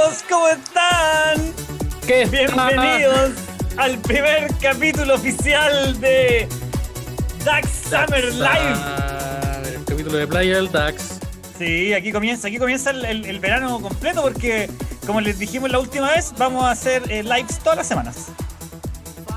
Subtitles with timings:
[0.00, 1.52] Amigos, ¿cómo están?
[2.06, 3.32] ¿Qué Bienvenidos
[3.76, 6.48] al primer capítulo oficial de
[7.44, 9.74] Dax Summer Live.
[9.74, 11.18] El capítulo de playa del Dax.
[11.58, 14.70] Sí, aquí comienza, aquí comienza el, el- el verano completo porque,
[15.04, 18.26] como les dijimos la última vez, vamos a hacer eh, lives todas las semanas.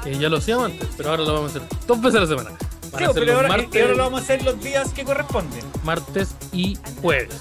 [0.04, 2.28] Que ya lo hacíamos antes, pero ahora lo vamos a hacer dos veces a la
[2.28, 2.50] semana.
[3.00, 5.64] Sí, pero ahora, martes, y ahora lo vamos a hacer los días que corresponden.
[5.84, 7.34] martes y jueves.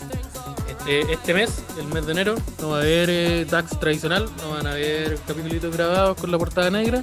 [0.87, 4.51] Este, este mes, el mes de enero, no va a haber eh, DAX tradicional, no
[4.51, 7.02] van a haber capítulos grabados con la portada negra,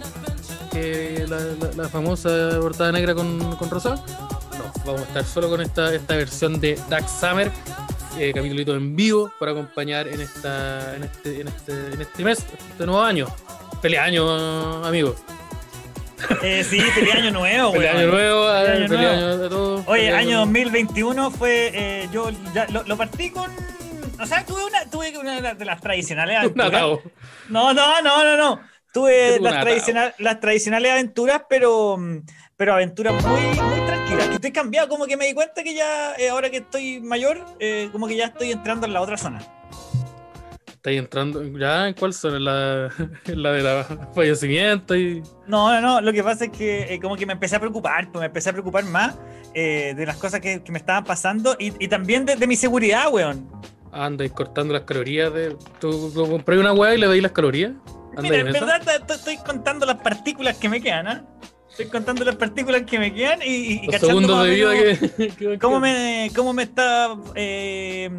[0.71, 3.95] que la, la- la famosa portada negra con, con rosado.
[4.57, 7.51] No, vamos a estar solo con esta, esta versión de DAX Summer,
[8.17, 12.39] eh, capítulo en vivo para acompañar en esta en este, en este, en este mes,
[12.71, 13.27] este nuevo año.
[13.81, 15.15] Feliz año, amigos.
[16.41, 17.97] Eh, sí, feliz año nuevo, Feliz weón.
[17.97, 19.33] año nuevo, Feliz eh, año feliz nuevo.
[19.35, 19.81] año a todos.
[19.87, 21.71] Oye, Feliz año 2021 fue.
[21.75, 23.51] eh, yo ya lo, lo partí con.
[24.19, 26.71] O sea, tuve una, tuve una de las tradicionales aventuras.
[27.49, 28.61] No, no, no, no, no.
[28.93, 32.19] Tuve las, tradicional, las tradicionales aventuras, pero, mm,
[32.55, 34.27] pero aventuras muy, muy tranquilas.
[34.27, 37.45] Que estoy cambiado, como que me di cuenta que ya, eh, ahora que estoy mayor,
[37.59, 39.39] eh, como que ya estoy entrando en la otra zona.
[40.65, 41.43] Estáis entrando.
[41.57, 41.87] ¿Ya?
[41.89, 42.35] ¿En cuál son?
[42.35, 42.89] ¿En la,
[43.25, 43.83] en la de la
[44.15, 44.95] fallecimiento?
[44.95, 45.21] Y...
[45.45, 46.01] No, no, no.
[46.01, 48.49] Lo que pasa es que eh, como que me empecé a preocupar, pues me empecé
[48.49, 49.15] a preocupar más
[49.53, 52.55] eh, de las cosas que, que me estaban pasando y, y también de, de mi
[52.55, 53.49] seguridad, weón.
[53.97, 55.57] Andáis cortando las calorías de.
[55.79, 57.71] ¿Tú, compras una weá y le veis las calorías?
[58.15, 61.25] ¿Andáis Mira, en verdad estoy contando las partículas que me quedan, ¿ah?
[61.77, 65.27] Estoy contando las partículas que me quedan y, y, Los cachando segundos de vida que.
[65.37, 68.09] que- ¿Cómo me, cómo me está eh,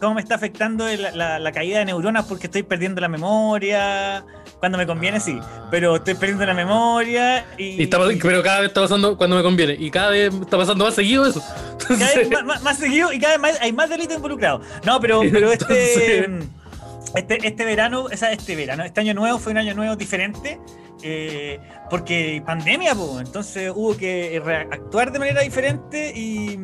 [0.00, 4.24] cómo me está afectando la, la caída de neuronas porque estoy perdiendo la memoria?
[4.58, 5.68] Cuando me conviene, sí, Ah.
[5.70, 9.36] pero estoy perdiendo la memoria y, Y está pas- pero cada vez está pasando cuando
[9.36, 9.76] me conviene.
[9.78, 11.40] Y cada vez está pasando más seguido eso.
[11.86, 14.66] cada vez Entonces, más, más- más seguido y cada vez más, hay más delitos involucrados.
[14.84, 16.24] No, pero, pero este,
[17.14, 20.58] este, este verano, o sea, este verano, este año nuevo fue un año nuevo diferente.
[21.02, 21.60] Eh,
[21.90, 24.40] porque pandemia, entonces hubo que
[24.70, 26.58] actuar de manera diferente y,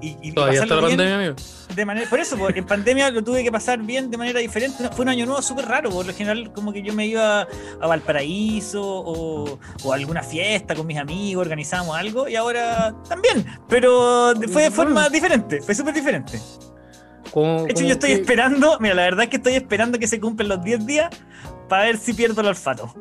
[0.00, 1.34] y, y Todavía está la bien pandemia, amigo.
[1.74, 4.82] de manera, por eso, porque en pandemia lo tuve que pasar bien de manera diferente.
[4.82, 7.42] No, Fue un año nuevo súper raro, por lo general como que yo me iba
[7.80, 13.44] a Valparaíso o, o a alguna fiesta con mis amigos, organizábamos algo y ahora también,
[13.68, 16.38] pero fue de forma diferente, fue súper diferente.
[17.32, 20.06] ¿Cómo- De hecho, yo estoy que- esperando, mira, la verdad es que estoy esperando que
[20.06, 21.10] se cumplan los 10 días
[21.68, 22.94] para ver si pierdo el olfato.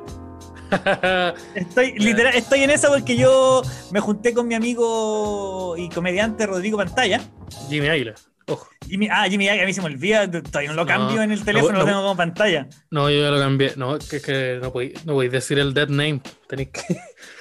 [1.56, 6.78] Estoy, literal, estoy en eso porque yo me junté con mi amigo y comediante Rodrigo
[6.78, 7.22] Pantalla.
[7.70, 8.14] Jimmy Águila.
[8.48, 8.68] Ojo.
[8.88, 11.40] Jimmy, ah, Jimmy, a mí se me olvida, todavía no lo No, cambio en el
[11.40, 11.80] no, teléfono, no.
[11.80, 12.68] lo tengo como pantalla.
[12.92, 13.74] No, yo ya lo cambié.
[13.76, 16.22] No, que, que no podéis no podéis decir el dead name.
[16.48, 16.82] Tenéis que,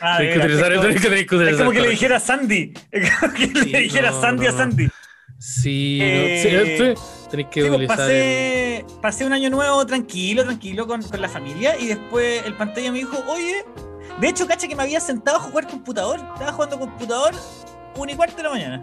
[0.00, 0.80] Ah, tenéis que mira, utilizar es el.
[0.80, 2.72] como, Tenéis que, tenéis que es utilizar como que le dijera Sandy.
[2.90, 4.52] Es como que Sí, le dijera Sandy a.
[4.52, 4.88] Sandy.
[5.38, 10.86] Sí, Eh, sí, sí, tenéis que Sí, pues, el- pasé, un año nuevo tranquilo, tranquilo
[10.86, 13.64] con, con la familia y después el pantalla me dijo, oye,
[14.20, 17.34] de hecho, cacha que me había sentado a jugar computador, estaba jugando computador
[17.96, 18.82] una y cuarto de la mañana.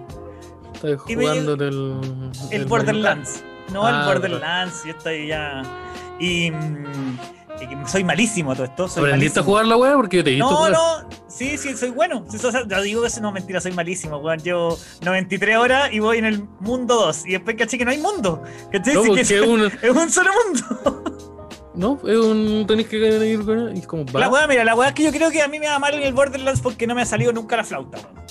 [0.84, 1.54] Me jugando.
[1.54, 3.44] El del Borderlands.
[3.72, 5.62] No, Ah, el Borderlands, yo estoy ya...
[6.20, 7.18] Y, mm,
[7.88, 8.88] soy malísimo todo esto.
[8.88, 9.94] Soy ¿Aprendiste a jugar la weá?
[9.96, 10.72] Porque yo te he visto No, jugar.
[10.74, 12.26] no, sí, sí, soy bueno.
[12.30, 14.40] Sí, o sea, yo digo que eso no mentira, soy malísimo, weón.
[14.40, 17.26] Llevo 93 horas y voy en el mundo 2.
[17.28, 18.42] Y después caché que no hay mundo.
[18.72, 18.94] ¿Cachai?
[18.96, 19.62] No, Sí, porque que es un.
[19.82, 21.04] es un solo mundo.
[21.74, 22.66] No, es un.
[22.68, 23.70] Tenéis que ir con.
[23.78, 24.06] Es como.
[24.14, 25.94] La weá, mira, la weá es que yo creo que a mí me va mal
[25.94, 28.26] en el Borderlands porque no me ha salido nunca la flauta, weón.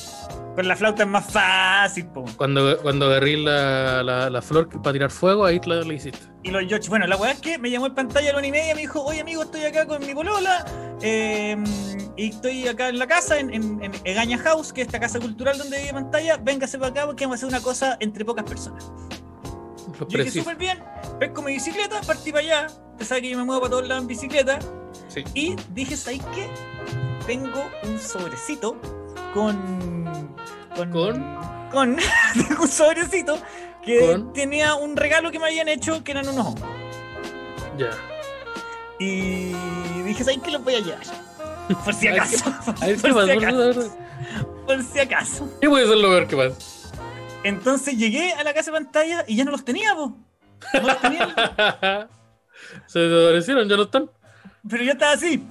[0.55, 2.25] Con la flauta es más fácil, po.
[2.37, 6.19] Cuando, cuando agarré la, la, la flor para tirar fuego, ahí la, la hiciste.
[6.43, 8.49] Y los Yoshi, bueno, la weá es que me llamó el pantalla a la una
[8.49, 10.65] y media y me dijo, oye amigo, estoy acá con mi polola
[11.03, 11.57] eh,
[12.17, 15.21] y estoy acá en la casa, en, en, en Egaña House, que es esta casa
[15.21, 18.45] cultural donde vive pantalla, véngase para acá porque vamos a hacer una cosa entre pocas
[18.45, 18.91] personas.
[20.01, 20.79] Los Yo dije súper bien,
[21.19, 24.03] pesco mi bicicleta, partí para allá, usted sabe que yo me muevo para todos lados
[24.03, 24.59] en bicicleta,
[25.09, 25.23] Sí.
[25.35, 26.49] y dije, ¿sabes qué?
[27.27, 28.81] Tengo un sobrecito
[29.35, 30.35] con...
[30.77, 30.91] Con...
[30.91, 31.41] ¿Con?
[31.71, 31.97] con-
[32.61, 33.39] un sobrecito
[33.85, 34.33] que ¿Con?
[34.33, 36.69] tenía un regalo que me habían hecho que eran unos hongos.
[37.79, 37.91] Ya.
[38.99, 39.53] Y
[40.05, 40.51] dije, ¿sabes qué?
[40.51, 41.03] Los voy a llevar.
[41.85, 42.45] Por si A ver acaso.
[42.81, 43.33] A ver, ¿qué por, pasa?
[43.33, 43.97] si Por- acaso
[44.67, 45.49] por si acaso.
[45.61, 46.91] ¿Qué puede ser lo peor que pasa?
[47.43, 50.17] Entonces llegué a la casa de pantalla y ya no los tenía, po.
[50.75, 52.09] No los tenía,
[52.87, 54.11] Se desaparecieron, ya no están.
[54.69, 55.45] pero yo estaba así.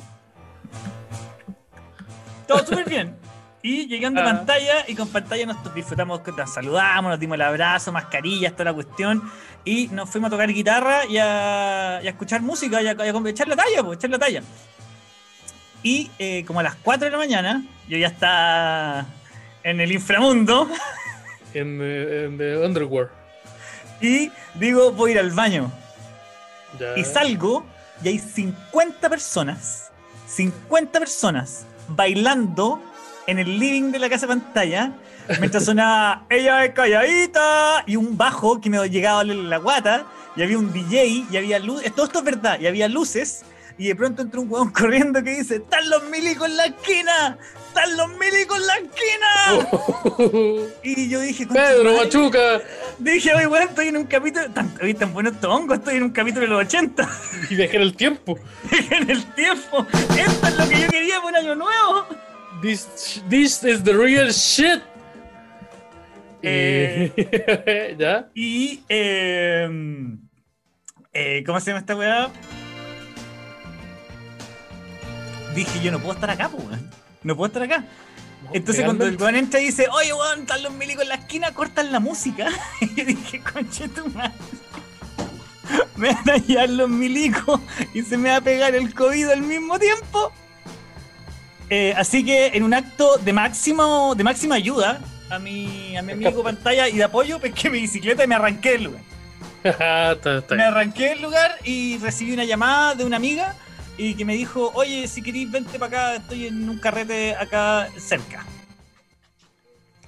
[2.48, 3.18] Todo súper bien.
[3.62, 4.28] Y llegando a Ah.
[4.36, 8.74] pantalla, y con pantalla nos disfrutamos, nos saludamos, nos dimos el abrazo, mascarillas, toda la
[8.74, 9.22] cuestión.
[9.66, 13.10] Y nos fuimos a tocar guitarra y a, y a escuchar música y a, y
[13.10, 14.42] a echar la talla, pues, echar la talla.
[15.84, 19.06] Y eh, como a las 4 de la mañana, yo ya estaba
[19.64, 20.70] en el inframundo
[21.54, 23.10] En, eh, en The Underworld.
[24.02, 25.72] y digo, voy a ir al baño.
[26.80, 26.96] Ya.
[26.98, 27.66] Y salgo
[28.04, 29.90] y hay 50 personas,
[30.28, 32.82] 50 personas bailando
[33.30, 34.94] en el living de la casa de pantalla
[35.40, 40.06] mientras sonaba ella es calladita y un bajo que me llegaba a la guata
[40.36, 43.44] y había un DJ y había luces, todo esto es verdad, y había luces
[43.78, 47.38] y de pronto entró un huevón corriendo que dice, ¡Están los milicos en la esquina!
[47.68, 50.70] ¡Están los milicos en la esquina!
[50.84, 52.06] Y yo dije, "Concha Pedro madre".
[52.06, 52.62] Machuca.
[52.98, 54.52] Dije, oye, bueno, estoy en un capítulo.
[54.52, 57.10] Tan, oye, tan bueno estos hongos, estoy en un capítulo de los 80.
[57.50, 58.38] Y dejé el tiempo.
[58.92, 59.86] en el tiempo.
[60.18, 62.06] Esto es lo que yo quería por año nuevo.
[62.62, 64.82] This, this is the real shit.
[66.42, 67.12] Eh.
[67.16, 68.30] Y- ¿Ya?
[68.34, 68.84] Y.
[68.90, 69.70] Eh,
[71.14, 72.30] eh, ¿Cómo se llama esta weá?
[75.56, 76.90] Dije, yo no puedo estar acá, pues, weón.
[77.24, 77.86] No puedo estar acá.
[78.54, 81.54] Entonces cuando el weón entra y dice, oye weón, están los milicos en la esquina,
[81.54, 82.48] cortan la música.
[82.82, 84.32] Y dije, conche tu madre.
[85.98, 87.60] Me van a llevar los milicos
[87.94, 90.32] y se me va a pegar el COVID al mismo tiempo.
[91.70, 95.00] Eh, así que en un acto de máximo, de máxima ayuda
[95.30, 98.72] a mi, a mi amigo pantalla y de apoyo, pesqué mi bicicleta y me arranqué
[98.72, 99.02] del lugar.
[100.52, 103.56] Me arranqué del lugar y recibí una llamada de una amiga
[103.98, 107.90] y que me dijo, oye, si querís, vente para acá, estoy en un carrete acá
[107.98, 108.46] cerca.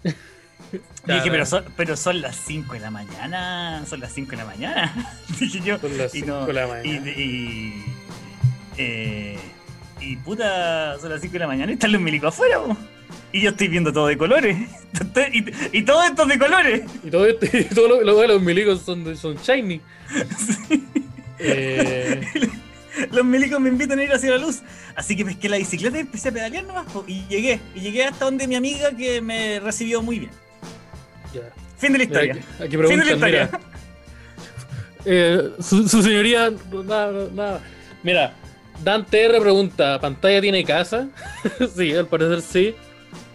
[0.05, 0.09] Y
[1.11, 4.45] dije, pero son, pero son las 5 de la mañana, son las 5 de la
[4.45, 5.15] mañana.
[5.37, 5.77] dije yo.
[5.77, 7.09] Son las y, cinco de la mañana.
[7.09, 7.85] Y, y,
[8.77, 9.39] eh,
[10.01, 12.59] y puta, son las 5 de la mañana y están los milicos afuera.
[12.59, 12.75] po.
[13.33, 14.57] Y yo estoy viendo todo de colores.
[15.33, 16.81] y, y todo esto es de colores.
[17.03, 19.03] Y todo, esto- y todo lo, lo- los milicos son,
[19.37, 19.79] shiny.
[21.43, 22.21] Eh,
[23.11, 24.61] Los milicos me invitan a ir hacia la luz.
[24.95, 26.85] Así que pesqué la bicicleta y empecé a pedalear nomás.
[26.91, 27.59] po, Y llegué.
[27.73, 30.31] Y llegué hasta donde mi amiga que me recibió muy bien.
[31.79, 32.33] Fin de la Mira, historia.
[32.33, 33.49] aquí, aquí Fin de la historia.
[33.51, 33.59] mira.
[35.05, 36.51] Eh, su, su señoría,
[36.85, 37.61] nada, nada.
[38.03, 38.35] Mira,
[38.83, 41.07] Dante R pregunta, ¿pantalla tiene casa?
[41.77, 42.75] sí, al parecer sí.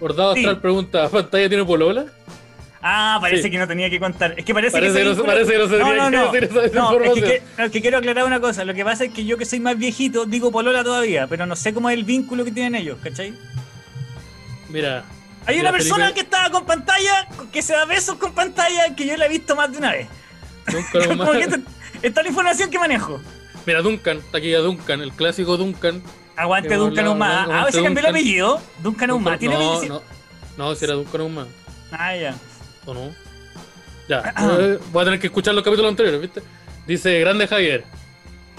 [0.01, 0.41] Bordado Sí.
[0.41, 2.07] Astral pregunta, ¿pantalla tiene polola?
[2.83, 3.51] Ah, parece Sí.
[3.51, 4.35] que no tenía que contar.
[4.37, 6.41] Es que parece, Parece que, que no- parece que no se no, tenía no, que
[6.41, 7.43] decir esa- esa No, es que, información.
[7.67, 8.65] es que quiero aclarar una cosa.
[8.65, 11.57] Lo que pasa es que yo que soy más viejito digo polola todavía, pero no
[11.57, 13.35] sé cómo es el vínculo que tienen ellos, ¿cachai?
[14.69, 15.05] Mira,
[15.47, 16.15] Hay Mira, una persona Felipe.
[16.15, 19.55] que estaba con pantalla, que se da besos con pantalla, que yo la he visto
[19.55, 20.09] más de una vez.
[20.67, 21.57] Duncan Como Humana- que esta,
[22.03, 23.21] esta es la información que manejo.
[23.67, 26.03] Mira, Duncan, está aquí ya Duncan, el clásico Duncan.
[26.37, 27.05] Aguante Duncan.
[27.05, 27.25] ¿no?
[27.25, 28.61] Ah, se cambió el apellido.
[28.83, 29.11] Duncan.
[29.11, 30.03] Duncan- ¿Tiene no, no,
[30.57, 31.49] no, si era Duncan Humana,
[31.91, 32.35] Ah, ya.
[32.85, 33.11] ¿o no?
[34.09, 36.43] Ya, eh, voy a tener que escuchar los capítulos anteriores, ¿viste?
[36.87, 37.85] Dice, grande Javier,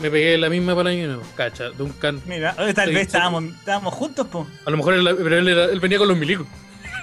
[0.01, 1.23] me pegué la misma para nuevo.
[1.35, 4.45] Cacha, Duncan, Mira, oye, tal vez estábamos, estábamos juntos, po.
[4.65, 6.45] a lo mejor él, venía con los milicos.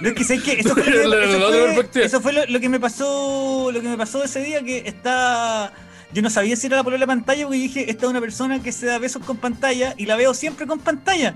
[0.01, 2.05] No, es que sé que eso fue, eso fue- otra perspectiva.
[2.05, 5.71] eso fue lo, lo que me pasó lo que me pasó ese día que está
[6.15, 8.63] yo no sabía si era la polola de pantalla porque dije esta es una persona
[8.63, 11.35] que se da besos con pantalla y la veo siempre con pantalla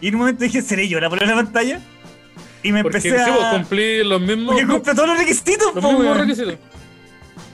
[0.00, 1.80] y en un momento dije seré yo la polola de pantalla
[2.62, 5.74] y me Porque empecé sí, pues, a cumplí los mismos, porque cumple todos los requisitos
[5.74, 6.18] los po, mismos weón.
[6.18, 6.54] requisitos.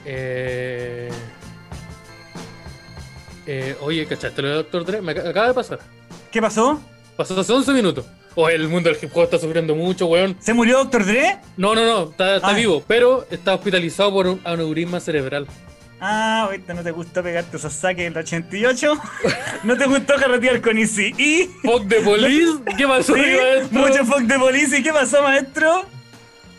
[0.05, 1.09] Eh,
[3.47, 5.01] eh, oye, ¿cachaste lo de Doctor Dre?
[5.01, 5.79] Me ac- acaba de pasar.
[6.31, 6.81] ¿qué pasó?
[7.15, 8.05] Pasó hace 11 minutos.
[8.33, 10.35] Oh, el mundo del hip hop está sufriendo mucho, weón.
[10.39, 11.37] ¿se murió Doctor Dre?
[11.55, 12.53] No, no, no, está, está Ah.
[12.53, 15.47] vivo, pero está hospitalizado por un aneurisma cerebral.
[15.99, 18.93] Ah, ahorita no te gustó pegarte esos saques del 88
[19.63, 23.79] no te gustó carretear con Easy y Fuck the police, ¿qué pasó, Sí, maestro?
[23.79, 24.79] mucho fuck de policía.
[24.79, 25.85] ¿Y qué pasó, maestro?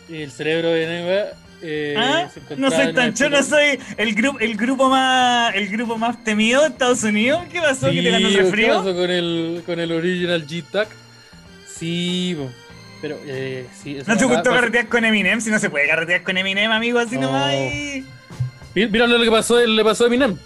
[0.09, 1.21] El cerebro de Neva.
[1.61, 2.29] Eh, ¿Ah?
[2.57, 6.61] No soy tan yo, no soy el grupo, el grupo más, el grupo más temido
[6.61, 7.43] de Estados Unidos.
[7.51, 7.89] ¿Qué pasó?
[7.91, 10.87] ¿Que te ganó el Sí, ¿qué pasó con el, con el original G-Tac?
[11.67, 12.49] Sí, po.
[13.01, 15.41] pero eh, sí, ¿No te gustó carretear con Eminem?
[15.41, 17.21] Si no se puede carretear con Eminem, amigo, así No.
[17.27, 17.53] nomás.
[17.53, 18.05] y-
[18.85, 20.37] Mira lo que pasó, le pasó a Eminem.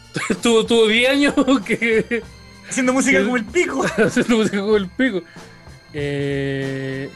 [0.42, 1.34] tuvo, tuvo 10 años
[1.66, 2.24] que
[2.70, 3.84] Haciendo música como el pico.
[3.84, 5.22] haciendo música con el pico.
[5.94, 7.10] Eh,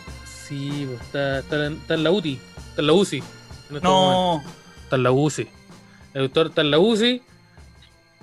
[0.48, 3.24] sí, está, está, en- está en la UTI, está en la UCI.
[3.72, 3.82] en.
[3.84, 4.44] No.
[4.84, 5.48] Está en la UCI.
[6.14, 7.22] El doctor está en la UCI.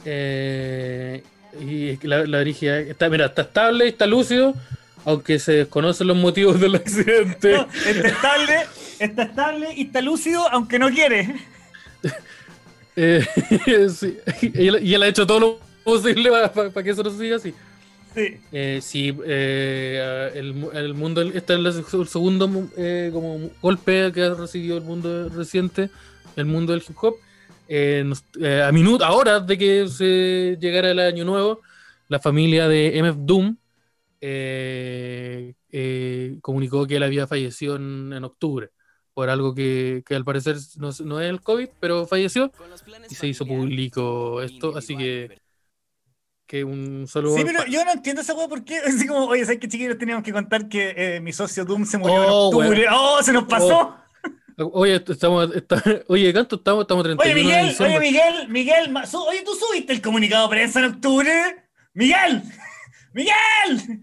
[0.05, 1.23] eh,
[1.61, 2.91] y la, la dirige.
[2.91, 4.55] Está, mira, está estable, está lúcido.
[5.05, 7.53] Aunque se desconocen los motivos del accidente.
[7.57, 8.57] no, Está estable,
[9.01, 11.35] está estable y está lúcido, aunque no quiere.
[12.97, 13.25] Eh,
[13.91, 17.37] sí, y, él, y él ha hecho todo lo posible para que eso no siga
[17.37, 17.55] así.
[18.15, 18.37] Sí.
[18.53, 24.35] Eh, sí, eh, el, el mundo, este es el segundo eh, como golpe que ha
[24.35, 25.89] recibido el mundo reciente,
[26.37, 27.15] el mundo del hip hop.
[28.05, 28.25] Nos-
[28.67, 31.61] a minutos, a horas de que se llegara el año nuevo,
[32.09, 33.57] la familia de MF Doom
[36.43, 38.71] comunicó que él había fallecido en, en octubre
[39.15, 42.51] por algo que, que al parecer no, es- no es el COVID, pero falleció
[43.11, 45.39] y se hizo público esto, así que
[46.47, 47.37] que un saludo.
[47.37, 48.77] Sí, pero yo no entiendo esa weá por qué.
[48.87, 51.97] Así como, oye, ¿sabes qué chiquillos teníamos que contar que eh, mi socio Doom se
[51.97, 52.87] murió Oh, en octubre?
[52.91, 53.97] ¡Oh, se nos pasó!
[54.59, 56.83] Oye, estamos, está- oye, ¿cuánto estamos?
[56.83, 57.99] Estamos 31 Oye, de Miguel, diciembre.
[57.99, 61.31] oye, Miguel, Miguel, ma- su- oye, ¿tú subiste el comunicado de prensa en octubre?
[61.95, 62.43] ¡Miguel!
[63.15, 64.01] ¡Miguel!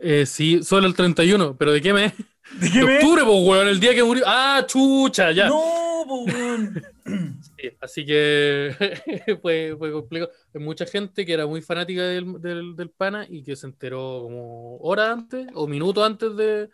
[0.00, 2.12] Eh, sí, solo el 31, pero ¿de qué mes?
[2.56, 4.24] Octubre, pues, weón, el día que murió.
[4.26, 5.48] Ah, chucha, ya.
[5.48, 6.82] No, po, weón.
[7.58, 10.30] Sí, así que fue, fue complicado.
[10.54, 14.20] Hay mucha gente que era muy fanática del, del, del pana y que se enteró
[14.24, 16.68] como horas antes o minutos antes de,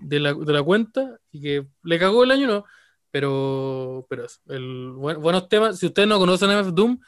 [0.00, 2.64] de, la, de la cuenta y que le cagó el año, ¿no?
[3.10, 5.78] Pero, pero eso, el, buen- buenos temas.
[5.78, 6.98] Si ustedes no conocen MF Doom,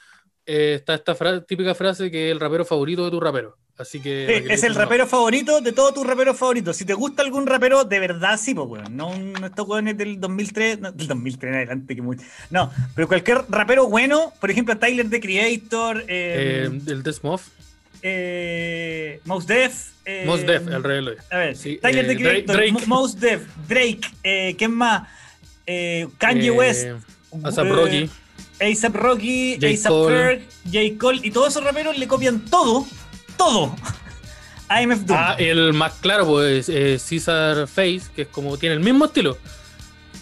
[0.44, 3.56] eh, está esta fra- típica frase que es el rapero favorito de tu rapero.
[3.78, 4.24] Así que.
[4.26, 6.76] Sí, para que le es el rapero favorito de todos tus raperos favoritos.
[6.76, 8.96] Si te gusta algún rapero, de verdad sí, pues, weón.
[8.96, 12.16] No, no estos weones del 2003, no, del 2003 en adelante, que muy.
[12.50, 17.48] No, pero cualquier rapero bueno, por ejemplo, Tyler the Creator, Eh, eh, el Desmoff,
[18.02, 19.90] eh, Mos Def.
[20.04, 21.16] Eh, Mos Def, el rey Eloy.
[21.30, 22.72] A ver, Sí, Tyler eh, the Creator, Drake.
[22.72, 25.08] Mo- Mos Def, Drake, eh, ¿quién más?
[25.66, 26.84] Eh, Kanye Eh, West.
[26.84, 26.94] Eh,
[27.32, 28.08] Rocky.
[28.58, 30.16] A$AP Rocky, Cole.
[30.16, 30.78] Ferg, J.
[30.98, 32.86] Cole, y todos esos raperos le copian todo,
[33.36, 33.74] todo
[34.68, 35.18] a MF Doom.
[35.20, 39.38] Ah, el más claro, pues, eh, Caesar Face, que es como tiene el mismo estilo.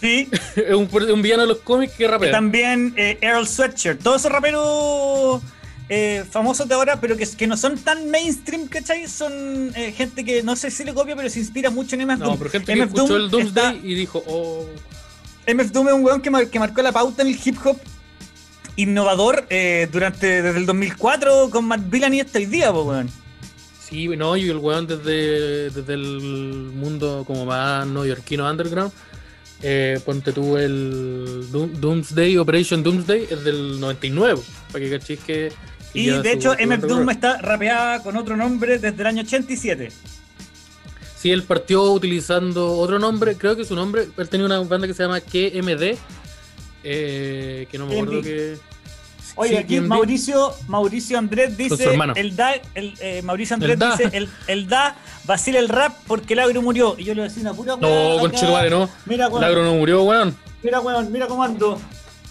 [0.01, 2.31] Sí, es un, un villano de los cómics que rapea.
[2.31, 5.41] también eh, Earl Sweatshirt, todos esos raperos
[5.87, 9.07] eh, famosos de ahora, pero que, que no son tan mainstream, ¿cachai?
[9.07, 9.31] Son
[9.75, 12.25] eh, gente que no sé si le copia, pero se inspira mucho en MF No,
[12.25, 12.37] Doom.
[12.39, 14.65] pero gente que MF escuchó Doom el Doomsday está- y dijo, oh,
[15.47, 17.77] MF Doom es un weón que, mar- que marcó la pauta en el hip hop
[18.75, 23.09] innovador eh, durante desde el 2004 con Matt Villain y hasta hoy día, po, weón.
[23.87, 28.91] sí, no, y el weón desde, desde el mundo como más neoyorquino underground.
[29.61, 34.39] Eh, ponte tú el Doom- Doomsday, Operation Doomsday, es del 99,
[34.71, 35.51] para que cachis que.
[35.93, 39.91] que Y de hecho, MF Doom está rapeada con otro nombre desde el año 87.
[41.17, 44.93] Sí, él partió utilizando otro nombre, creo que su nombre, él tenía una banda que
[44.93, 45.97] se llama KMD,
[46.85, 48.57] eh, que no me acuerdo que...
[49.37, 49.79] Oye, Sí, aquí.
[49.81, 53.91] Mauricio, Mauricio Andrés dice, el da, el, eh, Mauricio Andrés El da.
[53.97, 56.95] dice, el, el da vacila el rap porque el agro murió.
[56.97, 58.19] Y yo le decía una pura No, acá.
[58.21, 58.89] conchetumare, no.
[59.05, 60.37] Mira, El weón, agro no murió, weón.
[60.63, 61.81] mira, weón, mira cómo ando.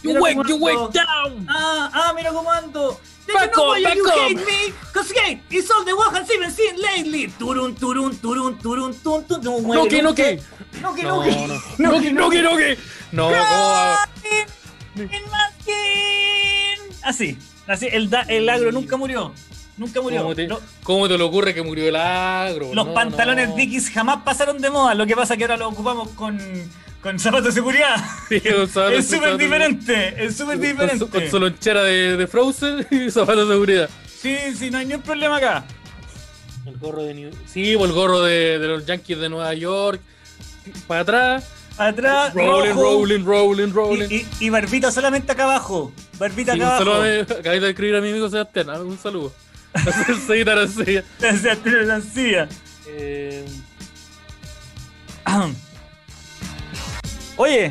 [0.02, 1.46] You wake, you wake down.
[1.48, 2.98] Ah, ah, mira cómo ando.
[3.26, 4.72] Back up, back you hate me?
[4.92, 7.28] Cause hate is all the one has even seen lately.
[7.38, 9.62] Turun, turun, turun, turun, turun, turun.
[9.66, 10.40] No que, no que.
[10.80, 11.30] No que, No, no que.
[11.30, 11.60] no.
[11.78, 12.78] No que, no que, no que.
[13.12, 13.30] No.
[17.02, 19.32] Así, así, el, da- el agro nunca murió.
[19.76, 20.22] Nunca murió.
[20.22, 22.72] ¿Cómo te, Lo- cómo te le ocurre que murió el agro?
[22.72, 23.56] los No, pantalones no.
[23.56, 24.94] Dickies jamás pasaron de moda.
[24.94, 26.38] Lo que pasa es que ahora los ocupamos con,
[27.02, 27.96] con zapatos de seguridad.
[28.28, 30.14] Sí, con es súper diferente.
[30.24, 31.06] Es súper Con, su- diferente.
[31.06, 33.90] con su lonchera de, de Frozen y zapatos de seguridad.
[34.06, 35.64] Sí, sí, no hay ningún problema acá.
[36.64, 37.30] El gorro de New...
[37.44, 40.00] Sí, o el gorro de, de los Yankees de Nueva York.
[40.86, 41.44] Para atrás.
[41.76, 44.06] Atrás, Rolling, rojo, rolling, rolling, rolling.
[44.08, 45.92] Y, y- y barbita solamente acá abajo.
[46.20, 46.84] Barbita Sí, acá un abajo.
[46.84, 47.04] saludo a
[47.34, 48.70] mi- acabé de escribir a mi amigo Sebastián.
[48.70, 49.32] ah, Un saludo.
[50.26, 51.02] Seguir a la silla.
[51.18, 52.48] O sea, tiene la silla.
[52.86, 53.44] Eh,
[57.36, 57.70] Oye,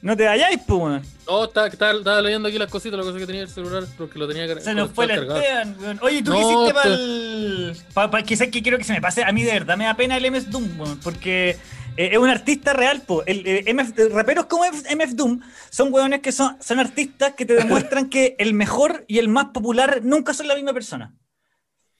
[0.00, 1.02] no te vayáis, pues.
[1.26, 4.18] No, estaba, estaba- estaba leyendo aquí las cositas, la cosa que tenía el celular, porque
[4.18, 5.40] lo tenía Se nos fue la cargado.
[5.40, 5.98] Esteban, weón.
[6.02, 8.24] Oye, ¿tú No, qué hiciste para el.
[8.26, 9.24] Que sé que quiero que se me pase?
[9.24, 11.50] A mí de verdad me da pena el MF Doom, weón, porque
[11.96, 13.22] eh, es un artista real, po.
[13.26, 17.54] El, eh, MF raperos como MF, Doom son weones que son, son artistas que te
[17.54, 21.14] demuestran que el mejor y el más popular nunca son la misma persona.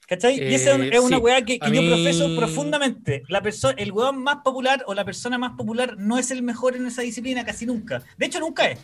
[0.08, 0.36] ¿Cachai?
[0.42, 1.22] y esa es Eh, una sí.
[1.22, 3.22] weá que, yo mí- profeso profundamente.
[3.28, 3.40] La
[3.78, 7.00] el weón más popular o la persona más popular no es el mejor en esa
[7.02, 8.02] disciplina casi nunca.
[8.18, 8.80] De hecho, nunca es.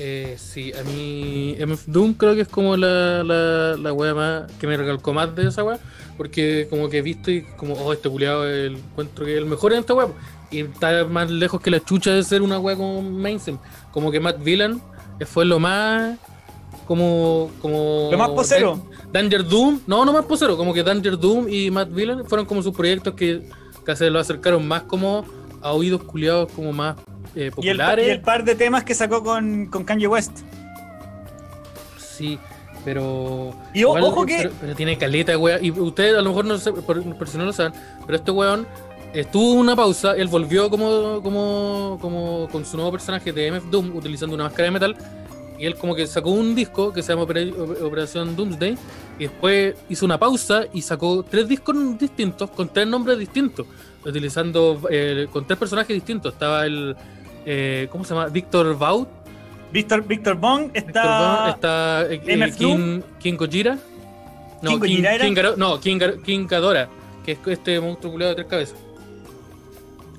[0.00, 4.52] Eh, sí, a mí MF Doom creo que es como la, la, la wea más
[4.52, 5.80] que me recalcó más de esa wea,
[6.16, 9.72] porque como que he visto y como, oh, este culiado encuentro que es el mejor
[9.72, 10.06] en esta wea,
[10.52, 13.58] y está más lejos que la chucha de ser una wea como mainstream,
[13.90, 14.80] como que Matt Villan
[15.26, 16.16] fue lo más
[16.86, 18.80] como como Lo más posero.
[19.12, 22.62] Danger Doom, no, no más posero, como que Danger Doom y Matt Villan fueron como
[22.62, 23.48] sus proyectos que,
[23.84, 25.24] que se lo acercaron más como
[25.60, 26.96] a oídos culiados como más
[27.34, 28.06] eh, Y el, populares.
[28.06, 30.40] y el par de temas que sacó con, con Kanye West.
[31.98, 32.38] Sí,
[32.84, 33.54] pero.
[33.74, 35.64] Y o- ojo que- Pero, pero tiene caleta, weón.
[35.64, 37.72] Y ustedes a lo mejor no sé, no lo saben,
[38.06, 38.66] pero este weón
[39.14, 43.96] estuvo una pausa, él volvió como, como, como con su nuevo personaje de MF Doom
[43.96, 44.96] utilizando una máscara de metal.
[45.60, 48.78] Y él como que sacó un disco que se llama Opera- Operación Doomsday.
[49.18, 53.66] Y después hizo una pausa y sacó tres discos distintos con tres nombres distintos.
[54.06, 56.32] Utilizando eh, con tres personajes distintos.
[56.34, 56.94] Estaba el.
[57.46, 58.26] Eh, ¿Cómo se llama?
[58.28, 59.08] Víctor Vaut.
[59.72, 61.50] Víctor, Víctor Bong está.
[61.50, 63.78] Está eh, eh, King, King Gojira.
[64.62, 66.88] No, ¿King King, Garo- no, King, King Ghidorah,
[67.24, 68.78] que es este monstruo culiado de tres cabezas.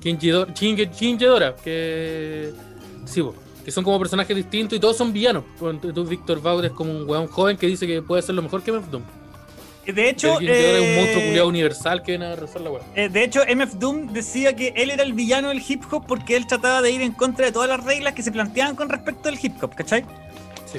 [0.00, 0.76] King Ghidorah, King,
[1.18, 2.52] Ghidorah, que.
[3.04, 3.22] Sí,
[3.64, 5.44] que son como personajes distintos y todos son villanos.
[6.08, 8.70] Víctor Bauer es como un weón joven que dice que puede ser lo mejor que
[8.72, 9.02] Doom.
[9.86, 12.82] De hecho, es un eh, monstruo culiado universal que viene a rezar la weá.
[12.94, 16.36] eh, de hecho, MF Doom decía que él era el villano del hip hop porque
[16.36, 19.28] él trataba de ir en contra de todas las reglas que se planteaban con respecto
[19.28, 20.04] al hip hop, ¿cachai?
[20.70, 20.78] Sí.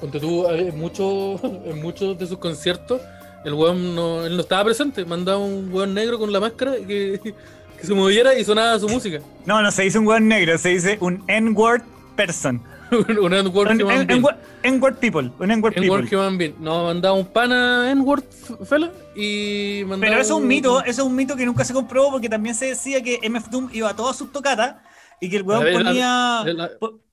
[0.00, 3.00] Ponte tú, en muchos en muchos de sus conciertos,
[3.44, 5.04] el weón no, él no estaba presente.
[5.04, 7.20] Mandaba un weón negro con la máscara que,
[7.80, 9.20] que se moviera y sonaba su música.
[9.46, 11.82] No, no se dice un weón negro, se dice un N-word
[12.16, 12.60] person.
[12.92, 14.24] un N-word human being.
[14.64, 15.30] N-word people.
[15.38, 16.06] Un N-word people.
[16.10, 16.54] human being.
[16.60, 20.10] No, mandaba un pana N-word f- fela y mandaba.
[20.10, 22.54] Pero eso es un mito, eso es un mito que nunca se comprobó porque también
[22.54, 24.76] se decía que MF Doom iba a todas sus tocatas
[25.20, 26.44] y que el weón ponía,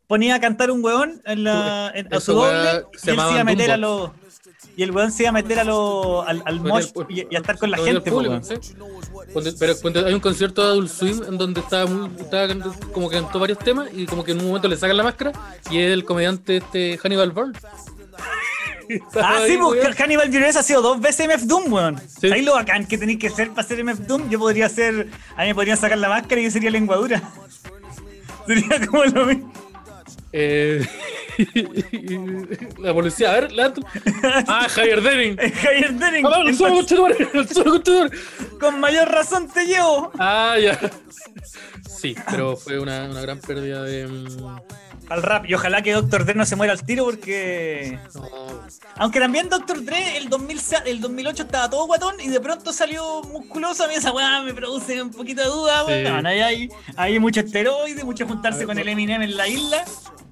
[0.07, 3.39] ponía a cantar un weón en la, en- a su doble y él se iba
[3.39, 4.11] a meter a los.
[4.79, 7.39] Y el weón se iba a meter a lo, al, al mosh y, y a
[7.39, 8.09] estar con la gente.
[8.09, 8.55] público, sí.
[9.59, 12.47] Pero ponte- hay un concierto de Adult Swim en donde estaba, muy, estaba
[12.93, 15.33] como que cantó varios temas y como que en un momento le sacan la máscara
[15.69, 17.59] y es el comediante este Hannibal Burns.
[19.21, 19.93] Ah, ahí, sí, porque weón.
[19.93, 22.01] Hannibal Buress ha sido dos veces MF Doom, weón.
[22.19, 22.31] Sí.
[22.31, 24.29] Ahí lo bacán que tenéis que ser para ser MF Doom.
[24.31, 25.09] Yo podría ser.
[25.35, 27.21] A mí me podrían sacar la máscara y yo sería lenguadura.
[28.47, 29.53] Sería como lo mismo.
[30.31, 30.85] Eh,
[32.79, 33.81] la policía, a ver, levanta.
[34.47, 35.37] Ah, Javier Denning.
[35.53, 36.25] Javier Denning.
[36.25, 36.43] ¡Ah,
[38.59, 40.11] con mayor razón te llevo.
[40.19, 40.79] Ah, ya.
[41.87, 44.07] Sí, pero fue una, una gran pérdida de.
[44.07, 44.59] mm,
[45.09, 45.45] Al rap.
[45.49, 46.23] Y ojalá que Dr.
[46.25, 47.97] Dre no se muera al tiro porque.
[48.13, 48.27] no,
[48.97, 49.83] Aunque también Dr.
[49.83, 53.83] Dre el, 2000, sa- el 2008 estaba todo guatón y de pronto salió musculoso.
[53.85, 55.91] A mí esa weá me produce un poquito de duda, Sí.
[55.91, 56.25] weón.
[56.27, 58.81] Ahí hay, hay mucho esteroide, mucho juntarse ver, con no.
[58.81, 59.83] el Eminem en la isla.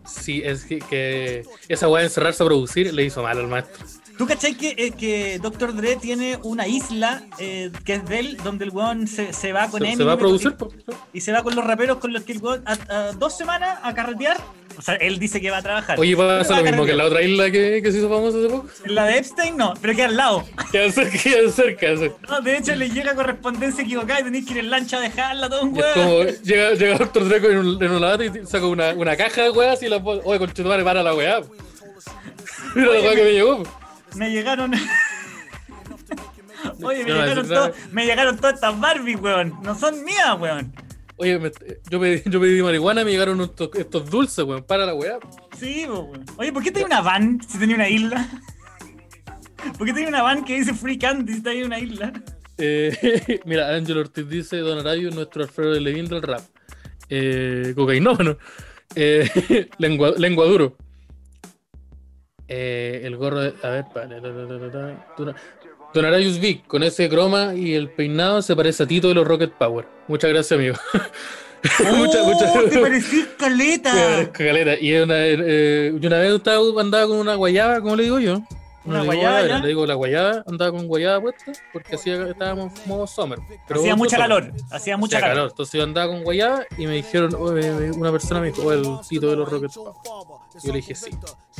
[0.05, 3.85] Sí, es que, que esa weá de encerrarse a producir le hizo mal al maestro.
[4.17, 5.75] ¿Tú cachai que, eh, que Dr.
[5.75, 9.67] Dre tiene una isla eh, que es de él, donde el weón se, se va
[9.69, 10.69] con Se, se va a y- producir, po.
[11.13, 13.77] Y, se va con los raperos con los que el weón a, a dos semanas
[13.83, 14.37] a carretear.
[14.77, 15.99] O sea, él dice que va a trabajar.
[15.99, 18.47] Oye, pasa lo mismo que en la otra isla que, que se hizo famosa hace
[18.49, 18.67] poco.
[18.85, 20.43] La de Epstein no, pero que al lado.
[20.71, 21.87] Quedan cerca, quedan cerca.
[22.29, 25.49] No, de hecho le llega correspondencia equivocada y tenéis que ir en lancha a dejarla
[25.49, 25.93] todo un Y weón.
[25.95, 29.43] como, llega, llega Doctor Dre en un, en un lata y saca una, una caja
[29.43, 30.21] de weas y la pone.
[30.23, 31.41] Oye, conchetumare, para la weá.
[32.75, 33.63] Mira la weá que me llegó.
[34.17, 34.73] Me llegaron.
[36.83, 37.71] Oye, me No, llegaron, es verdad.
[37.71, 39.53] todo- me llegaron todas estas Barbie, weón.
[39.63, 40.73] No son mías, weón.
[41.17, 41.51] Oye, me-
[41.89, 44.63] yo, pedí, yo pedí marihuana y me llegaron estos, estos dulces, weón.
[44.63, 45.17] Para la weá.
[45.59, 46.25] Sí, weón.
[46.37, 48.27] Oye, ¿por qué tenía una van si tenía una isla?
[49.77, 52.13] ¿Por qué tenía una van que dice Free Candy si tenía una isla?
[52.57, 56.41] Eh, mira, Ángel Ortiz dice: Don Arabio, nuestro Alfredo Levin del rap.
[57.09, 58.37] Eh, cocainómano.
[58.95, 60.77] Eh, lengua, lengua duro.
[62.47, 63.53] Eh, el gorro de.
[63.63, 64.15] A ver, vale.
[64.15, 65.05] ta, ta, ta, ta, ta.
[65.17, 65.35] Don-
[65.93, 69.25] Don Arayus Vic, con ese croma y el peinado se parece a Tito de los
[69.27, 69.85] Rocket Power.
[70.07, 70.75] Muchas gracias, amigo.
[71.95, 74.29] Muchas, muchas ¡Oh, te parecís caleta!
[74.31, 74.79] Caleta.
[74.79, 78.41] Y una, eh, yo una vez estaba, andaba con una guayaba, como le digo yo.
[78.87, 82.87] Una No le digo digo la guayaba, andaba con guayaba puesta porque hacía, estábamos en
[82.89, 83.39] modo summer.
[83.67, 84.29] Pero hacía mucha summer.
[84.29, 85.49] calor, hacía mucha Hacía calor.
[85.49, 88.85] Entonces yo andaba con guayaba y me dijeron, oye, una persona me dijo, oh, el
[89.07, 89.93] Tito de los Rocket Power.
[90.63, 91.11] Yo le dije, sí.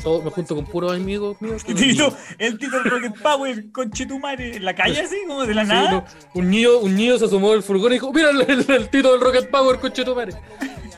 [0.02, 1.64] Todo- me junto con puros amigos míos.
[1.68, 5.54] Y no- Tito, el Tito del Rocket Power, conchetumare, en la calle así, como de
[5.54, 5.92] la Sí, nada.
[5.92, 8.90] no, un niño, un niño se asomó del furgón y dijo, mira el, el- el
[8.90, 10.34] Tito del Rocket Power, coche tu madre.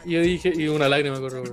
[0.05, 1.43] Y yo dije, y una lágrima corrió.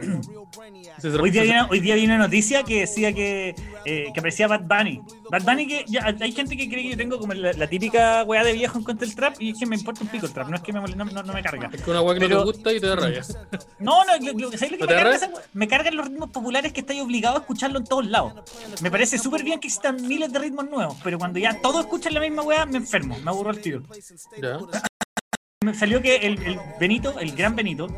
[1.21, 3.55] Hoy día, viene, hoy día viene una noticia que decía que,
[3.85, 5.01] eh, que aparecía Bad Bunny.
[5.31, 8.23] Bad Bunny que ya, hay gente que cree que yo tengo como la, la típica
[8.25, 10.33] weá de viejo en contra del trap y es que me importa un pico el
[10.33, 11.71] trap, no es que me, no, no- no me carga.
[11.73, 13.23] Es que una weá que no te gusta y te da rabia.
[13.79, 15.15] No, no, lo, lo- ¿sabes lo que ¿No me carga?
[15.17, 15.31] esa?
[15.53, 18.33] Me cargan los ritmos populares que estáis obligados a escucharlo en todos lados.
[18.81, 22.15] Me parece súper bien que existan miles de ritmos nuevos, pero cuando ya todos escuchan
[22.15, 23.83] la misma weá, me enfermo, me aburro el tiro.
[24.43, 24.59] Ya.
[25.65, 27.89] Me salió que el, el Benito, el gran Benito,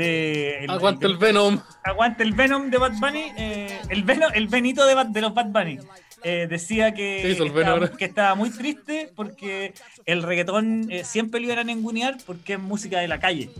[0.00, 0.64] de.
[0.64, 1.60] el- Aguanta el Venom.
[1.84, 5.32] Aguante el Venom de Bad Bunny, eh, el, Venom, el Benito de, Bad- de los
[5.34, 5.78] Bad Bunny.
[6.22, 9.72] eh, decía que, ¿Qué hizo el que estaba, que estaba muy triste porque
[10.04, 13.50] el reggaetón eh, siempre lo iban a ningunear porque es música de la calle.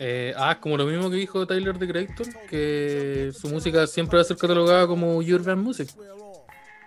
[0.00, 4.22] Eh, ah, como lo mismo que dijo Tyler the Creator, que su música siempre va
[4.22, 5.88] a ser catalogada como urban music.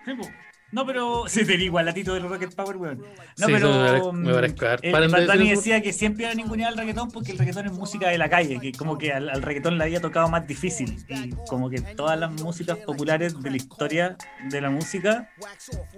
[0.06, 0.28] Sí, po.
[0.72, 1.24] No, pero.
[1.28, 2.98] Se te igual a Tito del Rocket Power, weón.
[3.38, 4.14] No, Sí, pero.
[4.14, 7.32] me parece- me eh, Bad Bunny decía que siempre iban a ningunear al reggaetón porque
[7.34, 10.00] el reggaetón es música de la calle, que como que al, al reggaetón le había
[10.02, 10.98] tocado más difícil.
[11.10, 14.16] Y como que todas las músicas populares de la historia
[14.50, 15.30] de la música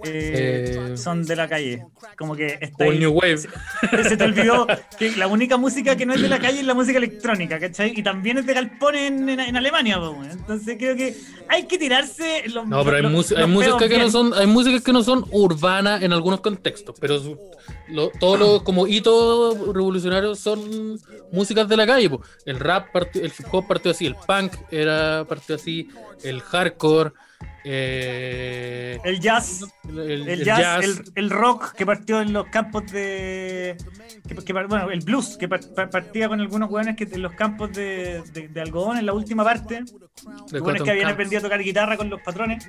[0.04, 1.84] eh, Eh, son de la calle.
[2.16, 3.38] Como que está ahí- New Wave.
[3.38, 3.48] Se,
[4.04, 4.66] se te olvidó
[4.98, 7.92] que la única música que no es de la calle es la música electrónica, ¿cachai?
[7.96, 10.30] Y también es de galpón en, en, en Alemania, weón.
[10.30, 11.14] Entonces creo que
[11.48, 14.10] hay que tirarse los No, pero hay, los- hay música que no bien.
[14.10, 17.38] son, hay música músicas que no son urbanas en algunos contextos, pero su-
[17.88, 20.98] lo- todos los como hitos revolucionarios son
[21.32, 22.08] músicas de la calle.
[22.10, 22.22] po.
[22.46, 25.88] El rap, partió- el hip hop partió así, el punk era partió así,
[26.22, 27.12] el hardcore,
[27.66, 29.64] eh, El jazz.
[29.88, 33.76] el, El, el jazz, jazz, El, el rock que partió en los campos de.
[34.44, 37.72] que- bueno, el blues que par- par- partía con algunos hueones que en los campos
[37.72, 39.82] de, de- de algodón en la última parte.
[40.52, 42.68] Hueones que habían Camps, aprendido a tocar guitarra con los patrones.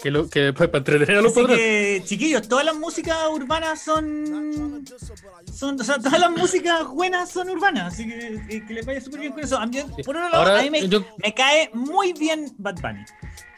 [0.00, 4.84] Que, lo- que para entretener a los Así que, chiquillos, todas las músicas urbanas son.
[5.52, 7.94] son o sea, todas las músicas buenas son urbanas.
[7.94, 9.58] Así que, eh, que les vaya súper bien con eso.
[9.58, 12.76] A mí- por otro lado, Ahora, a mí me, yo- me cae muy bien Bad
[12.80, 13.04] Bunny.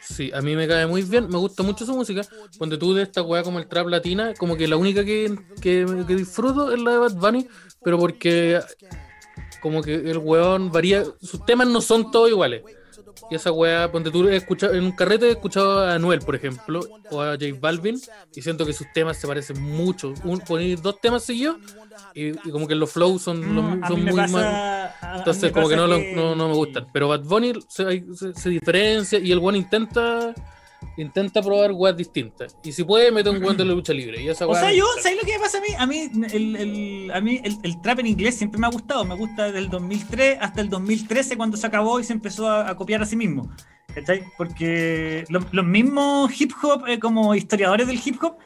[0.03, 2.23] Sí, a mí me cae muy bien, me gusta mucho su música.
[2.59, 5.87] Cuando tú de esta weá como el trap latina, como que la única que, que,
[6.07, 7.49] que disfruto es la de Bad Bunny,
[7.83, 8.61] pero porque
[9.63, 12.63] como que el weón varía, sus temas no son todos iguales.
[13.31, 16.35] Y esa weá, ponte tú he escuchado, en un carrete he escuchado a Anuel, por
[16.35, 17.99] ejemplo, o a J Balvin,
[18.35, 20.13] y siento que sus temas se parecen mucho.
[20.25, 21.57] Un, poner dos temas seguidos,
[22.15, 25.69] y, y como que los flows son, los- Mm, son muy pasa- mal- entonces, como
[25.69, 26.87] que no, no, no me gustan.
[26.93, 30.35] Pero Bad Bunny se, se- se diferencia y el one intenta
[30.97, 32.57] intenta probar weas distintas.
[32.63, 34.23] Y si puede, mete un weón de la lucha libre.
[34.23, 34.85] Y esa O sea, yo.
[35.03, 35.67] ¿sabes lo que me pasa a mí?
[35.79, 39.05] A mí, el, el- a mí el, el trap en inglés siempre me ha gustado.
[39.05, 42.69] Me gusta desde el 2003 hasta el 2013 cuando se acabó y se empezó a,
[42.71, 43.51] a copiar a sí mismo.
[43.95, 44.25] ¿Cachai?
[44.37, 48.37] Porque lo- los mismos hip hop, eh, como historiadores del hip hop,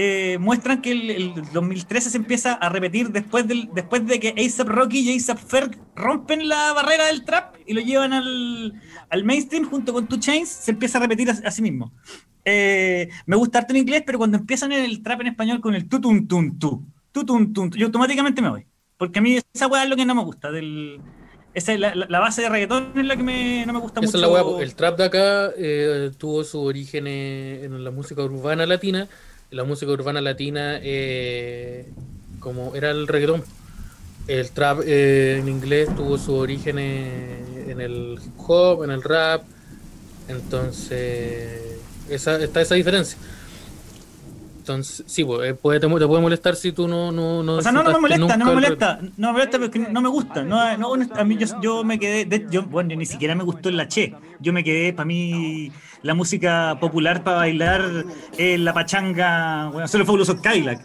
[0.00, 4.28] eh, muestran que el, el 2013 se empieza a repetir después, del, después de que
[4.28, 8.74] A$AP Rocky y A$AP Ferg rompen la barrera del trap y lo llevan al,
[9.10, 11.92] al mainstream junto con Two Chains, se empieza a repetir a, a sí mismo.
[12.44, 15.74] Eh, me gusta harto en inglés, pero cuando empiezan en el trap en español con
[15.74, 18.66] el tu tun tun tu, tu tun tun, tu, yo automáticamente me voy.
[18.96, 20.50] Porque a mí esa weá es lo que no me gusta.
[20.52, 21.00] Del,
[21.54, 24.06] esa es la, la- base de reggaetón es la que me, no me gusta Esa
[24.06, 24.16] mucho.
[24.16, 24.62] es la wea.
[24.62, 29.08] El trap de acá eh, tuvo su origen eh, en la música urbana latina.
[29.50, 31.86] La música urbana latina, eh,
[32.38, 33.42] como era el reggaetón.
[34.26, 39.02] El trap eh, en inglés tuvo su origen eh, en el hip hop, en el
[39.02, 39.44] rap.
[40.28, 41.78] Entonces,
[42.10, 43.16] esa, está esa diferencia.
[44.68, 47.10] Entonces, sí, pues, eh, puede, te, te puede molestar si tú no.
[47.10, 49.58] no, no O sea, no, no me molesta, no me el molesta, no me molesta
[49.58, 50.42] porque no me gusta.
[50.42, 53.88] No, a mí yo, yo me quedé, de- yo, bueno, ni siquiera me gustó el
[53.88, 54.14] Che.
[54.40, 58.04] Yo me quedé, para mí, la música popular para bailar
[58.36, 60.84] es la pachanga, bueno, solo fabuloso Cadillac.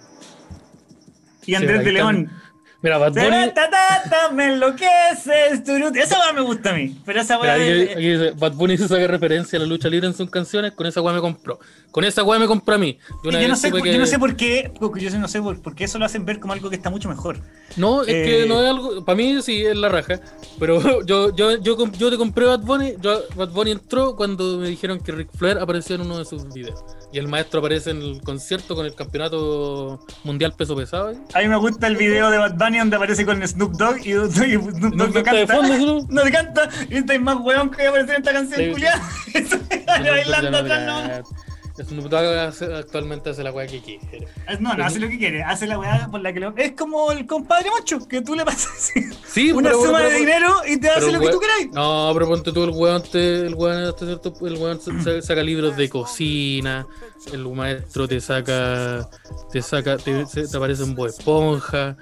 [1.46, 2.16] Y Andrés de León.
[2.16, 2.43] también.
[2.84, 3.54] Mira, Bad Bunny.
[3.56, 5.64] Ta, ta, ta, me enloqueces.
[5.64, 5.96] turut.
[5.96, 6.96] Esa weá me gusta a mí.
[7.06, 7.54] Pero esa weá.
[7.54, 10.30] aquí, es- aquí dice, Bad Bunny se saca referencia a la lucha libre en sus
[10.30, 11.60] canciones, con esa weá me compró.
[11.92, 13.00] Con esa weá me compró a mí.
[13.24, 15.76] Yo, no sé, que- yo no sé por qué, porque yo no sé por, por
[15.76, 17.38] qué eso lo hacen ver como algo que está mucho mejor.
[17.78, 19.06] No, es que eh, no es algo.
[19.06, 20.20] Para mí sí es la raja.
[20.60, 22.96] Pero yo, yo, yo, te compré Bad Bunny.
[23.36, 26.84] Bad Bunny entró cuando me dijeron que Ric Flair apareció en uno de sus videos.
[27.14, 31.12] Y el maestro aparece en el concierto con el campeonato mundial peso pesado.
[31.12, 31.18] ¿eh?
[31.36, 34.14] A mí me gusta el video de Bad Bunny donde aparece con Snoop Dogg y
[34.14, 35.56] Snoop Dogg no de canta.
[35.56, 36.08] fondo, ¿no?
[36.10, 36.70] No canta.
[36.90, 39.02] Y está más weón que aparecer en esta canción, culiada.
[39.86, 41.43] bailando atrás, no.
[41.76, 44.28] Snoop Dogg hace- actualmente hace la weá que quiere.
[44.60, 46.56] No, no hace lo que quiere, hace la weá por la que lo.
[46.56, 48.92] Es como el compadre Mocho, que tú le pasas
[49.26, 51.72] Sí, una pero- suma pero- de dinero y te hace lo que tú queráis.
[51.74, 54.80] No, pero ponte tú el weón, te, el weón, hasta cierto- el weón
[55.24, 56.86] saca libros de cocina,
[57.32, 59.10] el maestro te saca,
[59.52, 61.98] te saca, te, aparece un Bob Esponja,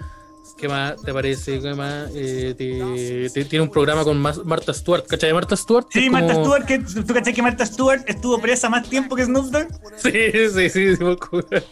[0.61, 1.59] ¿qué más te parece?
[1.59, 2.09] ¿Qué más?
[2.13, 5.87] Eh, te, te- tiene un programa con Marta Stewart, ¿cachai de Marta Stewart?
[5.89, 9.47] Sí, Marta Stewart, que tú cachai que Marta Stewart estuvo presa más tiempo que Snoop
[9.47, 9.67] Dogg.
[9.97, 10.11] Sí,
[10.53, 11.03] sí, sí, sí.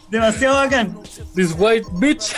[0.09, 0.97] Demasiado bacán.
[1.35, 2.33] This white bitch.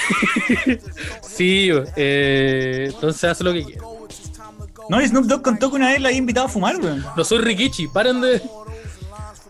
[1.22, 3.82] sí, eh, entonces hace lo que quiere.
[4.90, 7.04] No, y Snoop Dogg contó que una vez la había invitado a fumar, weón.
[7.16, 8.42] No soy Rikichi, paren de.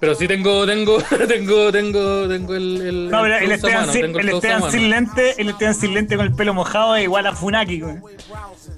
[0.01, 4.29] Pero sí tengo, tengo, tengo, tengo, tengo el, el, No, pero el Esteban, sin, el
[4.29, 7.83] Esteban sin lente, el Esteban sin lente con el pelo mojado es igual a Funaki,
[7.83, 8.03] weón.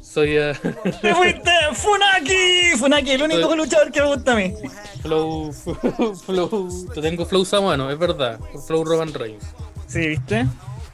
[0.02, 0.54] Soy eh,
[1.02, 1.50] ¡Te fuiste!
[1.74, 2.78] ¡Funaki!
[2.78, 4.54] Funaki, el único Soy- luchador que me gusta a mí.
[5.02, 5.52] flow,
[6.26, 9.46] flow, yo tengo flow samano, es verdad, flow Roman Reigns.
[9.88, 10.46] Sí, ¿viste?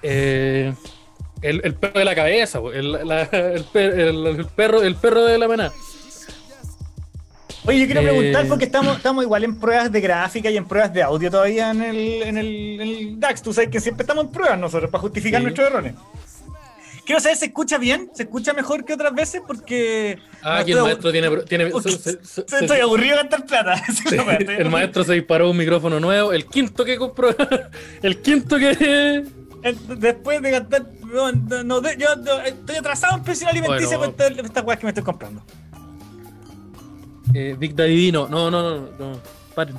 [0.04, 0.72] Eh,
[1.42, 5.72] el, el perro de la cabeza, el, la- el perro, el perro de la maná.
[7.70, 10.66] Oye, yo quiero Eh, preguntar porque estamos, estamos igual en pruebas de gráfica y en
[10.66, 13.42] pruebas de audio todavía en el, en el, en el DAX.
[13.42, 15.44] Tú sabes que siempre estamos en pruebas nosotros para justificar Sí.
[15.44, 15.94] nuestros errores.
[17.06, 18.10] Quiero saber, ¿se escucha bien?
[18.14, 19.42] ¿Se escucha mejor que otras veces?
[19.46, 20.20] Porque.
[20.44, 23.46] Ah, aquí el maestro tiene, tiene abu- se- se- se- Estoy estoy aburrido de gastar
[23.48, 23.74] plata.
[23.88, 24.20] Estoy
[24.58, 27.30] el maestro se disparó un micrófono nuevo, el quinto que compró,
[28.04, 28.72] el quinto que
[29.62, 30.86] Eh, Después de gastar.
[31.12, 31.32] No,
[31.64, 34.14] no, yo, yo estoy atrasado en pensión alimenticia Bueno.
[34.16, 35.44] con esta- estas weas que me estoy comprando.
[37.34, 38.28] Eh, Big Daddy Dino.
[38.28, 39.20] No, no, no, no.
[39.56, 39.76] Paren.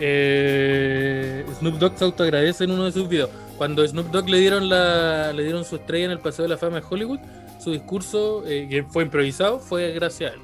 [0.00, 3.30] eh, Snoop Dogg se autoagradece en uno de sus videos.
[3.56, 6.56] Cuando Snoop Dogg le dieron la, le dieron su estrella en el Paseo de la
[6.58, 7.20] Fama de Hollywood,
[7.62, 10.40] su discurso, eh, que fue improvisado, fue gracias a él.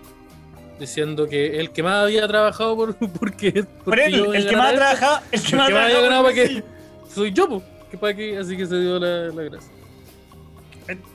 [0.78, 4.56] Diciendo que el que más había trabajado por, porque, Por porque él, yo el que
[4.56, 6.62] más ha trabajado, el que más había ganado para que
[7.12, 9.72] soy yo, po, que para que, así que se dio la, la gracia.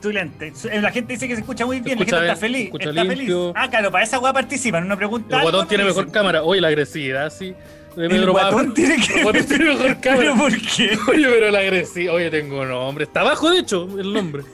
[0.00, 0.52] Tu lente.
[0.80, 2.70] La gente dice que se escucha muy bien, la escucha gente está feliz.
[2.72, 3.16] Está limpio.
[3.16, 3.52] feliz.
[3.56, 4.84] Ah, claro, para esa weá participan.
[4.84, 5.36] Una pregunta.
[5.36, 6.42] El guatón tiene mejor cámara.
[6.42, 7.54] Oye, la agresividad, sí.
[7.96, 9.18] El guatón tiene que.
[9.18, 10.20] El guatón tiene mejor cámara.
[10.20, 10.98] ¿Pero por qué?
[11.10, 12.14] Oye, pero la agresividad.
[12.14, 13.04] Oye, tengo nombre.
[13.04, 14.44] Está abajo, de hecho, el nombre.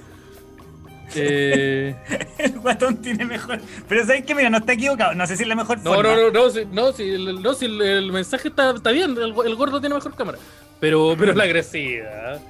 [1.15, 1.95] Eh,
[2.39, 3.61] El guatón tiene mejor.
[3.89, 4.35] Pero ¿sabes qué?
[4.35, 5.15] Mira, no está equivocado.
[5.15, 6.15] No sé si es la mejor no, forma.
[6.15, 6.93] no, no, no, sí, no,
[7.33, 9.11] no, el, el mensaje está, está bien.
[9.13, 10.39] El, el gordo tiene mejor cámara.
[10.79, 12.41] Pero, pero la agresividad.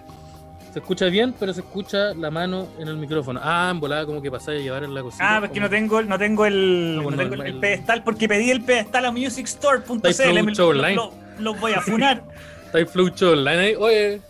[0.73, 3.41] Se escucha bien, pero se escucha la mano en el micrófono.
[3.43, 5.37] Ah, en volada, como que pasáis a llevar en la cocina.
[5.37, 8.05] Ah, porque no tengo, no tengo el, No, no no, tengo el- el, el- pedestal
[8.05, 10.09] porque pedí el pedestal a musicstore.cl.
[10.09, 10.95] Estáis me- producto online.
[10.95, 12.23] Lo, lo voy a funar.
[12.73, 13.75] Está Flow Show online ahí.
[13.75, 14.21] Oye,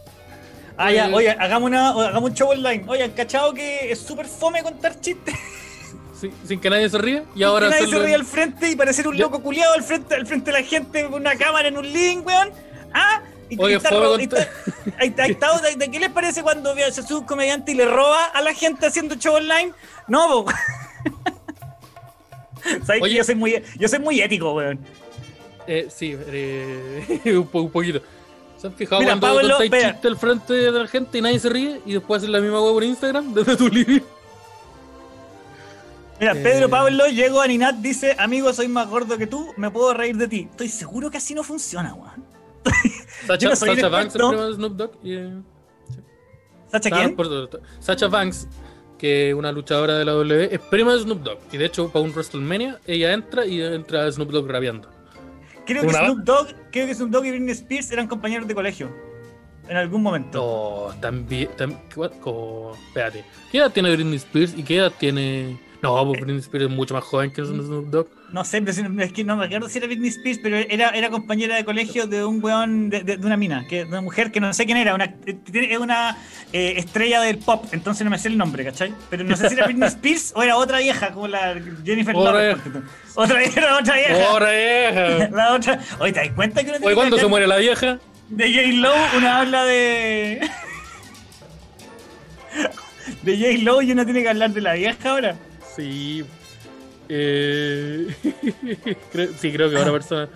[0.83, 2.85] Ah, ya, oye, hagamos, una, hagamos un show online.
[2.87, 5.35] Oye, ¿han cachado que es súper fome contar chistes?
[6.47, 7.25] sin que nadie se ría.
[7.37, 9.83] Y ahora nadie se hacerlo ríe en- al frente y parecer un loco culiado al
[9.83, 12.49] frente, al frente de la gente con una cámara en un link, weón.
[12.95, 13.21] Ah,
[13.59, 14.49] Oye, y está fome ro- con y está-
[14.99, 17.87] ahí está- ahí está, ¿de- ¿qué les parece cuando se sube un comediante y le
[17.87, 19.73] roba a la gente haciendo show online?
[20.09, 20.53] No, po.
[22.87, 24.79] ¿Sabes que yo soy muy, yo soy muy ético, weón.
[25.67, 28.01] Eh, sí, eh, un, po- un poquito.
[28.59, 31.39] ¿Se han fijado Mira, cuando Pablo, contáis chiste al frente de la gente y nadie
[31.39, 34.01] se ríe y después hacen la misma hueá por Instagram desde tu living?
[36.21, 36.41] Mira, Eh.
[36.43, 40.17] Pedro Pablo llegó a Ninat, dice, amigo, soy más gordo que tú, me puedo reír
[40.19, 40.49] de ti.
[40.51, 42.23] Estoy seguro que así no funciona, weón.
[43.27, 43.49] Sacha,
[43.89, 44.91] Banks, el primo de Snoop Dogg.
[45.03, 45.41] y, eh,
[46.71, 47.17] ¿Sacha quién?
[47.17, 48.49] por- Sacha Banks,
[48.99, 51.39] que es una luchadora de la W, es prima de Snoop Dogg.
[51.53, 54.89] Y de hecho, para un WrestleMania, ella entra y entra Snoop Dogg rapeando.
[55.67, 58.91] Creo que Snoop Dogg, creo que Snoop Dogg y Britney Spears eran compañeros de colegio.
[59.69, 60.89] En algún momento.
[60.93, 61.49] No, también.
[61.57, 63.25] tam- ¿qué- co- espérate.
[63.53, 65.61] ¿Qué edad tiene Britney Spears y qué edad tiene.?
[65.83, 68.09] No, pues Britney Spears es mucho más joven que Snoop Dogg.
[68.33, 71.57] No sé, es que no me acuerdo si era Britney Spears, pero era, era compañera
[71.57, 74.39] de colegio de un weón, de, de- de una mina, que, de una mujer que
[74.41, 76.17] no sé quién era, una, es una
[76.53, 78.95] eh, estrella del pop, entonces no me sé el nombre, ¿cachai?
[79.11, 82.33] Pero no sé si era Britney Spears o era otra vieja, como la Jennifer Otra
[82.53, 82.65] Lopez.
[82.73, 82.81] vieja.
[83.17, 85.29] Otra vieja, otra vieja.
[85.33, 85.81] La otra.
[85.99, 87.99] Oye, ¿te das cuenta que tiene Oye, ¿cuándo se muere la vieja?
[88.29, 88.69] De J.
[88.77, 90.49] Lowe, uno habla de.
[93.23, 93.65] De J.
[93.65, 95.35] Lowe y uno tiene que hablar de la vieja ahora.
[95.75, 96.25] Sí.
[97.13, 98.07] Eh...
[99.13, 99.81] creo- sí, creo que Ah.
[99.81, 100.29] otra persona.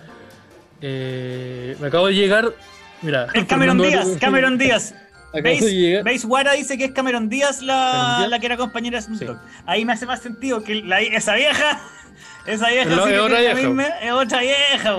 [0.81, 1.75] Eh...
[1.79, 2.53] Me acabo de llegar.
[3.01, 3.27] Mira.
[3.33, 4.93] Es Cameron Díaz, Cameron Díaz.
[5.33, 8.29] Base Wara dice que es Cameron Díaz ¿Cameron la, Díaz?
[8.29, 9.25] la que era compañera de Snoop Sí.
[9.25, 9.37] Dogg.
[9.65, 11.81] Ahí me hace más sentido que la- esa vieja.
[12.45, 13.55] Esa vieja Es la- sí es que otra vieja.
[13.55, 14.95] misma- es otra vieja.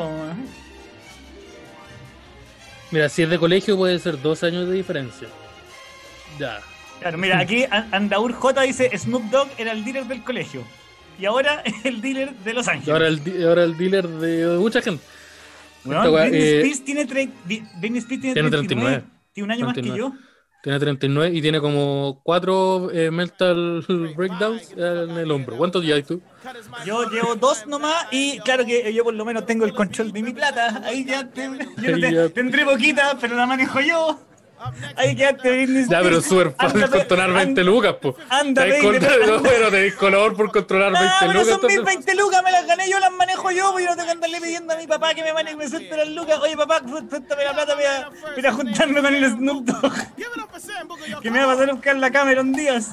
[2.90, 5.28] Mira, si es de colegio puede ser dos años de diferencia.
[6.38, 6.58] Ya.
[7.00, 10.64] Claro, mira, aquí An- Andaur J dice Snoop Dogg era el dealer del colegio.
[11.18, 12.88] Y ahora el dealer de Los Y Ángeles.
[12.92, 15.02] ahora el, ahora el dealer de, de mucha gente.
[15.84, 18.96] Weá, Britney, eh, Spears tiene tre- Britney Spears tiene, Tiene 39.
[18.96, 19.04] 39.
[19.32, 19.98] Tiene un año más que 39.
[20.14, 20.20] yo.
[20.62, 23.84] Tiene 39 y tiene como cuatro eh, mental
[24.16, 25.56] breakdowns en el hombro.
[25.56, 26.20] ¿Cuántos días hay tú?
[26.84, 30.22] Yo llevo dos nomás y claro que yo por lo menos tengo el control de
[30.22, 30.82] mi plata.
[30.84, 31.42] Ahí ya, te-
[31.80, 32.28] yo no te- ya.
[32.30, 34.18] tendré poquita, pero la manejo yo.
[34.96, 38.16] Ahí quedaste Britney Ya, pero súper fácil Anda, controlar 20 anda- lucas, po.
[38.30, 39.26] anda, anda.
[39.26, 41.48] no, bueno, tenés color por controlar 20 Ah, pero lucas.
[41.48, 43.96] son mis entonces- 20 lucas, me las gané yo, las manejo yo, pues yo no
[43.96, 46.38] tengo que andarle pidiendo a mi papá que me maneje, me suelte las lucas.
[46.40, 49.92] Oye, papá, suéltame la plata para, para juntarme con el Snoop Dogg.
[51.22, 52.90] Que me va a pasar a buscar la Cameron Díaz.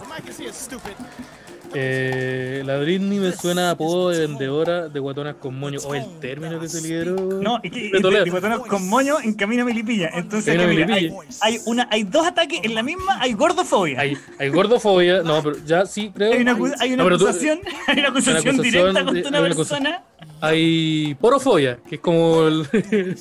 [1.76, 5.80] Eh, la Britney me suena a apodo de vendedora de guatonas con moño.
[5.86, 7.16] O el término que se lideró.
[7.16, 10.10] No, es que de guatonas con moño en camino a Melipilla.
[10.14, 11.38] Entonces, Camino a acá, mira, hay, Melipilla.
[11.42, 14.00] hay una, hay dos ataques en la misma, hay gordofobia.
[14.00, 15.24] Hay, hay gordofobia.
[15.24, 16.34] No, pero ya sí creo.
[16.34, 19.42] Hay una, hay una No, pero tú- acusación, hay una acusación directa de- contra una
[19.42, 20.04] persona.
[20.42, 22.68] Hay porofobia, que es como el,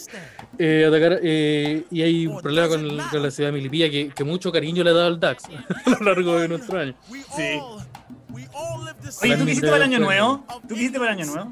[0.58, 1.20] eh, atacar.
[1.22, 4.50] eh, y hay un problema con, el- con la ciudad de Milipilla que, que mucho
[4.50, 5.44] cariño le ha dado al DAX
[5.86, 6.94] a lo largo de nuestro año.
[7.36, 7.60] Sí.
[9.22, 10.44] Oye, ¿tú qué hiciste para el año nuevo?
[10.68, 11.50] ¿Tú qué hiciste para el año nuevo?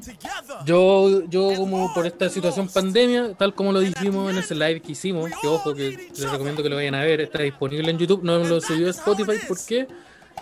[0.65, 4.93] Yo, yo como por esta situación pandemia, tal como lo dijimos en ese live que
[4.93, 8.23] hicimos, que ojo, que les recomiendo que lo vayan a ver, está disponible en YouTube,
[8.23, 9.87] no lo subió a Spotify, ¿por qué?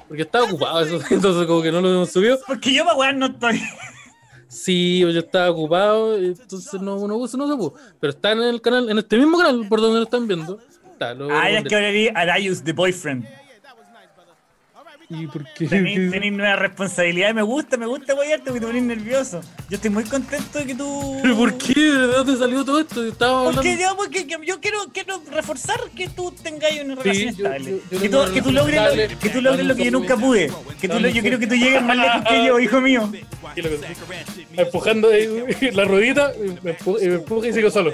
[0.08, 2.40] Porque estaba ocupado, eso, entonces como que no lo hemos subido.
[2.48, 3.62] Porque yo para no estoy.
[4.48, 7.76] Sí, yo estaba ocupado, entonces no, no, puse, no se pudo.
[8.00, 10.60] Pero está en el canal, en este mismo canal, por donde lo están viendo.
[10.92, 13.28] Está, lo Ah, ya es que ahora vi Arayus, The Boyfriend.
[15.12, 15.66] ¿Y por qué?
[15.68, 17.34] Tenés, tenés nueva responsabilidad.
[17.34, 19.42] Me gusta, me gusta guayarte porque te pones nervioso.
[19.68, 21.18] Yo estoy muy contento de que tú.
[21.24, 21.74] ¿Pero por qué?
[21.82, 23.04] ¿De dónde salió todo esto?
[23.04, 23.62] Estaba hablando...
[23.62, 27.72] Porque yo, porque que- yo quiero, quiero reforzar que tú tengas una relación yo- estable.
[27.72, 30.52] yo- yo que, tú, que logres, lo, que tú logres lo que yo nunca pude.
[30.80, 33.12] Que tú, lo- yo quiero que tú llegues más lejos que yo, hijo mío.
[33.56, 35.10] ¿Qué es lo que- Empujando
[35.74, 36.78] la ruedita, me
[37.16, 37.94] empuja y sigo solo.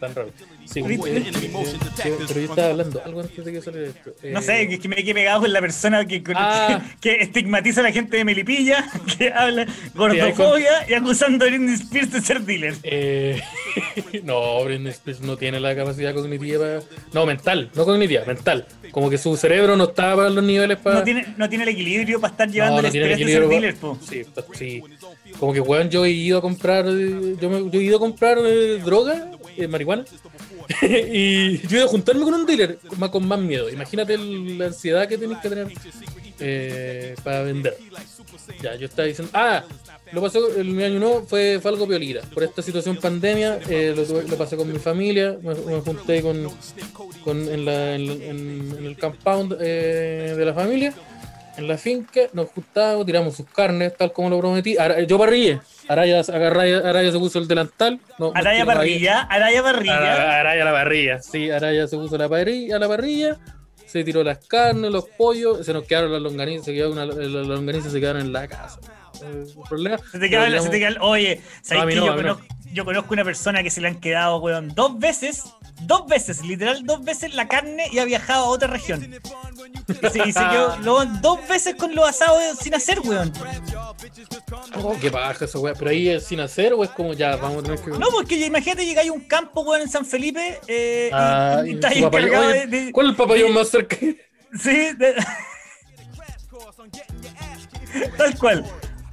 [0.00, 0.30] Tan raro.
[0.64, 4.14] Sí, pero yo estaba hablando algo antes de que saliera esto.
[4.24, 6.82] No Eh, sé, que, que me quedé pegado con la persona que, con- Ah.
[7.00, 8.86] que, que estigmatiza a la gente de Melipilla,
[9.18, 12.74] que habla gordofobia y acusando a Britney Spears de ser dealer.
[12.82, 13.40] Eh,
[14.24, 16.80] no, Britney Spears no tiene la capacidad cognitiva.
[17.12, 18.66] No, mental, no cognitiva, mental.
[18.90, 20.98] Como que su cerebro no está para los niveles para.
[21.00, 23.48] No tiene, no tiene el equilibrio para estar llevando No, el no estrés de ser
[23.48, 23.98] dealer, po.
[24.08, 24.82] Sí, pues, sí.
[25.38, 26.84] Como que, weón, yo he ido a comprar.
[26.86, 30.04] Yo, me- yo he ido a comprar eh, droga, eh, marihuana.
[30.82, 33.70] y yo he ido a juntarme con un dealer más, con más miedo.
[33.70, 35.68] Imagínate el- la ansiedad que tienes que tener
[36.40, 37.76] eh, para vender.
[38.62, 39.30] Ya, yo estaba diciendo.
[39.34, 39.64] Ah,
[40.12, 42.22] lo pasé el mi año nuevo fue, fue algo piolita.
[42.32, 45.36] Por esta situación pandemia, eh, lo, lo pasé con mi familia.
[45.42, 46.48] Me, junté con,
[47.24, 50.94] con en, la- en- en el compound eh, de la familia
[51.58, 54.76] en la finca, nos juntamos, tiramos sus carnes, tal como lo prometí.
[54.78, 55.60] Ara- yo parrillé.
[55.88, 58.00] Araya, Araya, Araya se puso el delantal.
[58.18, 59.96] No, Araya parrilla, Araya parrilla.
[59.96, 61.20] Ara- Araya la parrilla.
[61.20, 63.38] Sí, Araya se puso la parrilla, la parrilla.
[63.86, 65.64] Se tiró las carnes, los pollos.
[65.64, 66.66] Se nos quedaron las longanizas.
[66.66, 68.78] Se quedaron una- las longanizas se quedaron en la casa.
[69.22, 69.98] El problema.
[70.10, 72.16] Se te queda, Lo se te tiramos- queda- oye, ¿sabes que no, yo, no.
[72.16, 75.44] conozco, yo conozco una persona que se le han quedado, weón, dos veces,
[75.82, 79.02] dos veces, literal dos veces la carne y ha viajado a otra región.
[79.88, 83.32] Y se, y se quedó luego dos veces con los asados sin hacer, weón.
[84.74, 85.72] Oh, qué paja esa wea.
[85.74, 87.90] Pero ahí es sin hacer o es como ya, vamos a tener que.
[87.92, 91.70] No, porque imagínate llegáis a un campo, weón, en San Felipe eh, y- Ah, y,
[91.70, 92.04] y papayón.
[92.04, 93.96] encargado Oye, de, de- ¿Cuál es el papayón más cerca?
[93.98, 95.14] Sí, de-
[98.18, 98.64] tal cual.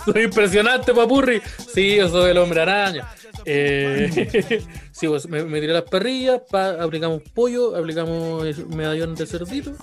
[0.05, 1.41] Soy impresionante, papurri.
[1.73, 3.07] Sí, yo soy el hombre araña.
[3.45, 9.73] Eh, sí, pues me, me tiré las parrillas, pa- aplicamos pollo, aplicamos medallón de cerdito.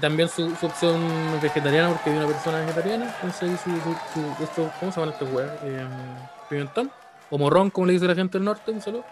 [0.00, 1.00] También su, opción
[1.40, 3.14] vegetariana, porque hay una persona vegetariana.
[3.22, 5.50] Entonces, su, su- esto, ¿cómo se llaman estos weas?
[5.64, 5.86] Eh,
[6.50, 6.90] pimentón.
[7.30, 9.04] O morrón, como le dice la gente del norte, un saludo.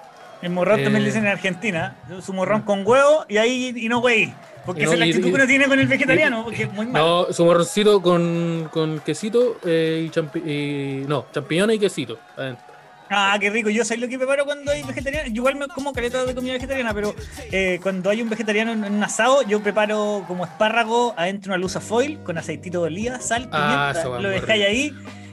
[0.45, 1.01] El morrón también Eh.
[1.01, 1.97] le dicen en Argentina.
[2.25, 4.33] Su morrón con huevo y ahí y no güey.
[4.67, 6.73] Porque no, esa es la actitud y- que uno tiene con el vegetariano, porque es
[6.73, 7.27] muy malo.
[7.29, 12.19] No, su morroncito con, con quesito eh, y, champi- y- No, champiñones y quesito.
[12.37, 12.65] adentro.
[13.11, 13.69] Ah, qué rico.
[13.69, 15.29] Yo sé lo que preparo cuando hay vegetariano.
[15.29, 17.15] Yo igual me como caleta de comida vegetariana, pero
[17.53, 21.63] eh, cuando hay un vegetariano en un asado, yo preparo como espárrago adentro de una
[21.63, 24.93] luz foil con aceitito de oliva, sal, Ah, pimienta, va lo dejáis ahí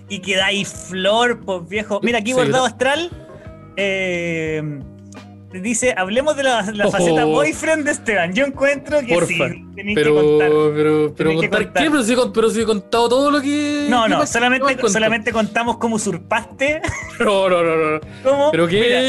[0.09, 2.01] y quedáis flor, pues viejo.
[2.03, 3.09] Mira, aquí Sí, bordado astral.
[3.77, 4.61] Eh,
[5.53, 8.33] dice, hablemos de la, la faceta boyfriend de Esteban.
[8.33, 9.27] Yo encuentro que Porfa.
[9.27, 10.49] sí, tenéis Pero, que contar.
[10.49, 13.87] pero, pero que contar qué, pero si, pero si he contado todo lo que.
[13.89, 16.81] No, ¿qué no, solamente, solamente contamos cómo usurpaste.
[17.19, 17.99] No, no, no, no.
[18.23, 18.79] cómo, Pero qué.
[18.79, 18.99] mira,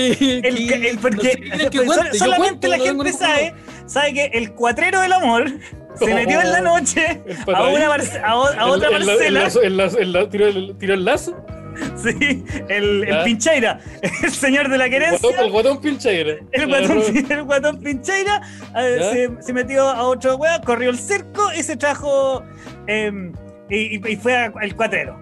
[0.48, 3.12] el, qué- el- porque no sé qué quieres que sol- cuente, yo solamente la gente
[3.12, 3.54] sabe,
[3.86, 5.46] sabe que el cuatrero del amor
[5.94, 7.22] se metió en la noche
[7.54, 9.40] a, una a, a otra El- el- el parcela.
[9.44, 11.36] lazo- el lazo- el lazo- tiró el- tiró el lazo.
[11.96, 13.24] Sí, el, el.
[13.24, 13.80] Pincheira,
[14.22, 15.28] el señor de la querencia.
[15.40, 16.34] el guatón pincheira.
[16.52, 18.40] El guatón, el guatón Pincheira
[18.76, 22.42] eh, se, se metió a otro weá, corrió el cerco y se trajo.
[22.86, 23.32] em,
[23.70, 25.18] y, y- fue al cuatrero.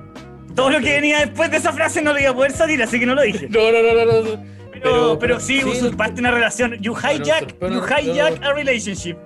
[0.55, 2.99] Todo lo que venía después de esa frase no lo iba a poder salir, así
[2.99, 3.49] que no lo dije.
[3.51, 4.37] No, no, no, no.
[4.37, 4.61] no.
[4.73, 6.77] Pero, pero, sí, sí, usurpaste una relación.
[6.81, 9.17] You hijack, pero- you pero- hijack a relationship.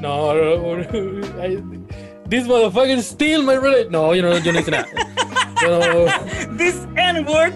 [0.00, 0.82] No, no, no.
[1.44, 1.62] I-
[2.30, 3.90] This motherfucker steal my relationship.
[3.90, 4.86] No, yo no, yo no hice nada.
[5.62, 6.06] No.
[6.58, 7.52] This N-word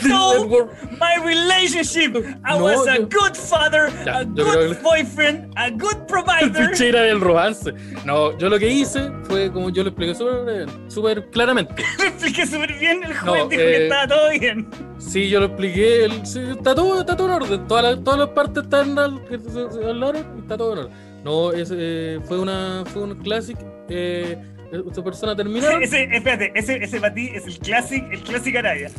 [0.00, 0.68] stole
[1.00, 2.16] my relationship.
[2.44, 6.70] I No, was a yo- good father, Ya, a good que- boyfriend, a good provider.
[6.92, 7.72] del romance.
[8.04, 11.82] No, yo lo que hice fue como yo lo expliqué súper súper claramente.
[11.98, 13.02] Lo expliqué súper bien.
[13.04, 14.68] El joven No, dijo que eh, estaba todo bien.
[14.98, 16.04] Sí, yo lo expliqué.
[16.04, 17.66] el- sí, está, todo, está todo en orden.
[17.66, 20.92] Todas las, todas las partes están al, que al orden está todo en orden.
[21.24, 23.56] No, es, eh, fue una fue un classic.
[23.88, 24.38] Eh,
[24.72, 25.82] esta persona terminaron.
[25.82, 28.90] Ese, espérate, ese, ese para ti es el classic, el classic Araya.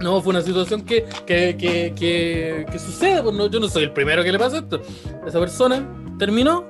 [0.00, 3.22] No, fue una situación que, que, que, que, que sucede.
[3.22, 4.82] Pues no, yo no soy el primero que le pasa esto.
[5.26, 5.86] Esa persona
[6.18, 6.66] terminó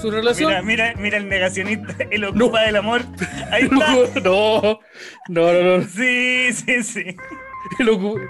[0.00, 0.50] su relación.
[0.50, 3.02] Mira, mira, mira el negacionista, el ocupa del amor.
[3.52, 3.64] Ahí
[4.04, 4.20] está.
[4.20, 4.80] No,
[5.28, 5.84] no, no, no.
[5.86, 7.16] Sí, sí, sí.
[7.78, 8.20] El ocu-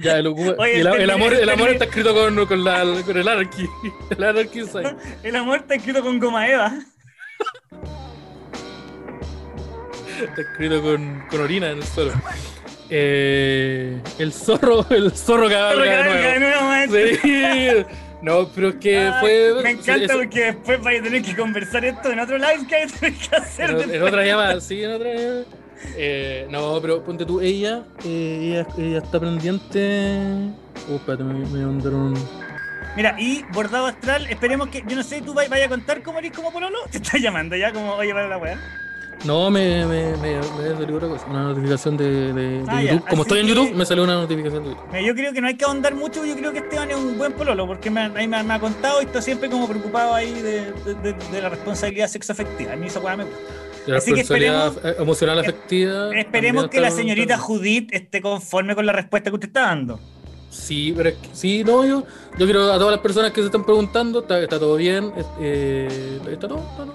[0.00, 3.16] ya, el, Oye, el, el el amor, el amor está escrito con, con, la, con
[3.16, 3.66] el anarchy.
[4.10, 4.96] El side.
[5.22, 6.72] El amor está escrito con goma eva.
[10.22, 12.12] Está escrito con, con orina en el suelo.
[12.90, 17.18] Eh, el zorro, el zorro cabalga de nuevo.
[17.22, 17.86] Sí.
[18.20, 19.62] No, pero es que Ay, fue.
[19.62, 22.86] Me encanta eso- porque después vais a tener que conversar esto en otro live que
[22.98, 23.70] tener que hacer.
[23.70, 25.44] En, en otra llamada, sí, en otra llamada.
[25.96, 30.26] Eh, no, pero ponte tú, ella, eh, ella, ella está pendiente.
[30.90, 32.14] Oh, espérate, me, me mandaron.
[32.98, 34.82] Mira, y bordado astral, esperemos que.
[34.86, 36.78] Yo no sé, tú vay- vayas a contar cómo eres como Pololo.
[36.90, 38.58] Te estás llamando ya, como oye para la weá.
[39.24, 43.08] No, me, me, me, me otra cosa, una notificación de, de, de Ah, ya, YouTube.
[43.08, 45.06] Como estoy en YouTube, me salió una notificación de YouTube.
[45.06, 46.24] Yo creo que no hay que ahondar mucho.
[46.24, 49.06] Yo creo que Esteban es un buen Pololo, porque me, ahí me, ha contado y
[49.06, 52.72] está siempre como preocupado ahí de, de- la responsabilidad sexoafectiva.
[52.72, 53.38] A mí esa weá me gusta.
[53.86, 56.16] De la Así que esperemos- eh, emocional afectiva.
[56.16, 59.62] Esperemos que la está- señorita está- Judith esté conforme con la respuesta que usted está
[59.62, 59.98] dando.
[60.50, 62.04] Sí, pero es que, sí, no, yo,
[62.38, 66.18] yo quiero a todas las personas que se están preguntando, está, está todo bien, eh,
[66.30, 66.94] está todo, está todo.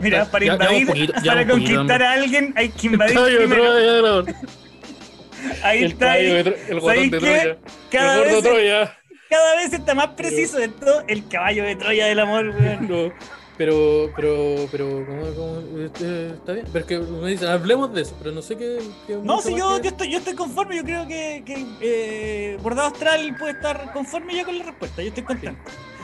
[0.00, 4.22] Mira, para ya- invadir, poquito, para conquistar a alguien hay que invadir de primero.
[4.22, 4.34] De
[5.62, 6.14] Ahí el está.
[6.14, 7.18] de el guatón de.
[7.18, 7.56] Troya.
[7.90, 8.98] Cada el vez, Troya.
[9.30, 12.88] cada vez está más preciso esto, el caballo de Troya del amor, weón.
[12.88, 13.12] No,
[13.56, 16.66] pero, pero, pero, ¿cómo, cómo, este, está bien?
[16.72, 18.78] Pero es que me dicen, hablemos de eso, pero no sé qué.
[19.06, 22.58] qué No, si yo, que- yo, estoy, yo estoy conforme, yo creo que, que eh,
[22.62, 25.60] Bordado Astral puede estar conforme ya con la respuesta, yo estoy contento.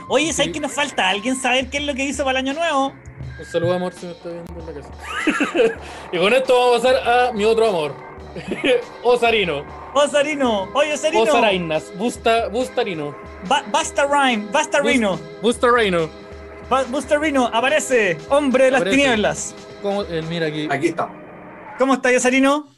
[0.07, 0.51] Oye, ¿sabes Sí.
[0.53, 1.09] que nos falta?
[1.09, 2.93] ¿Alguien saber qué es lo que hizo para el año nuevo?
[3.39, 5.79] Un saludo, amor, si me está viendo en la casa.
[6.11, 7.93] y con esto vamos a pasar a mi otro amor.
[9.03, 9.65] Osarino.
[9.93, 11.91] Osarino, oye Osarino, Osarainas.
[11.97, 13.13] Busta, Bustarino.
[13.47, 15.17] Ba- Basta Rhyme, Basta Rino.
[15.17, 15.41] Ba-
[16.89, 18.97] Busta Rino, aparece, hombre de las Aparece.
[19.01, 19.55] tinieblas.
[19.81, 20.03] ¿Cómo?
[20.03, 20.69] Eh, mira aquí.
[20.71, 21.17] Aquí estamos.
[21.77, 22.69] ¿Cómo está Osarino?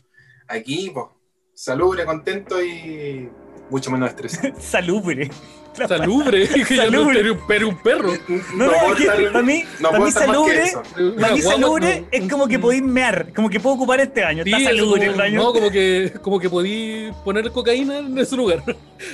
[0.47, 1.05] Aquí, pues,
[1.53, 3.29] salubre, contento y
[3.69, 4.39] mucho menos estrés.
[4.59, 5.29] Salubre.
[5.87, 6.47] Salubre.
[6.67, 7.37] que ya no Salubre.
[7.47, 8.13] pero un perro.
[8.55, 10.71] No, no, es que para mí, no para mí salubre,
[11.19, 14.43] para mí salubre no, es como que podéis mear, como que puedo ocupar este año.
[14.43, 15.41] Sí, Está salubre como- el año.
[15.41, 18.63] No, como que, como que podí poner cocaína en ese lugar.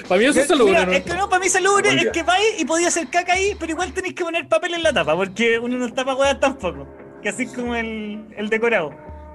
[0.05, 0.73] Para mí eso es salubre.
[0.73, 0.91] mira, ¿no?
[0.91, 3.71] es que no, para mí salubre es que vais y podía hacer caca ahí, pero
[3.71, 6.85] igual tenéis que poner papel en la tapa, porque uno no está para huear tampoco.
[7.21, 8.91] Que así es como el, el decorado.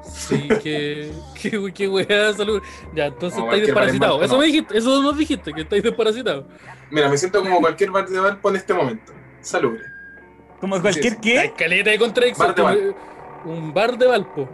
[0.07, 2.63] Sí, que, que, que weá, salud.
[2.95, 4.23] Ya, entonces Como estáis desparasitados.
[4.23, 4.41] Eso no.
[4.41, 6.45] me dijiste, eso nos dijiste, que estáis desparasitados.
[6.91, 9.13] Mira, me siento como cualquier bar de Valpo en este momento.
[9.41, 9.83] Salubre.
[10.61, 11.53] Como cualquier Sí, qué.
[11.57, 12.55] caleta de contradicción.
[12.57, 12.83] Bar de
[13.45, 14.49] me- Un bar de Valpo.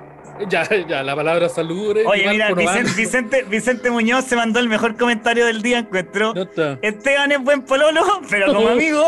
[0.48, 2.04] Ya, ya, la palabra salubre.
[2.06, 2.52] Oye, mira.
[2.54, 6.34] Vicente, Vicente, Vicente Muñoz se mandó el mejor comentario del día, encuentro.
[6.34, 6.78] Está.
[6.82, 9.06] Esteban es buen pololo, pero como amigo,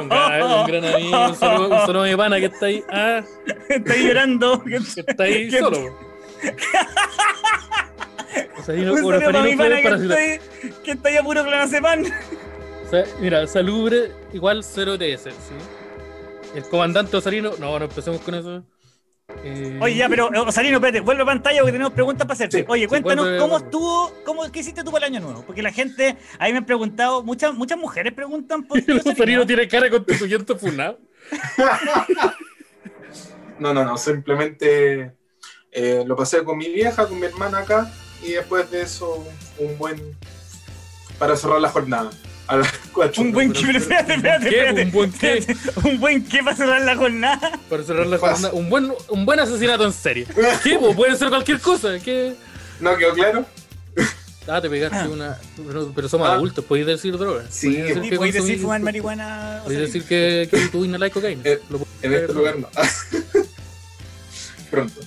[0.00, 1.26] Un gran, un gran amigo.
[1.28, 2.84] Un saludo, un saludo a mi pana que está ahí.
[2.90, 3.22] Ah,
[3.68, 4.62] está ahí llorando.
[4.64, 5.78] que está ahí Que- solo.
[8.58, 10.40] O sea, no, Un saludo para mi Orofranino fue pana que está ahí-
[10.84, 12.02] que está ahí a puro clonazepam.
[12.86, 15.54] O sea, mira, salubre igual 0 TS, ¿sí?
[16.54, 18.62] El comandante Osarino, no, no empecemos con eso.
[19.44, 22.58] Eh, Oye, ya, pero eh, Osarino, espérate, vuelve a pantalla porque tenemos preguntas para hacerte.
[22.58, 25.42] Sí, Oye, cuéntanos cómo estuvo, cómo, qué hiciste tú para el año nuevo.
[25.44, 29.02] Porque la gente, ahí me han preguntado, muchas, muchas mujeres preguntan por Osarino.
[29.04, 30.98] Osarino tiene cara de constituyente funado.
[33.58, 35.12] No, no, no, simplemente
[35.70, 39.24] eh, lo pasé con mi vieja, con mi hermana acá, y después de eso,
[39.58, 40.00] un buen.
[41.16, 42.10] para cerrar la jornada.
[42.52, 43.22] A las 4.
[43.22, 44.56] Un buen Pero- que, espérate, espérate, ¿Qué?
[44.58, 44.82] espérate.
[44.84, 45.56] ¿Un buen qué?
[45.88, 47.58] Un buen que para cerrar la jornada.
[47.70, 48.52] Para cerrar la jornada.
[48.52, 50.26] Un buen, un buen asesinato en serie.
[50.62, 50.78] ¿Qué?
[50.78, 50.94] po?
[50.94, 51.98] Puede ser cualquier cosa.
[51.98, 52.34] ¿Qué?
[52.80, 53.46] ¿No quedó claro?
[54.46, 55.38] Ah, te pegaste una.
[55.66, 56.32] Pero, pero somos Ah.
[56.34, 57.44] adultos, podéis decir droga.
[57.48, 57.94] Sí, Podéis
[58.34, 59.60] decir podéis fumar marihuana.
[59.64, 61.40] Podéis decir que, que tú inhaláis cocaína.
[61.44, 61.58] Eh,
[62.02, 62.68] En este lugar no.
[64.70, 65.00] Pronto.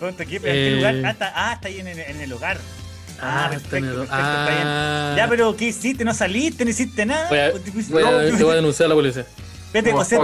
[0.00, 0.40] Pronto, ¿qué?
[0.40, 0.76] ¿Pero ¿En qué Eh.
[0.76, 0.94] lugar?
[1.06, 2.58] Ah, está, ah, está ahí en, en el hogar.
[3.20, 4.06] Ah, Ah, perfecto, tenedor.
[4.06, 4.62] perfecto, está bien.
[4.66, 5.14] Ah.
[5.16, 6.04] Ya, pero ¿qué hiciste?
[6.04, 6.64] ¿No saliste?
[6.64, 7.28] ¿No hiciste nada?
[7.28, 9.26] Voy a- ¿O te pusiste- Voy a, no, te voy a denunciar a la policía.
[9.82, 10.20] Como o sea,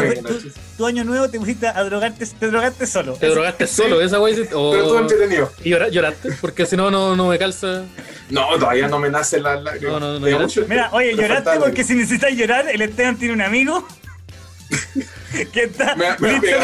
[0.77, 3.15] tu, año nuevo te pusiste a drogarte, te drogaste solo.
[3.15, 4.35] Te drogaste solo, esa wey.
[4.37, 5.51] Pero todo entretenido.
[5.65, 6.31] ¿Y llora- lloraste?
[6.41, 7.83] Porque si no, no, no me calza.
[8.29, 9.57] No, todavía no me nace la.
[9.57, 13.41] No, no, no, mucho- Mira, oye, lloraste porque si necesitas llorar, el Esteban tiene un
[13.41, 13.85] amigo
[15.53, 16.59] que está Me- me listo,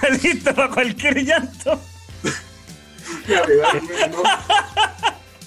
[0.00, 1.80] para, listo para cualquier llanto.
[3.28, 4.22] me no.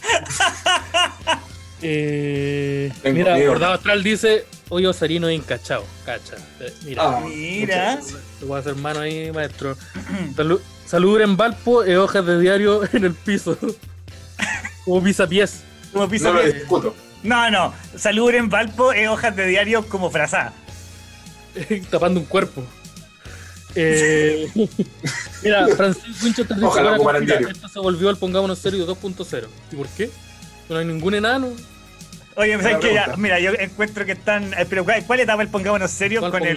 [1.82, 3.38] Eh, mira.
[3.48, 5.86] Bordado Astral dice: Hoy Osarino encachado.
[6.06, 6.36] Cacha.
[6.60, 8.00] Eh, mira, Ah, Mira.
[8.40, 9.78] te voy a hacer mano ahí, maestro.
[10.36, 13.58] Salu- Salubre en Valpo e hojas de diario en el piso.
[14.86, 15.62] Como pisapiés.
[15.94, 16.96] Como piso No lo que- discuto.
[17.24, 17.74] No, no.
[17.98, 20.54] Salud en Valpo es hojas de diario como frazada.
[21.90, 22.64] tapando un cuerpo.
[23.76, 24.50] Eh,
[25.44, 26.98] mira, Francisco Winchester dice: Ojalá.
[27.50, 29.48] Esto se volvió al Pongámonos Serio 2.0.
[29.72, 30.10] ¿Y por qué?
[30.70, 31.50] No hay ningún enano.
[32.36, 32.94] Oye, ¿sabes qué?
[32.94, 34.54] Ya, mira, yo encuentro que están.
[34.54, 36.56] eh, Pero ¿cuál, etapa el pongámonos serio ¿Cuál con el.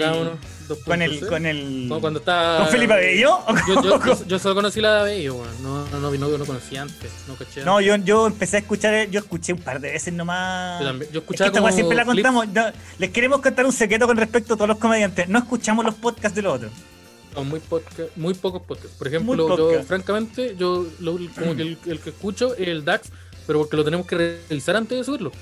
[0.85, 1.29] Con el, 2.0.
[1.29, 1.87] con el.
[2.01, 2.59] Cuando estaba.
[2.59, 3.41] ¿Con Felipe Abello?
[3.67, 5.43] Yo, yo, yo, yo solo conocí la de Abello.
[5.61, 7.11] No, no, no, no, no conocía antes.
[7.27, 7.65] No caché.
[7.65, 10.81] No, yo, yo empecé a escuchar, yo escuché un par de veces nomás.
[10.81, 11.11] Yo también.
[11.11, 12.49] Yo Es que escuchaba esta como weá siempre la contamos.
[12.49, 12.65] No,
[12.99, 15.29] les queremos contar un secreto con respecto a todos los comediantes.
[15.29, 16.71] No escuchamos los podcasts de los otros.
[17.35, 17.61] No, muy,
[18.17, 18.97] muy pocos podcasts.
[18.99, 23.09] Por ejemplo, yo, francamente, yo lo- como que el, el que escucho es el DAX,
[23.47, 24.17] pero porque lo tenemos que
[24.49, 25.33] revisar antes de subirlo.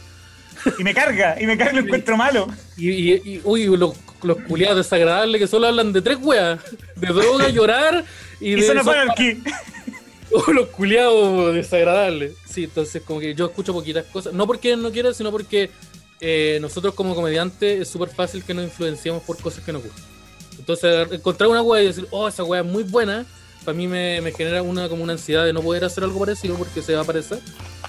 [0.79, 2.47] Y me carga, y me carga, lo encuentro malo.
[2.77, 6.61] Y, y, y- uy, los, los culiados desagradables que solo hablan de tres weas:
[6.97, 8.05] de droga, llorar
[8.41, 8.63] y, Y de.
[8.83, 9.43] so- Anarchy.
[10.33, 12.35] Oh, los culiados desagradables.
[12.49, 14.33] Sí, entonces como que yo escucho poquitas cosas.
[14.33, 15.71] No porque no quiera, sino porque
[16.21, 20.05] eh, nosotros como comediantes es súper fácil que nos influenciemos por cosas que nos gustan.
[20.61, 23.25] Entonces encontrar una wea y decir, oh, esa wea es muy buena,
[23.65, 26.57] para mí me, me genera una como una ansiedad de no poder hacer algo parecido
[26.57, 27.41] porque se va a parecer.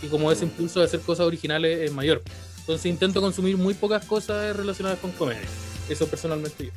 [0.01, 2.21] Y como ese impulso de hacer cosas originales es mayor.
[2.59, 5.41] Entonces intento consumir muy pocas cosas relacionadas con comedia.
[5.89, 6.71] Eso personalmente yo.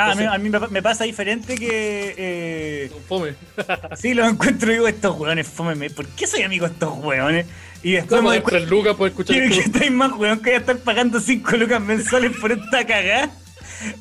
[0.00, 2.14] Ah, a mí, a mí me, pasa diferente que.
[2.16, 3.34] Eh, Con Fome.
[3.96, 5.90] sí, los encuentro y digo, estos hueones, fómeme.
[5.90, 7.46] ¿Por qué soy amigo de estos hueones?
[7.82, 10.78] Y después me lucas por escuchar que tu- estáis más hueón que voy a estar
[10.78, 13.30] pagando 5 lucas mensuales por esta cagada.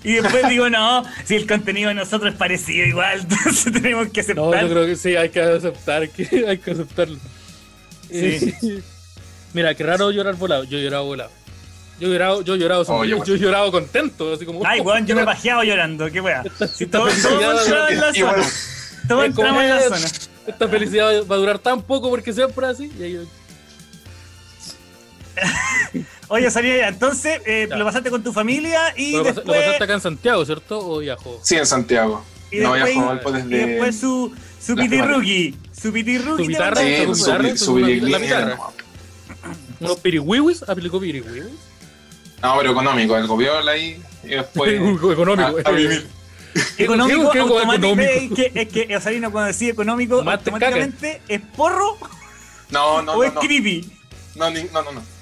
[0.03, 4.21] Y después digo, no, si el contenido de nosotros es parecido igual, entonces tenemos que
[4.21, 4.43] aceptar.
[4.45, 7.17] No, yo creo que sí, hay que aceptar, que hay que aceptarlo.
[8.09, 8.55] Sí.
[8.63, 8.81] Eh,
[9.53, 10.63] Mira, qué raro llorar volado.
[10.65, 11.31] Yo he llorado volado.
[11.99, 14.65] Yo he llorado, yo he llorado, Oh, yo- yo he llorado contento, así como.
[14.65, 16.43] Ay, weón, yo me he pajeado llorando, qué wea.
[16.73, 18.45] Si esta todos entramos en la zona.
[19.07, 20.07] Todos entramos en la zona.
[20.47, 22.91] Esta felicidad va a durar tan poco porque siempre así.
[22.99, 23.27] Y ahí-
[26.29, 29.83] Oye, Sarina, entonces eh, lo pasaste con tu familia y Lo, pas- lo después, pasaste
[29.83, 30.79] acá en Santiago, ¿cierto?
[30.79, 31.39] ¿O viajó?
[31.41, 32.23] sí, en Santiago.
[32.51, 33.65] y no después, viajo después y desde.
[33.67, 34.65] después su, su.
[34.67, 35.55] Su pitirruqui.
[35.81, 35.91] Su
[36.49, 36.81] guitarra.
[36.81, 38.19] Sí, su su- la guitarra.
[38.19, 38.57] guitarra.
[39.79, 40.63] ¿Unos piriwiwis?
[40.67, 41.43] ¿Aplicó piriwiwis?
[42.41, 44.73] No, pero económico, el gobierno ahí y después.
[45.11, 45.57] Económico.
[45.65, 46.07] a, a vivir.
[46.77, 48.35] Económico, ¿Qué- qué automáticamente, económico?
[48.41, 51.97] Es que, es que cuando decide económico, automáticamente es porro
[52.71, 53.23] No, no, o no.
[53.23, 53.91] es No, creepy.
[54.35, 54.91] no, ni- no, no.
[54.91, 55.16] no.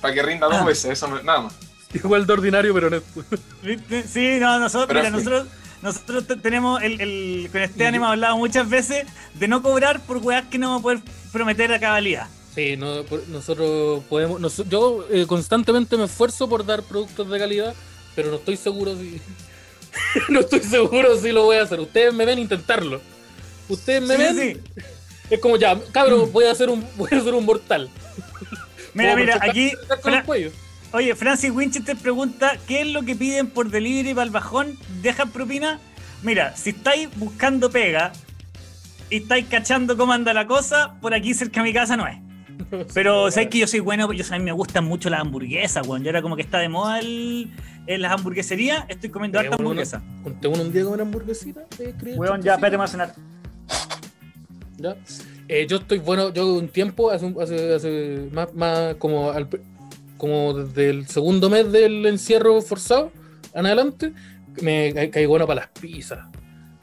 [0.00, 0.64] Para que rinda dos Ah.
[0.64, 1.54] veces, eso me- nada más.
[1.94, 3.02] Igual de ordinario, pero.
[3.62, 4.02] ¿Viste?
[4.08, 5.46] Sí, no, nosotros, mira, nosotros,
[5.82, 10.00] nosotros te- tenemos el, el con Esteban Y- hemos hablado muchas veces de no cobrar
[10.00, 10.98] por weas que no vamos a poder
[11.32, 12.28] prometer a cabalidad.
[12.54, 14.40] Sí, no, nosotros podemos.
[14.40, 17.74] nos- yo eh, constantemente me esfuerzo por dar productos de calidad,
[18.14, 19.20] pero no estoy seguro si.
[20.28, 21.80] no estoy seguro si lo voy a hacer.
[21.80, 23.00] Ustedes me ven intentarlo.
[23.68, 24.36] Ustedes me Sí, ven.
[24.36, 24.82] sí, sí.
[25.30, 27.88] Es como ya, cabrón, voy a hacer un, voy a hacer un mortal.
[28.94, 29.70] Mira, mira, aquí,
[30.02, 30.22] Fra-
[30.92, 34.76] oye, Francis Winchester pregunta, ¿qué es lo que piden por delivery para el bajón?
[35.02, 35.78] ¿Dejan propina?
[36.22, 38.12] Mira, si estáis buscando pega
[39.10, 42.18] y estáis cachando cómo anda la cosa, por aquí cerca de mi casa no es.
[42.94, 46.02] Pero sabes que yo soy bueno, yo a mí me gustan mucho las hamburguesas, weón.
[46.02, 47.52] Yo ahora como que está de moda el,
[47.86, 50.02] en las hamburgueserías, estoy comiendo harta uno- hamburguesa.
[50.24, 51.60] Uno un día con una hamburguesita.
[52.16, 53.14] Weón, ya, espérate, me va a sonar.
[54.76, 54.96] ¿Ya?
[55.48, 59.48] Eh, yo estoy bueno, yo un tiempo, hace, hace, hace más, más como, al,
[60.18, 63.10] como desde el segundo mes del encierro forzado
[63.54, 64.12] en adelante,
[64.60, 66.20] me ca- caigo bueno para las pizzas.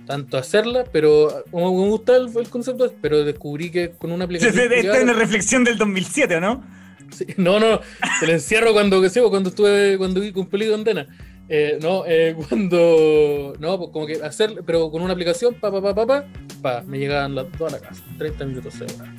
[0.07, 4.53] Tanto hacerlas, pero como me gusta el, el concepto, pero descubrí que con una aplicación.
[4.72, 6.63] Esta es una reflexión del 2007, ¿o no?
[7.11, 7.80] Sí, no, no,
[8.22, 11.07] el encierro cuando que sí, cuando estuve, cuando cumplí condena.
[11.48, 13.54] Eh, no, eh, cuando.
[13.60, 16.26] No, pues como que hacer, pero con una aplicación, pa, pa, pa, pa, pa,
[16.62, 19.16] pa, me llegaban las dos a la casa, 30 minutos se demoraba.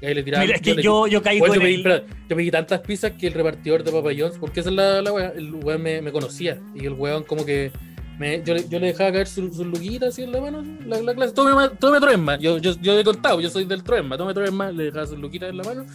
[0.00, 0.44] Y ahí le tiraba.
[0.44, 1.80] Mira, es que yo, yo caigo Bueno, yo, en pedí, el...
[1.80, 5.00] espera, yo pedí tantas pizzas que el repartidor de Papa John's, porque esa es la,
[5.02, 6.60] la wea, el weón me, me conocía.
[6.74, 7.72] Y el weón como que
[8.18, 10.76] me, yo, le- yo le dejaba caer sus su luquitas así en la mano, así,
[10.86, 12.38] la, la clase, tome, tome Troesma.
[12.38, 15.48] Yo, yo, yo he contado, yo soy del Troesma, tome Troesma, le dejaba sus luquitas
[15.50, 15.86] en la mano.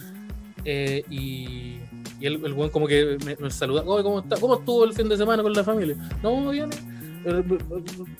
[0.64, 1.78] eh, y,
[2.20, 4.36] y el, el weón como que me, me saluda, "Oye, ¿cómo, está?
[4.38, 5.96] ¿cómo estuvo el fin de semana con la familia?
[6.22, 6.70] No, bien,
[7.24, 7.42] eh,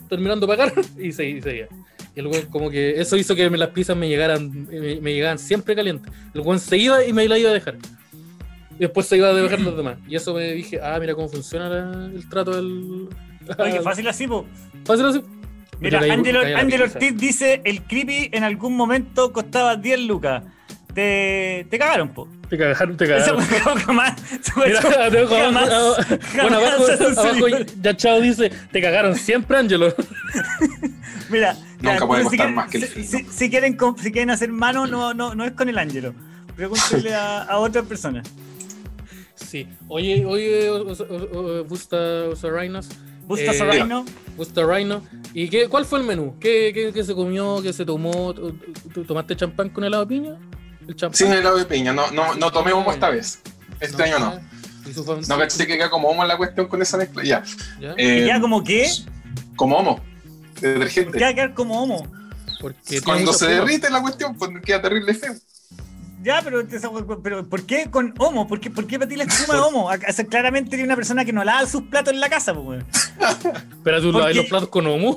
[0.09, 1.69] terminando de pagar y se- y seguía.
[2.15, 5.13] Y el weón como que eso hizo que me- las pizzas me llegaran, me, me
[5.13, 6.13] llegaban siempre calientes.
[6.35, 7.77] El weón se iba y me la iba a dejar.
[8.77, 9.99] Y después se iba a dejar los demás.
[10.09, 13.09] Y eso me dije, ah, mira cómo funciona la- el trato del.
[13.59, 14.47] Oye, fácil así, po.
[14.85, 15.21] Fácil así.
[15.81, 15.99] Mira,
[16.85, 16.97] pizza.
[16.97, 20.45] Ortiz dice, el creepy en algún momento costaba 10 lucas.
[20.95, 22.29] Te, te cagaron, po.
[22.51, 23.41] Te cagaron, te cagaron.
[23.87, 24.15] jamás.
[24.57, 25.71] Mira, abajo, jamás-
[26.35, 26.85] bueno, abajo,
[27.21, 27.49] abajo
[27.81, 29.95] ya Chao dice, te cagaron siempre, Angelo.
[31.31, 34.51] Mira, Nunca puede si quieren- más que el si, si- si quieren, si quieren hacer
[34.51, 36.13] mano, no, no, no es con el Ángelo.
[36.57, 38.27] Pregúntenle a, a otras personas.
[39.37, 39.67] Sí.
[39.89, 40.69] Oye, oye,
[41.69, 41.97] Busta
[42.33, 42.89] Osarainas.
[43.27, 44.05] Busta Eh, Sorraino.
[44.37, 45.03] Busta Rhino.
[45.35, 46.35] ¿Y qué, cuál fue el menú?
[46.41, 47.63] ¿Qué, qué, qué se comió?
[47.63, 48.35] ¿Qué se tomó?
[48.35, 48.57] ¿Tú-
[48.93, 50.37] tú ¿Tomaste champán con helado de piña?
[50.91, 51.17] ¿El champán?
[51.17, 53.39] Sin helado de piña, no, no, no tomé humo esta vez.
[53.79, 54.41] Este año no.
[55.29, 57.23] No caché que queda como homo en la cuestión con esa mezcla.
[57.23, 57.45] Ya.
[57.81, 57.95] ¿Ya?
[57.97, 58.91] Eh, ¿Y ya como qué?
[59.55, 60.01] Como homo.
[60.61, 61.17] Detergente.
[61.17, 62.11] ¿Qué va a quedar como homo?
[62.61, 65.35] Porque Cuando se derrite la cuestión, pues queda terrible feo.
[66.23, 66.63] Ya, pero,
[67.23, 68.47] pero ¿por qué con homo?
[68.47, 69.91] ¿Por qué, por qué para ti la espuma de homo?
[69.91, 72.53] Acá- o sea, claramente tiene una persona que no lava sus platos en la casa,
[72.53, 72.87] pues, weón.
[73.83, 75.17] Pero tú ¿Por lavas los platos con homo.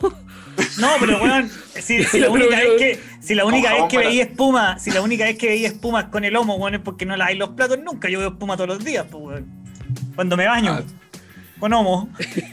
[0.79, 1.49] No, pero weón,
[1.81, 4.79] si, si la única vez que, si la única Con vez que jabón veía espuma,
[4.79, 7.37] si la única vez que veía espuma con el homo, weón, es porque no laváis
[7.37, 8.07] los platos nunca.
[8.09, 9.47] Yo veo espuma todos los días, pues, weón.
[10.15, 10.71] Cuando me baño.
[10.79, 10.83] Ah.
[11.63, 12.09] Con homo.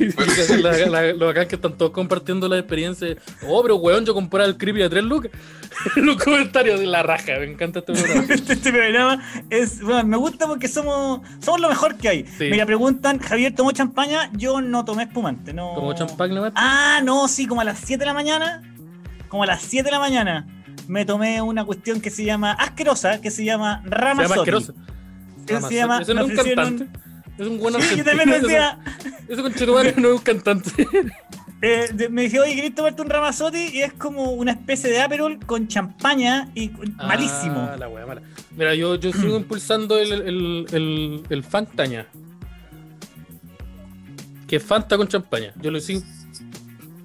[0.62, 3.16] La- la- lo bacán que están todos compartiendo la experiencia.
[3.44, 5.32] Oh, pero weón, yo compré el creepy a 3 lucas.
[5.96, 8.24] Los comentarios de la raja, me encanta este programa.
[8.32, 12.24] Este, este programa es, bueno, me gusta porque somos, somos lo mejor que hay.
[12.38, 12.50] Sí.
[12.52, 14.30] Mira, preguntan, Javier, ¿tomó champaña?
[14.34, 15.74] Yo no tomé espumante, no.
[15.74, 16.52] Como champán nomás.
[16.54, 18.62] Ah, no, sí, como a las 7 de la mañana.
[19.26, 20.46] Como a las 7 de la mañana.
[20.86, 24.50] Me tomé una cuestión que se llama asquerosa, que se llama Se Ramazotti.
[24.52, 27.09] llama se llama, Ese no me es un cantante.
[27.40, 28.78] Es un buen Sí, yo también decía,
[29.34, 30.70] conchetumare no es un cantante.
[31.62, 33.70] eh, me dije, oye, ¿querés tomarte un Ramazotti?
[33.72, 37.66] Y es como una especie de Aperol con champaña y con- malísimo.
[37.72, 38.20] Ah, la wea mala.
[38.54, 42.06] Mira, yo, yo sigo impulsando el, el, el, el Fantaña.
[44.46, 45.54] Que es Fanta con champaña.
[45.62, 46.02] Yo lo sigo.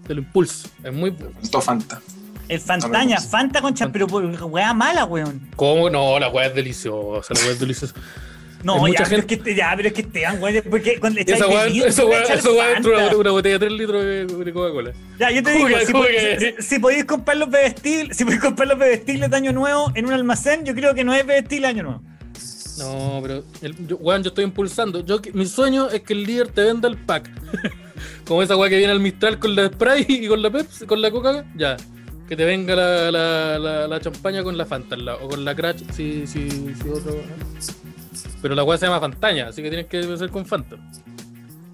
[0.05, 0.67] Te lo impulso.
[0.83, 1.33] Es muy bueno.
[1.49, 2.01] Todo Fanta.
[2.49, 3.61] El Fantaña, Fanta.
[3.61, 5.47] Con champaña, pero weá mala, weón.
[5.55, 5.89] ¿Cómo?
[5.89, 7.33] No, la weá es deliciosa.
[7.33, 7.95] La weá es deliciosa.
[8.65, 10.99] No, Hay ya, mucha pero gente- es que ya, pero es que Esteban, güey, porque
[10.99, 12.89] cuando le echáis weá, echas esa weá dentro de Fanta.
[13.09, 14.91] una, una botella de 3 litros de, Coca-Cola.
[15.19, 18.67] Ya, yo te digo, si, podéis- si, si podéis comprar los bebestibles, si podéis comprar
[18.67, 21.73] los bebestibles de año nuevo en un almacén, yo creo que no es bebestible de
[21.73, 22.01] año nuevo.
[22.79, 25.05] No, pero, el, yo, weón, yo estoy impulsando.
[25.05, 27.29] Yo, mi sueño es que el líder te venda el pack.
[28.27, 31.01] Como esa weá que viene al Mistral con la Sprite y con la Pepsi, con
[31.01, 31.77] la Coca, ya.
[32.27, 35.45] Que te venga la, la, la, la champaña con la Fanta al lado, o con
[35.45, 37.11] la Crash, si, si, si otro.
[37.13, 38.04] ¿no?
[38.41, 40.75] Pero la weá se llama Fantaña, así que tienes que ser con Fanta.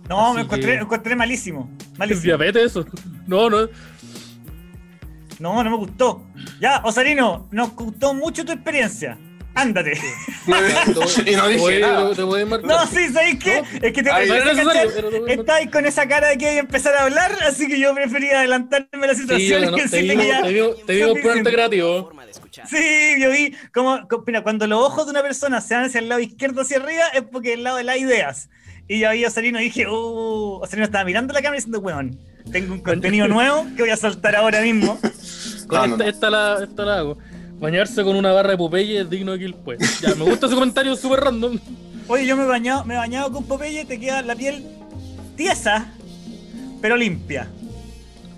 [0.09, 1.69] No, Así me encontré, que- me encontré malísimo.
[1.93, 2.23] ¿Es Malísimo.
[2.23, 2.85] diabetes eso?
[3.27, 3.67] No, no.
[5.39, 6.23] No, no me gustó.
[6.59, 9.17] Ya, Osarino, nos gustó mucho tu experiencia.
[9.53, 9.91] Ándate.
[11.25, 12.09] y no dije nada.
[12.09, 12.69] te- te voy a marcar.
[12.69, 13.61] No, sí, ¿sabéis qué?
[13.81, 14.87] Es que te Ay, no marcar.
[15.27, 18.39] Estáis con esa cara de que hay que empezar a hablar, así que yo prefería
[18.39, 22.11] adelantarme a la Sí, situación no, y te digo, que te digo, te digo creativo.
[22.69, 25.99] Sí, yo vi como, co- mira, cuando los ojos de una persona se van hacia
[25.99, 28.49] el lado izquierdo hacia arriba es porque es el lado de las ideas.
[28.87, 31.79] Y yo vi a Osorino y dije, uh, Osorino estaba mirando la cámara y diciendo,
[31.79, 32.19] weón,
[32.51, 34.99] tengo un contenido nuevo que voy a soltar ahora mismo.
[35.67, 37.17] Con No, esta, esta la, esta la hago.
[37.62, 40.01] Bañarse con una barra de Popeye es digno de kill pues.
[40.01, 41.59] Ya, me gusta ese comentario súper random.
[42.07, 44.66] Oye, yo me he bañado, me he bañado con Popeye, te queda la piel
[45.38, 45.93] tiesa,
[46.82, 47.47] pero limpia.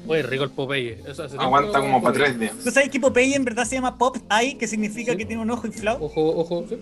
[0.06, 1.00] Oye, rico el Popeye.
[1.08, 2.54] Eso hace tiempo Aguanta como para tres días.
[2.62, 5.18] ¿Tú sabes que Popeye en verdad se llama Pop Eye, que significa Sí.
[5.18, 6.04] que tiene un ojo inflado?
[6.04, 6.66] Ojo, ojo.
[6.68, 6.76] ¿sí?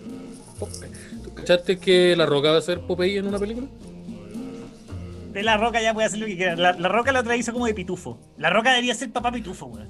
[0.58, 0.90] Popeye.
[1.22, 3.68] ¿Tú cachaste que la roca va a ser Popeye en una película?
[5.32, 6.56] De la roca ya puede hacer lo que quiera.
[6.56, 8.18] La, la roca la otra hizo como de pitufo.
[8.36, 9.88] La roca debería ser papá pitufo, weón.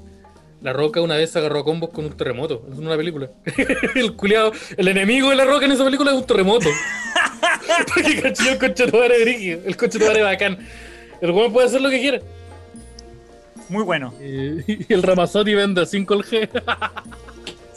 [0.63, 2.65] La roca una vez agarró a combos con un terremoto.
[2.71, 3.31] Es una película.
[3.95, 6.69] el culiado, el enemigo de la roca en esa película es un terremoto.
[7.95, 9.61] Porque el coche de brígido.
[9.65, 10.59] El coche de bacán.
[11.21, 12.21] El weón puede hacer lo que quiera.
[13.69, 14.15] Muy bueno.
[14.21, 16.49] Y, y el Ramazotti vende a 5 el G.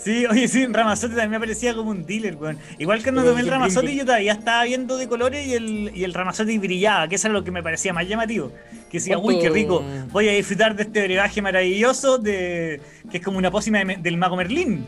[0.05, 2.59] Sí, oye, sí, Ramazotti también me parecía como un dealer, weón.
[2.77, 6.03] Igual que cuando tomé el Ramazotti yo todavía estaba viendo de colores y el, y
[6.03, 8.51] el Ramazotti brillaba, que eso era lo que me parecía más llamativo.
[8.91, 12.79] Que decía, uy, ¿Cuánto- qué rico, voy a disfrutar de este brebaje maravilloso de
[13.09, 14.85] que es como una pócima de- del mago Merlín.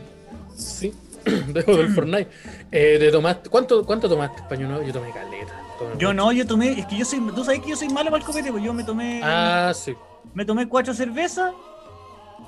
[0.56, 0.92] Sí,
[1.48, 2.28] dejo del Fortnite.
[2.70, 4.84] Eh, te tomaste, ¿cuánto, ¿Cuánto tomaste español?
[4.86, 5.52] Yo tomé caleta.
[5.80, 6.14] tomé Yo mucho.
[6.14, 8.24] no, yo tomé, es que yo soy, tú sabes que yo soy malo para el
[8.24, 9.94] copete, pues yo me tomé, Ah, sí.
[10.32, 11.52] me tomé cuatro cervezas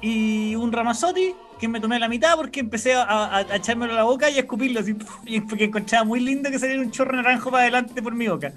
[0.01, 3.97] y un Ramazotti que me tomé la mitad porque empecé a, a- a echármelo a
[3.97, 4.97] la boca y a escupirlo así,
[5.27, 8.53] y porque encontraba muy lindo que saliera un chorro naranjo para adelante por mi boca.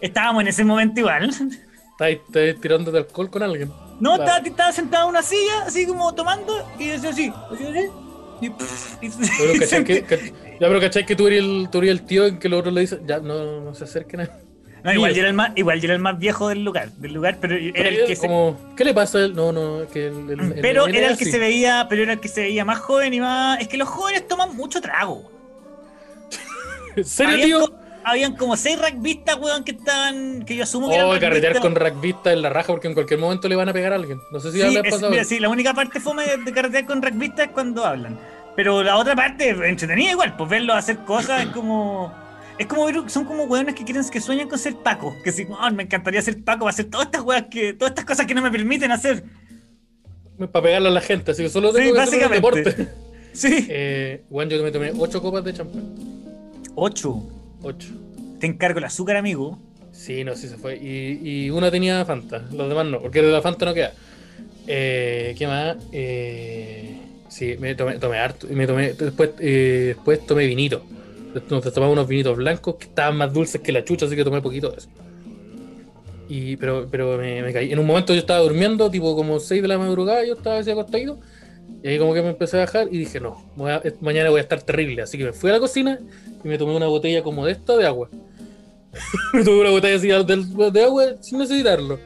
[0.00, 1.28] Estábamos en ese momento igual.
[1.30, 3.68] Estás estás tirándote alcohol con alguien.
[4.00, 4.22] No, Claro.
[4.24, 7.86] estaba, estaba sentado en una silla, así como tomando, y decía así, así, así,
[8.40, 11.40] y, pff, y- Pero, y ¿cachai que, sentí- que- ya, pero ¿cachai que tú eres
[11.40, 13.84] el, tú eres el tío en que los otros le dicen, ya, no, no se
[13.84, 14.24] acerquen a
[14.84, 17.12] No, igual yo era el más, igual yo era el más viejo del lugar, del
[17.12, 19.34] lugar, pero era el que se, como, ¿Qué le pasa a él?
[19.34, 22.20] No, no, que el, el- pero el- era el que se veía, pero era el
[22.20, 25.30] que se veía más joven y más, es que los jóvenes toman mucho trago.
[26.96, 27.60] ¿En serio, Habían, tío?
[27.60, 27.72] co-
[28.04, 31.60] habían como seis rugbyistas, weón, que estaban, que yo asumo que eran Oh, carretear rugbyistas.
[31.60, 34.20] con rugbyista en la raja porque en cualquier momento le van a pegar a alguien.
[34.32, 35.10] No sé si Sí, ya le ha pasado.
[35.10, 38.18] mira, sí, la única parte fome de, de carretear con rugbyistas es cuando hablan.
[38.56, 42.12] Pero la otra parte, entretenida igual, pues verlos hacer cosas es como.
[42.58, 45.14] Es como ver, son como weones que quieren, que sueñan con ser Paco.
[45.22, 47.92] Que si, "Oh, me encantaría ser Paco, va a hacer todas estas weas que, todas
[47.92, 49.24] estas cosas que no me permiten hacer.
[50.52, 52.70] Para pegarle a la gente, así que solo Sí, tengo hacer un básicamente.
[52.72, 52.88] deporte.
[53.32, 53.66] Sí.
[53.68, 55.94] Eh, bueno, yo me tomé 8 copas de champán.
[56.74, 57.22] Ocho.
[57.62, 57.88] 8.
[58.40, 59.58] Te encargo el azúcar, amigo.
[59.92, 60.76] Sí, no, sí se fue.
[60.76, 63.92] Y, y una tenía Fanta, los demás no, porque de la Fanta no queda.
[64.66, 65.76] Eh, ¿Qué más?
[65.92, 66.98] Eh,
[67.28, 68.48] sí, me tomé, tomé harto.
[68.50, 70.84] Me tomé, después, eh, después tomé vinito.
[71.50, 74.40] Nos tomamos unos vinitos blancos que estaban más dulces que la chucha, así que tomé
[74.40, 74.88] poquito de eso.
[76.28, 77.72] Y, pero pero me, me caí.
[77.72, 80.70] En un momento yo estaba durmiendo, tipo como 6 de la madrugada, yo estaba así
[80.70, 81.18] acostado.
[81.82, 84.38] Y ahí como que me empecé a bajar y dije, no, voy a- mañana voy
[84.38, 85.02] a estar terrible.
[85.02, 85.98] Así que me fui a la cocina
[86.44, 88.08] y me tomé una botella como de esta de agua.
[89.32, 91.98] me tomé una botella así de, de agua sin necesitarlo.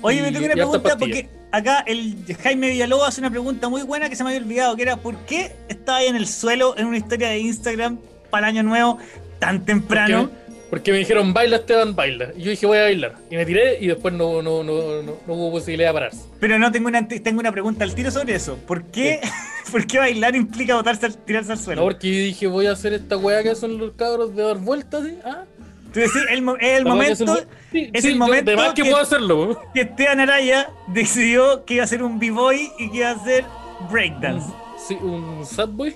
[0.00, 3.82] Oye, Y- me tengo una pregunta porque acá el Jaime Villalobos hace una pregunta muy
[3.82, 6.76] buena que se me había olvidado, que era ¿por qué estaba ahí en el suelo
[6.76, 7.98] en una historia de Instagram
[8.34, 8.98] para el año nuevo
[9.38, 10.28] tan temprano?
[10.28, 12.30] Porque, porque me dijeron, baila Esteban, baila.
[12.36, 13.14] Y yo dije, voy a bailar.
[13.30, 16.22] Y me tiré y después no, no, no, no, no hubo posibilidad de pararse.
[16.40, 18.56] Pero no tengo una tengo una pregunta al tiro sobre eso.
[18.66, 19.20] ¿Por qué,
[19.72, 21.82] ¿por qué bailar implica botarse tirarse al suelo?
[21.82, 24.58] No, porque yo dije, voy a hacer esta weá que hacen los cabros de dar
[24.58, 25.16] vueltas, ¿sí?
[25.24, 25.44] ¿Ah?
[25.92, 27.36] Tú decís, el, es el momento
[27.70, 31.64] Sí, es sí, el momento De más que, que- puedo hacerlo, que Esteban Araya decidió
[31.64, 33.44] que iba a ser un b-boy y que iba a hacer
[33.92, 34.44] breakdance.
[34.88, 35.94] Sí, un sad boy.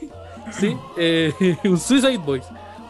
[0.52, 1.32] Sí, eh,
[1.64, 2.40] un suicide boy.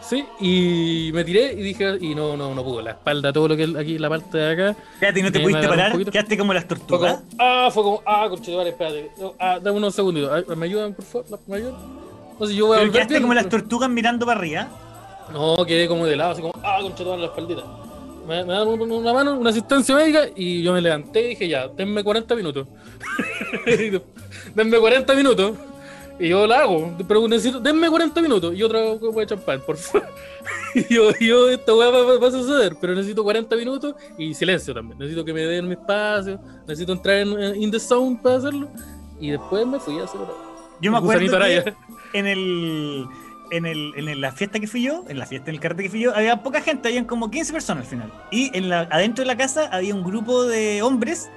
[0.01, 2.81] Sí, y me tiré y dije, y no, no, no pudo.
[2.81, 4.75] La espalda, todo lo que es aquí, la parte de acá.
[4.99, 6.05] Fíjate, ¿no te me pudiste parar?
[6.05, 7.13] Quedaste como las Fue tortugas.
[7.17, 9.11] como, ah, fue como, ah, conchetumare, espérate.
[9.19, 10.31] No, Ah, dame unos segunditos.
[10.49, 11.39] Ah, ¿Me ayudan, por favor?
[11.45, 11.75] ¿Me ayudan?
[12.39, 14.67] No sé, yo voy a Pero quedaste bien, como las tortugas mirando para arriba.
[15.31, 17.63] No, quedé como de lado, así como, ah, conchetumare, la espaldita.
[18.27, 21.47] Me, me dan un- una mano, una asistencia médica y yo me levanté y dije,
[21.47, 22.67] ya, denme 40 minutos.
[24.55, 25.53] denme 40 minutos.
[26.19, 29.77] Y yo la hago, pero necesito, denme 40 minutos y otra copa de champán, por
[29.77, 30.07] favor.
[30.75, 34.99] Y yo, yo, esta weá va, a suceder, pero necesito 40 minutos y silencio también.
[34.99, 38.69] Necesito que me den mi espacio, necesito entrar en, en in the zone para hacerlo.
[39.19, 40.35] Y después me fui a hacer otra.
[40.79, 41.73] Yo me acuerdo que
[42.13, 43.07] en el
[43.51, 45.89] en, el, en la fiesta que fui yo, en la fiesta en el carrete que
[45.89, 48.13] fui yo, había poca gente, habían como 15 personas al final.
[48.31, 51.29] Y en la, adentro de la casa había un grupo de hombres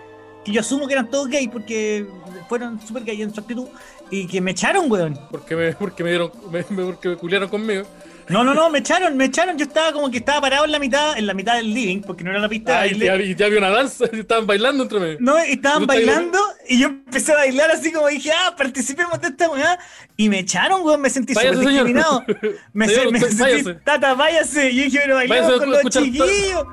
[0.45, 2.07] que yo asumo que eran todos gays porque
[2.49, 3.67] fueron súper gays en su actitud
[4.11, 5.19] y que me echaron, weón.
[5.31, 7.85] Porque me, porque me dieron, me, me- porque me culiaron conmigo.
[8.29, 9.59] No, no, no, me echaron, me echaron.
[9.59, 12.23] Yo estaba como que estaba parado en la mitad, en la mitad del living, porque
[12.23, 13.35] no era la pista Ay, baile.
[13.35, 15.17] ya, ya vi una danza, y estaban bailando entre medio.
[15.21, 16.39] No, y estaban ¿No está bailando
[16.69, 19.79] y yo empecé a bailar así como dije, ah, participemos de esta weá.
[20.17, 22.23] Y me echaron, weón, me sentí súper discriminado.
[22.73, 23.75] Me, Señor, se- me usted sentí, váyase.
[23.85, 24.71] tata, váyase.
[24.71, 26.65] Y yo dije, pero bailamos Váyase con los chiquillos.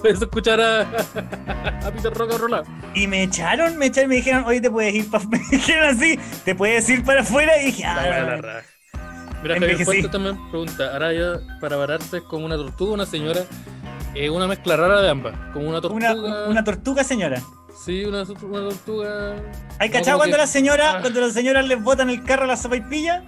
[0.00, 0.80] Puedes escuchar a,
[1.86, 2.64] a Peter Rock a rolar.
[2.94, 6.18] Y me echaron, me echaron, me dijeron, oye, te puedes ir para Me dijeron así,
[6.44, 7.60] te puedes ir para afuera.
[7.62, 8.62] Y dije, La de la ah, raja.
[9.42, 9.84] Mira, Javier.
[9.84, 13.40] Puente también pregunta, Araya para pararse como una tortuga, una señora,
[14.14, 16.12] eh, una mezcla rara de ambas, como una tortuga.
[16.14, 17.40] una, una tortuga, señora.
[17.84, 19.36] Sí, una, una tortuga.
[19.78, 21.00] ¿Hay cachado cuando que- la señora, Ah.
[21.00, 23.22] cuando las señoras les botan el carro a la sopaipilla?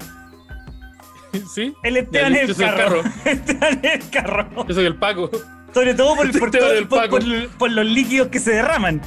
[1.55, 3.03] sí, El Esteban en el carro.
[3.25, 4.67] Esteban en el carro.
[4.67, 5.31] yo soy el Paco.
[5.73, 7.19] Sobre todo por, por, todo- el por- Paco.
[7.19, 9.01] por- por los líquidos que se derraman.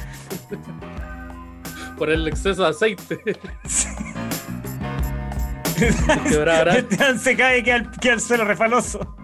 [1.98, 3.20] Por el exceso de aceite.
[6.30, 6.76] ¿verdad?
[6.76, 9.16] Esteban se cae y queda al, queda al suelo refaloso.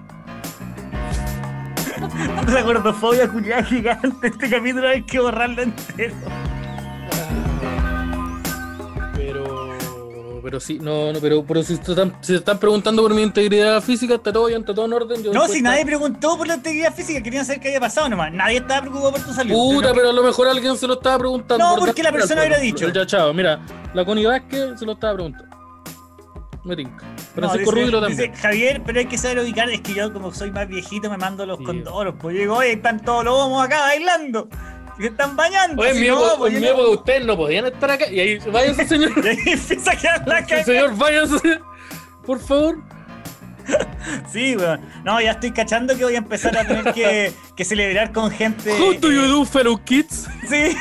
[2.49, 4.29] La gordofobia culiada gigante.
[4.29, 6.15] Este capítulo hay que borrarlo entero.
[10.43, 13.81] Pero sí, no, no, pero, pero si, se están, si están preguntando por mi integridad
[13.83, 15.23] física, está todo bien, está todo en orden.
[15.23, 18.33] Yo No, si nadie preguntó por la actividad física, querían saber qué había pasado nomás.
[18.33, 19.53] Nadie estaba preocupado por tu salud.
[19.53, 21.65] Puta, Pero- pero a lo mejor alguien se lo estaba preguntando.
[21.65, 22.89] No, por porque la persona hubiera dicho.
[22.91, 23.61] Ya, chao, mira,
[23.95, 25.51] la Connie Vázquez se lo estaba preguntando.
[26.63, 27.03] Me tinca.
[27.07, 28.35] No, Francisco dice- Rubio dice, también.
[28.35, 31.47] Javier, pero hay que saber ubicar, es que yo como soy más viejito me mando
[31.47, 31.65] los Sí.
[31.65, 34.47] condoros, pues digo, oye, están todos los homos acá bailando,
[35.01, 35.83] se están bañando.
[35.83, 38.11] Oye, si mi, no, pues en yo mi no- época ustedes no podían estar acá.
[38.11, 39.13] Y ahí, váyase, señor.
[39.25, 40.65] Y ahí empieza a quedar la caca.
[40.65, 41.61] señor, váyase.
[42.27, 42.79] Por favor.
[44.33, 44.81] Sí, weón.
[45.05, 48.73] No, ya estoy cachando que voy a empezar a tener que, que celebrar con gente.
[48.73, 50.27] How do you eh, do, fellow kids?
[50.49, 50.77] Sí.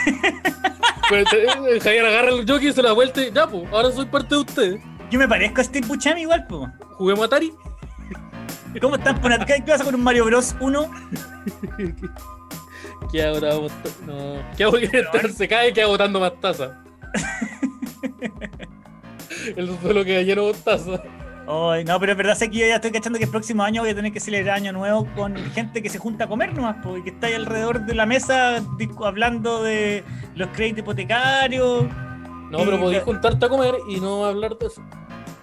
[1.10, 4.36] Pues, eh, Javier agarra el jockey, se la vuelta y ya, pues, ahora soy parte
[4.36, 4.82] de ustedes.
[5.12, 6.70] Yo me parezco a Steve Buscemi igual, pues.
[6.94, 7.54] Juguemos Atari.
[8.82, 9.20] ¿Cómo están?
[9.20, 10.92] Pon- ¿Qué pasa con un Mario Bros 1?
[13.12, 13.40] ¿Qué hago?
[13.42, 14.36] Vamos a- No.
[14.58, 14.78] ¿Qué hago?
[14.78, 16.84] Que se cae que hago botando más taza.
[19.56, 21.02] El suelo queda lleno de taza.
[21.48, 23.82] Ay, no, pero es verdad, sé que yo ya estoy cachando que el próximo año
[23.82, 26.76] voy a tener que celebrar Año Nuevo con gente que se junta a comer nomás,
[26.84, 28.62] pues, y que está ahí alrededor de la mesa
[29.04, 30.04] hablando de
[30.36, 31.86] los créditos hipotecarios.
[32.52, 34.84] No, pero Y- podías juntarte a comer y no hablar de eso.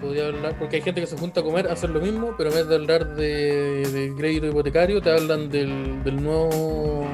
[0.01, 2.51] Podía hablar, porque hay gente que se junta a comer, a hacer lo mismo, pero
[2.51, 7.09] en vez de hablar de, de crédito hipotecario, te hablan del, del nuevo.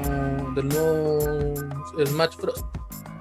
[0.56, 1.54] del nuevo
[2.04, 2.64] Smash Bros.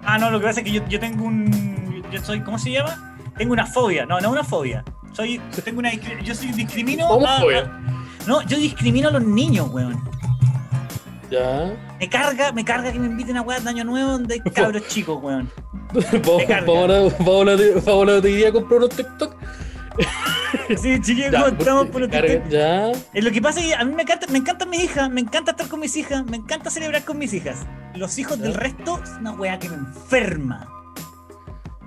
[0.03, 2.03] Ah, no, lo que pasa es que yo, yo tengo un.
[2.11, 3.15] Yo soy, ¿cómo se llama?
[3.37, 4.05] Tengo una fobia.
[4.07, 4.83] No, no una fobia.
[5.13, 5.91] Soy, tengo una,
[6.23, 7.05] yo soy discrimino.
[7.05, 7.59] a- Homofobia.
[7.59, 10.01] a- No, yo discrimino a los niños, weón.
[11.31, 11.73] Ya.
[11.99, 14.85] Me carga, me carga que me inviten a weas de año nuevo donde hay cabros
[14.89, 15.49] chicos, weón.
[15.93, 16.65] Vamos carga.
[16.67, 19.35] vamos a vamos a- vamos a hoy día a comprar unos TikTok.
[20.81, 22.47] Sí, chiquillos, Ya, ¿cómo estamos por los TikTok?
[22.49, 22.91] Ya.
[22.91, 25.21] Eh, Lo que pasa es que a mí me encanta, me encantan mis hijas, me
[25.21, 27.65] encanta estar con mis hijas, me encanta celebrar con mis hijas.
[27.95, 28.43] Los hijos Ya.
[28.43, 30.67] del resto es una wea que me enferma.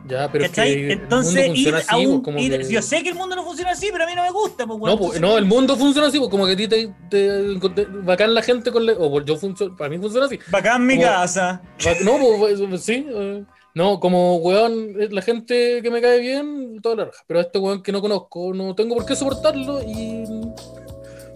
[0.07, 0.75] Ya, pero es ¿Cachai?
[0.75, 2.21] que Entonces, ir a así, un.
[2.21, 4.13] pues, como ir- que- Yo sé que el mundo no funciona así, pero a mí
[4.15, 4.67] no me gusta.
[4.67, 4.95] Pues, weón.
[5.01, 7.85] No, pues, no, el mundo funciona así, pues como que a ti te, te, te-
[7.87, 10.39] bacán la gente con la, o pues, yo funciono, para mí funciona así.
[10.51, 11.63] Bacán mi Como- casa.
[12.05, 13.45] No, pues, pues, sí, eh,
[13.75, 17.59] no, como weón, la gente que me cae bien, toda la raja, pero a este
[17.59, 20.25] weón que no conozco, no tengo por qué soportarlo y...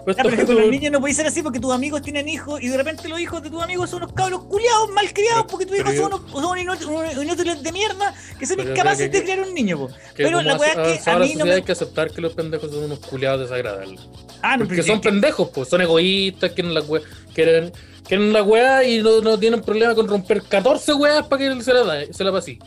[0.04, 2.00] Pero Ya, pero es que con los niños no puede ser así porque tus amigos
[2.02, 5.44] tienen hijos y de repente los hijos de tus amigos son unos cabros culiados, malcriados,
[5.50, 9.22] porque tus hijos son unos, son unos inútiles- inútiles de mierda que son incapaces de
[9.22, 9.78] criar un niño.
[9.78, 9.90] po.
[10.16, 11.52] Pero la weá es que a la mí no me.
[11.52, 14.00] hay que aceptar que los pendejos son unos culiados desagradables.
[14.40, 17.02] Ah, no, Porque pero son que- pendejos, pues, son egoístas, quieren la weá,
[17.34, 17.72] quieren,
[18.06, 21.74] quieren la weá y no, no tienen problema con romper 14 weas para que se
[21.74, 22.58] la, da- se la pase.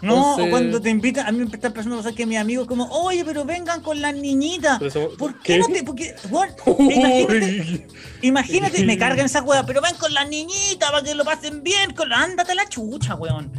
[0.00, 2.66] No, Entonces- o cuando te invitan, a mí me están pasando cosas que mis amigos
[2.66, 4.78] como, oye, pero vengan con las niñitas.
[4.78, 5.82] Por eso- ¿Por qué, no te.?
[5.82, 6.14] Porque,
[6.72, 7.86] imagínate,
[8.22, 11.92] imagínate, me cargan esa weá, pero ven con las niñitas para que lo pasen bien.
[11.94, 13.50] Con la, ándate a la chucha, weón.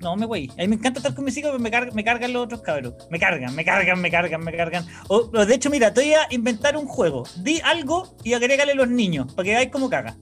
[0.00, 0.48] No, me wey.
[0.56, 2.62] A mí me encanta estar con mis hijos, pero me, cargan, me cargan los otros
[2.62, 2.94] cabros.
[3.10, 4.86] Me cargan, me cargan, me cargan, me cargan.
[5.08, 7.24] O, o de hecho, mira, te voy a inventar un juego.
[7.38, 10.16] Di algo y agrégale los niños, para que veáis cómo caga.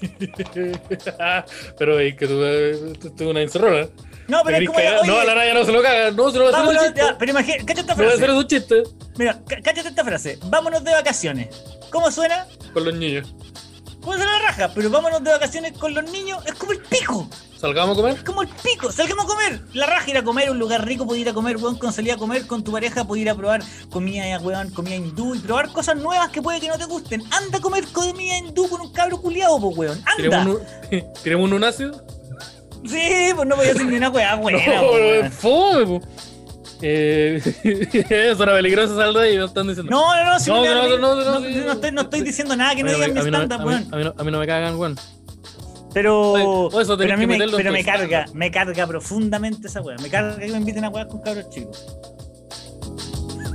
[1.78, 3.88] pero es que tú, eh, tú, tú una encerrona.
[4.30, 4.78] No, pero es como.
[4.78, 6.10] oye, No, la raya no se lo caga.
[6.12, 7.00] No, se lo va a hacer un chiste.
[7.00, 8.24] ya, pero imagínate, cállate esta No va a frase.
[8.24, 8.82] hacer un chiste
[9.18, 10.38] Mira, cá- cállate esta frase.
[10.44, 11.48] Vámonos de vacaciones.
[11.90, 12.46] ¿Cómo suena?
[12.72, 13.34] con los niños.
[14.00, 14.70] ¿Cómo suena la raja?
[14.74, 16.38] Pero vámonos de vacaciones con los niños.
[16.46, 17.28] Es como el pico.
[17.60, 18.16] Salgamos a comer.
[18.16, 18.90] Es como el pico.
[18.90, 19.60] Salgamos a comer.
[19.74, 22.12] La raja ir a comer, un lugar rico, poder ir a comer, weón, con salir
[22.12, 23.60] a comer con tu pareja, poder ir a probar
[23.90, 27.22] comida, weón, comida hindú y probar cosas nuevas que puede que no te gusten.
[27.30, 30.02] Anda a comer comida hindú con un cabro culiado, pues, weón.
[30.16, 30.50] Tiremos Anda.
[30.90, 32.02] un, tiremos un ácido.
[32.86, 35.30] Sí, pues no voy a hacer ni una weá buena, no, weón.
[35.32, 36.00] fome.
[36.82, 37.42] Eh,
[38.10, 39.90] es una peligrosa salda y me están diciendo.
[39.90, 42.56] No, no, no, si No, no, no, no, no, no, no estoy, no estoy diciendo
[42.56, 43.88] nada que no digan mi no- stand-up, weón.
[43.92, 44.96] a mí no- no me cagan, weón.
[45.92, 49.96] Pero, Oye, eso pero a mí me, pero me carga, me carga profundamente esa weá.
[50.00, 51.84] Me carga que me inviten a weá con cabros chicos.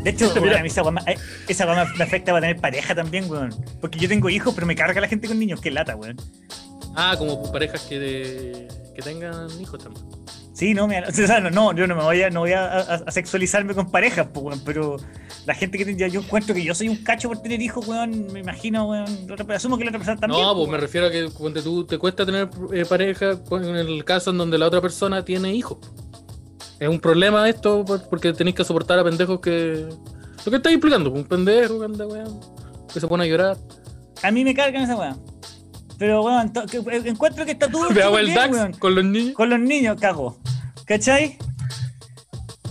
[0.03, 1.17] De hecho, weón, a mí esa weá, me- eh,
[1.47, 3.55] esa me, afecta para tener pareja también, weón.
[3.81, 6.17] Porque yo tengo hijos, pero me carga la gente con niños, que lata, weón.
[6.95, 10.05] Ah, como parejas que, que tengan hijos también.
[10.53, 12.79] Sí, no, me, o sea, no, yo no me voy a, no voy a, a-
[13.05, 14.97] a sexualizarme con parejas, pues, weón, pero
[15.45, 18.39] la gente que yo encuentro que yo soy un cacho por tener hijos, weón, me
[18.39, 19.05] imagino, weón,
[19.49, 20.41] asumo que la otra persona también.
[20.41, 23.75] no, pues pues, me refiero a que cuando tú te cuesta tener eh, pareja en
[23.75, 25.77] el caso en donde la otra persona tiene hijos.
[26.79, 29.87] Es un problema esto por- porque tenéis que soportar a pendejos que.
[30.45, 32.39] Lo que estáis explicando, pues, un pendejo que anda, weón,
[32.93, 33.57] que se pone a llorar.
[34.23, 35.15] A mí me cargan esa weá.
[35.97, 38.73] Pero, weón, eh, encuentro que está todo súper el bien, DAX weón.
[38.73, 39.33] con los niños.
[39.33, 40.39] Con los niños, cago.
[40.85, 41.37] ¿Cachai?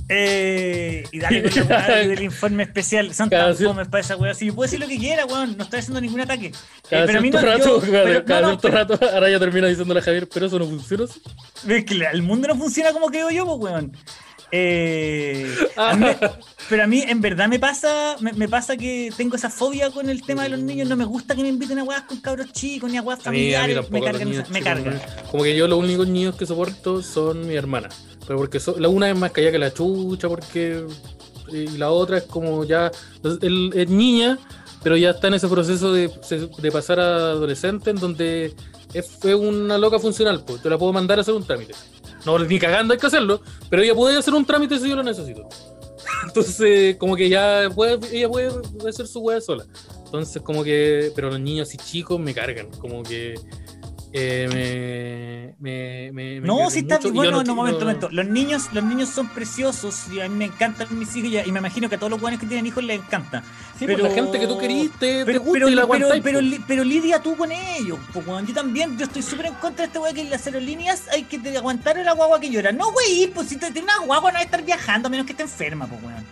[0.08, 3.14] Eh, y dale con la del informe especial.
[3.14, 4.34] Son Cada tan fomes para esa weá.
[4.34, 5.56] Si yo puedo decir lo que quiera, weón.
[5.56, 6.46] No estoy haciendo ningún ataque.
[6.48, 6.52] Eh,
[6.90, 9.66] Cada pero a mí no, yo- rato, cada, pero- cada no, rato, ahora ya termina
[9.68, 11.20] diciéndole a Javier, pero eso no funciona así.
[11.66, 13.96] Es que el mundo no funciona como creo yo, pues, weón.
[14.56, 16.06] Eh, a mí-
[16.68, 20.08] pero a mí en verdad me pasa me, me pasa que tengo esa fobia con
[20.08, 20.88] el tema de los niños.
[20.88, 23.32] No me gusta que me inviten a weas con cabros chicos ni a weas A
[23.32, 23.90] mí, a mí familiares.
[23.90, 25.02] me cargan, niños me chicos, cargan.
[25.30, 27.88] Como que yo los únicos niños que soporto son mi hermana.
[28.28, 30.84] Pero porque so- la una es más callada que la chucha, porque.
[31.52, 32.90] Y la otra es como ya.
[33.24, 34.38] es niña,
[34.84, 36.10] pero ya está en ese proceso de,
[36.58, 38.54] de pasar a adolescente, en donde
[38.94, 40.62] es, fue una loca funcional, pues.
[40.62, 41.74] Te la puedo mandar a hacer un trámite.
[42.24, 45.02] No, ni cagando hay que hacerlo, pero ella puede hacer un trámite si yo lo
[45.02, 45.48] necesito.
[46.26, 48.50] Entonces, como que ya puede, ella puede
[48.88, 49.66] hacer su wea sola.
[50.04, 53.34] Entonces, como que, pero los niños así chicos me cargan, como que
[54.16, 58.08] eh, me, me, me, No, si está mucho bueno, no, qui- momento, momento.
[58.12, 61.50] Los niños, los niños son preciosos y a mí me encantan mis hijos y, y
[61.52, 63.42] me imagino que a todos los buenos que tienen hijos les encanta.
[63.76, 66.08] Sí, pues, la gente que tú querís te, te Pero, gusta pero, y la pero,
[66.22, 66.44] pero, pues.
[66.44, 68.46] li- pero lidia tú con ellos, po, weón.
[68.46, 71.24] Yo también, yo estoy súper en contra de este weón que en las aerolíneas hay
[71.24, 72.70] que te- aguantar a la guagua que llora.
[72.70, 75.26] No, wey, pues si te tiene una guagua no va a estar viajando a menos
[75.26, 76.24] que esté enferma, pues weón.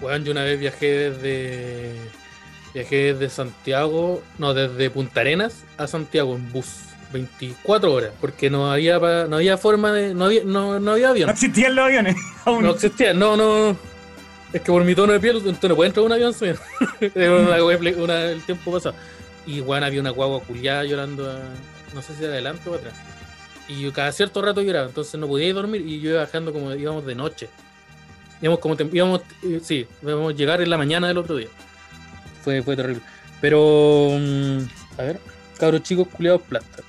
[0.00, 1.96] Weón, yo una vez viajé desde.
[2.72, 6.66] Viajé desde Santiago, no, desde Punta Arenas a Santiago en bus.
[7.12, 10.14] 24 horas, porque no había pa- no había forma de.
[10.14, 11.26] No había, no, no había avión.
[11.26, 12.62] No existían los aviones aún.
[12.64, 13.76] No existía, no, no.
[14.52, 16.34] Es que por mi tono de piel, usted no puede entrar un avión
[17.14, 17.62] una,
[17.96, 18.94] una- el tiempo pasado.
[19.46, 21.38] Y bueno, había una guagua culiada llorando, a-
[21.94, 22.94] no sé si adelante o atrás.
[23.68, 26.52] Y yo cada cierto rato lloraba, entonces no podía ir dormir y yo iba bajando
[26.52, 27.48] como íbamos de noche.
[28.42, 31.48] Íbamos como íbamos, eh, sí, íbamos a llegar en la mañana del otro día.
[32.42, 33.02] fue, fue terrible.
[33.40, 34.58] Pero, mm,
[34.98, 35.20] a ver,
[35.58, 36.82] cabros chicos culiados plata.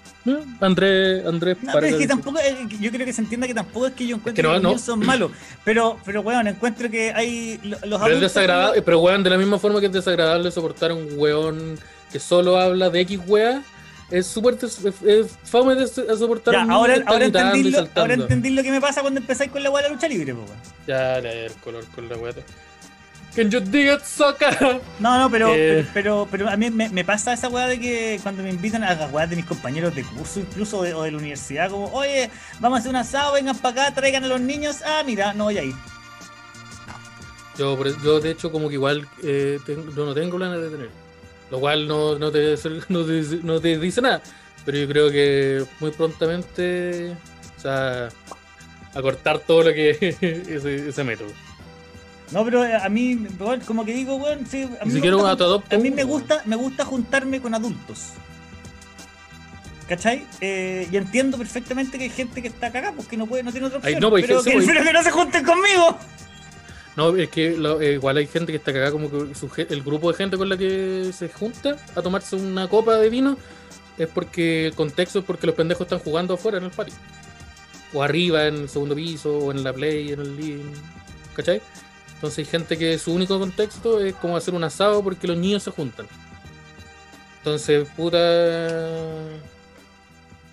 [0.59, 3.53] Andrés, Andrés No, pero es que dice- tampoco, eh, yo creo que se entienda que
[3.53, 5.31] tampoco es que yo encuentre que no, que los niños son malos.
[5.65, 9.37] Pero, pero weón, encuentro que hay lo- los Pero es desagradable, pero weón, de la
[9.37, 11.79] misma forma que es desagradable soportar un weón
[12.11, 13.63] que solo habla de X wea,
[14.11, 14.57] es súper
[15.43, 19.01] fome de so- soportar Ya, ahora, ahora, entendí lo, ahora entendí lo que me pasa
[19.01, 20.57] cuando empezáis con la weá de la lucha libre, po, weón.
[20.87, 22.33] Ya, le el color con la wea.
[23.35, 24.01] Can you dig it?
[24.99, 25.85] No, no, pero, Eh.
[25.93, 28.83] pero, pero, pero a mí me, me pasa esa weá de que cuando me invitan
[28.83, 31.85] a las de mis compañeros de curso, incluso o de, o de la universidad, como,
[31.93, 32.29] oye,
[32.59, 34.77] vamos a hacer un asado, vengan para acá, traigan a los niños.
[34.85, 35.75] Ah, mira, no voy a ir.
[37.57, 40.69] Yo, por- yo de hecho, como que igual eh, tengo- yo no tengo planes de
[40.69, 40.89] tener.
[41.49, 42.55] Lo cual no, no, te,
[42.89, 44.21] no, te, no te dice nada.
[44.65, 47.11] Pero yo creo que muy prontamente,
[47.57, 48.09] o sea,
[48.93, 49.89] a cortar todo lo que
[50.49, 51.31] ese, ese método.
[52.31, 55.15] No, pero eh, a mí, weón, como que digo, weón, sí, a mí, me siquiera
[55.17, 58.11] gusta, te adopta a mí me gusta, me gusta juntarme con adultos.
[59.87, 60.25] ¿Cachai?
[60.39, 63.67] Eh, y entiendo perfectamente que hay gente que está cagada porque no puede, no tiene
[63.67, 64.01] otra Ay, opción.
[64.01, 64.65] no, pues, pero, que, pues.
[64.65, 65.97] pero que no se junten conmigo.
[66.95, 69.81] No, es que lo- eh, igual hay gente que está cagada como que su el
[69.81, 73.37] grupo de gente con la que se junta a tomarse una copa de vino
[73.97, 76.93] es porque el contexto es porque los pendejos están jugando afuera en el patio.
[77.93, 80.71] O arriba en el segundo piso, o en la play, en el living.
[81.35, 81.61] ¿Cachai?
[82.21, 85.63] Entonces hay gente que su único contexto es como hacer un asado porque los niños
[85.63, 86.05] se juntan.
[87.39, 88.19] Entonces, puta.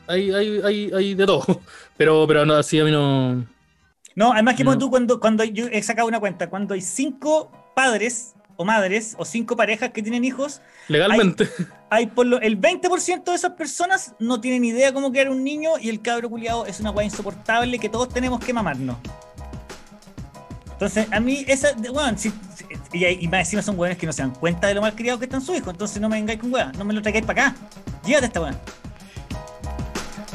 [0.06, 1.60] Hay, hay, hay, hay de todo.
[1.98, 3.44] Pero, pero no, así a mí no.
[4.14, 4.78] No, además que No.
[4.78, 9.24] tú cuando, cuando yo he sacado una cuenta, cuando hay cinco padres o madres o
[9.24, 11.48] cinco parejas que tienen hijos, Legalmente.
[11.90, 15.72] hay por lo, el 20% de esas personas no tienen idea cómo crear un niño
[15.80, 18.96] y el cabro culiado es una weá insoportable que todos tenemos que mamarnos.
[20.78, 22.32] Entonces, a mí, esa, de- weón, si-
[22.92, 25.18] y, y más encima son weones que no se dan cuenta de lo mal criados
[25.18, 25.72] que están sus hijos.
[25.72, 27.56] Entonces, no me vengáis con weá, no me lo traigáis para acá.
[28.06, 28.54] Llévate esta weá.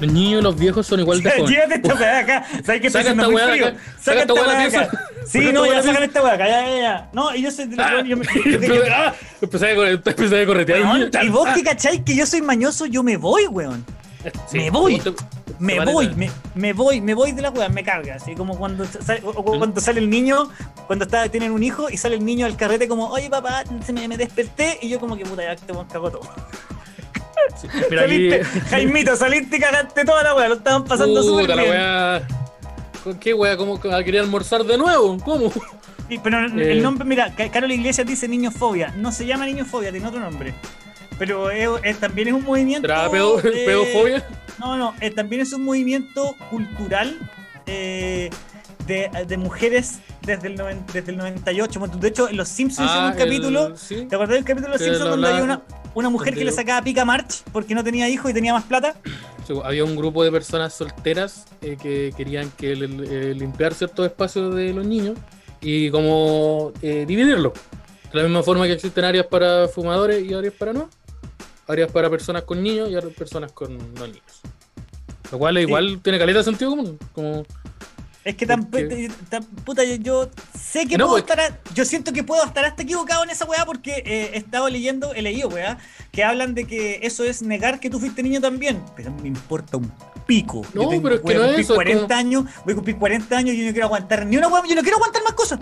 [0.02, 1.50] Los niños y los viejos son igual de jóvenes.
[1.50, 2.46] Llévate esta weá acá.
[2.66, 3.68] ¿Sabes qué está muy weá frío?
[3.68, 3.78] acá.
[4.02, 4.89] Saca esta weá acá.
[5.26, 7.10] Sí, no, ya sacan esta weá acá, ya, ya, ya.
[7.14, 8.02] No, y yo soy de los Ah.
[8.06, 8.26] yo me-
[8.91, 10.82] Ah, empecé, a, corretear.
[10.82, 13.86] Weón, Ah, y vos que cacháis que yo soy mañoso, yo me voy, weón.
[14.47, 14.99] sí, me voy.
[14.99, 15.13] te-
[15.59, 18.15] Me te voy, me, me voy, me voy de la weá, me carga.
[18.15, 20.49] Así como cuando sale, o- cuando sale el niño,
[20.88, 23.93] cuando está, tienen un hijo y sale el niño al carrete como, oye papá, se
[23.93, 26.21] me, me desperté y yo como que puta, ya te weón cagó todo.
[27.59, 31.55] Sí, Mira, aquí, saliste, Jaimito, saliste y cagaste toda la weá, lo estaban pasando súper
[31.57, 32.24] bien.
[33.03, 33.57] ¿Con qué weá?
[33.57, 35.17] ¿Cómo que- quería almorzar de nuevo?
[35.24, 35.51] ¿Cómo?
[36.09, 36.71] Y- pero Eh.
[36.71, 38.93] el nombre, mira, Ca- Carol Iglesias dice niñofobia.
[38.97, 40.53] No se llama niñofobia, tiene otro nombre.
[41.26, 42.88] Pero es- es- también es un movimiento.
[42.88, 44.28] ¿Será pedo, pedofobia?
[44.59, 47.17] No, no, eh, también es un movimiento cultural
[47.65, 48.30] eh,
[48.88, 51.80] de, de mujeres desde el, noven- desde el 98.
[51.80, 53.76] Bueno, De hecho, en Los Simpsons un Ah, el- capítulo.
[53.78, 54.05] sí.
[54.09, 55.61] ¿Te acordás del capítulo de Los Que Simpsons donde había una,
[55.95, 58.65] una mujer que le sacaba pica a March porque no tenía hijos y tenía más
[58.65, 58.95] plata?
[59.47, 64.74] Sí, había un grupo de personas solteras eh, que querían que limpiar ciertos espacios de
[64.74, 65.17] los niños
[65.61, 67.53] y como dividirlo.
[68.11, 70.89] De la misma forma que existen áreas para fumadores y áreas para no.
[71.74, 74.41] Áreas para personas con niños y áreas personas con no niños.
[75.32, 76.97] Lo cual igual tiene caleta de sentido común.
[77.13, 77.43] Como,
[78.24, 81.39] Es que tan, Porque- tan- puta, yo, yo sé que No, puedo pues- estar.
[81.41, 84.69] a- yo siento que puedo estar hasta equivocado en esa weá porque eh, he estado
[84.69, 85.78] leyendo, he leído weá,
[86.13, 88.82] que hablan de que eso es negar que tú fuiste niño también.
[88.95, 89.91] Pero me importa un
[90.26, 90.61] pico.
[90.74, 92.19] No, Yo tengo- pero es que voy a no es cumplir eso, es 40 como-
[92.19, 94.76] años, voy a cumplir 40 años y yo no quiero aguantar ni una weá, yo
[94.76, 95.59] no quiero aguantar más cosas.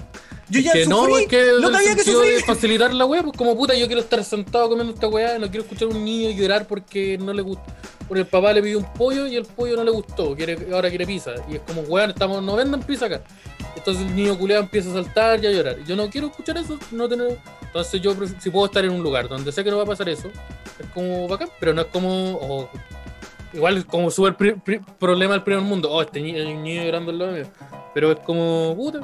[0.51, 3.55] Yo ya que no, es que lo el que de facilitar la weá, pues como
[3.55, 6.67] puta, yo quiero estar sentado comiendo esta weá, no quiero escuchar a un niño llorar
[6.67, 7.63] porque no le gustó.
[8.05, 10.89] Porque el papá le pidió un pollo y el pollo no le gustó, quiere, ahora
[10.89, 11.31] quiere pizza.
[11.49, 13.21] Y es como, weón, estamos, no venden pizza acá.
[13.77, 15.77] Entonces el niño culeado empieza a saltar y a llorar.
[15.85, 17.39] Yo no quiero escuchar eso, no tener.
[17.61, 20.09] Entonces yo si puedo estar en un lugar donde sé que no va a pasar
[20.09, 20.27] eso,
[20.79, 22.09] es como bacán, pero no es como.
[22.41, 22.69] oh,
[23.53, 24.35] igual es como súper
[24.99, 25.89] problema del primer mundo.
[25.89, 27.45] Oh, este niño, niño llorando lado mío.
[27.93, 28.99] Pero es como, puta.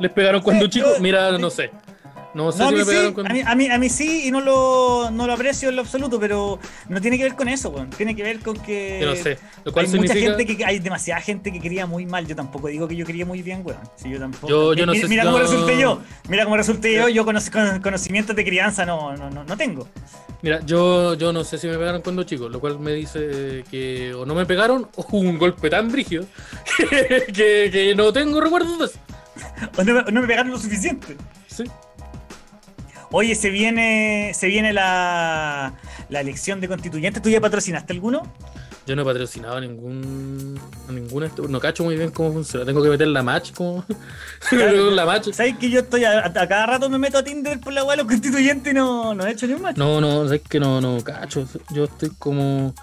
[0.00, 0.96] Les pegaron cuando Sí, chicos.
[0.96, 1.70] yo- Mira, no sé.
[2.34, 3.30] No sé No, a si mí, me pegaron sí, cuando.
[3.30, 5.82] a, mí, a, mí, a mí sí, y no lo, no lo aprecio en lo
[5.82, 7.90] absoluto, pero no tiene que ver con eso, weón.
[7.90, 8.96] Tiene que ver con que.
[9.00, 9.38] que no sé.
[9.64, 12.26] Lo cual hay mucha gente que hay demasiada gente que quería muy mal.
[12.26, 13.80] Yo tampoco digo que yo quería muy bien, weón.
[13.96, 14.48] Si yo tampoco.
[14.48, 16.00] Yo- yo no mira, sé mira si cómo yo- resulté yo.
[16.30, 17.08] Mira cómo resulté yo.
[17.10, 19.86] Yo conoc- con- conocimientos de crianza no, no, no, no tengo.
[20.40, 24.14] Mira, yo, yo no sé si me pegaron cuando chico, lo cual me dice que
[24.14, 26.24] o no me pegaron o un golpe tan brígido
[27.32, 28.98] que, que no tengo recuerdos de eso.
[29.78, 31.16] O no, me- no me pegaron lo suficiente.
[31.46, 31.64] Sí.
[33.10, 35.74] Oye, se viene, se viene la,
[36.08, 37.22] la elección de constituyentes.
[37.22, 38.22] ¿Tú ya patrocinaste alguno?
[38.86, 40.58] Yo no he patrocinado a ningún.
[40.88, 41.30] a ninguna.
[41.48, 42.64] No cacho muy bien cómo funciona.
[42.64, 43.84] Tengo que meter la match como.
[44.50, 45.30] la match.
[45.32, 47.96] ¿Sabes que yo estoy a, a cada rato me meto a Tinder por la de
[47.98, 49.76] los constituyentes y no, no he hecho ni un match?
[49.76, 51.46] No, no, sabes que no, no, cacho.
[51.70, 52.74] Yo estoy como.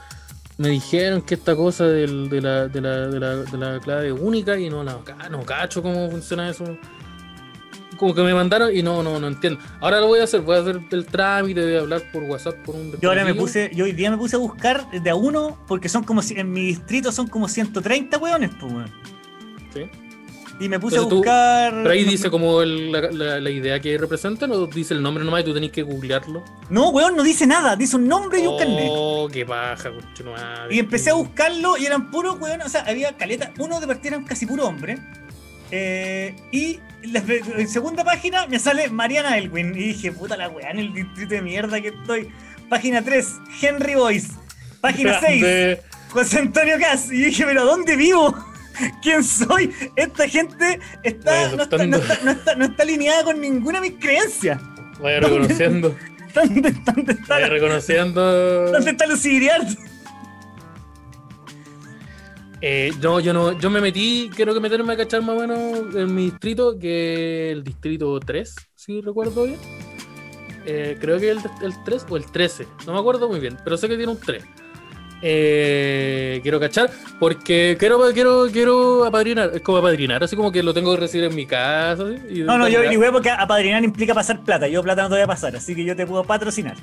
[0.59, 4.11] Me dijeron que esta cosa del, de, la, de, la, de, la, de la clave
[4.11, 5.01] única y no, no,
[5.31, 6.65] no cacho cómo funciona eso.
[7.95, 9.57] Como que me mandaron y no, no, no entiendo.
[9.79, 12.55] Ahora lo voy a hacer, voy a hacer el trámite, voy a hablar por WhatsApp
[12.65, 15.15] por un Yo ahora me puse, yo hoy día me puse a buscar de a
[15.15, 18.91] uno, porque son como, en mi distrito son como 130 weones, pues, weón.
[19.73, 19.89] Sí.
[20.59, 21.73] Y me puse Entonces a tú- buscar.
[21.73, 25.23] Pero ahí dice como el- la, la- la idea que representan o dice el nombre
[25.23, 26.43] nomás y tú tenés que googlearlo.
[26.69, 28.87] No, weón, no dice nada, dice un nombre y un carnet.
[28.89, 30.75] Oh, qué conchetumadre.
[30.75, 34.15] Y empecé a buscarlo y eran puros, weón, o sea, había caleta, uno de partida
[34.15, 34.97] eran casi puro hombre.
[35.71, 37.23] Eh, y la,
[37.57, 39.69] en segunda página me sale Mariana Elwin.
[39.75, 42.29] Y dije, puta la weá, en el distrito de mierda que estoy.
[42.69, 43.27] Página 3,
[43.61, 44.33] Henry Boyce.
[44.81, 45.81] Página 6, Grande.
[46.09, 47.11] José Antonio Cas.
[47.11, 48.35] Y dije, pero ¿dónde vivo?
[49.01, 49.73] ¿Quién soy?
[49.95, 53.89] Esta gente está, no, está, no, está, no, está, no está alineada con ninguna de
[53.89, 54.59] mis creencias.
[55.01, 55.95] Vaya reconociendo.
[56.33, 58.71] ¿Dónde, dónde está, Vaya reconociendo.
[58.71, 59.67] ¿Dónde está Lucidrial?
[62.61, 65.95] Eh, no, yo no, yo me metí, quiero que meterme a cachar más o menos
[65.95, 69.59] en mi distrito, que el distrito 3, si recuerdo bien.
[70.65, 73.77] Eh, creo que el, el 3 o el 13, no me acuerdo muy bien, pero
[73.77, 74.43] sé que tiene un 3.
[75.21, 76.89] Eh, quiero cachar,
[77.19, 81.25] porque quiero, quiero, quiero apadrinar, es como apadrinar, así como que lo tengo que recibir
[81.25, 82.03] en mi casa.
[82.29, 84.67] y No, no, yo ni weón porque apadrinar implica pasar plata.
[84.67, 86.75] Yo plata no te voy a pasar, así que yo te puedo patrocinar.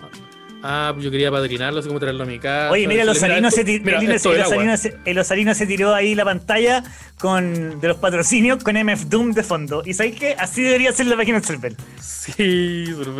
[0.63, 2.73] Ah, yo quería apadrinarlo, así como traerlo a mi casa.
[2.73, 6.83] Oye, mira, Osarino se, mira, el, se- el se tiró ahí la pantalla
[7.19, 9.83] con, de los patrocinios con MF Doom de fondo.
[9.85, 10.35] ¿Y sabéis qué?
[10.39, 11.75] Así debería ser la página del server.
[12.01, 13.19] Sí, pero-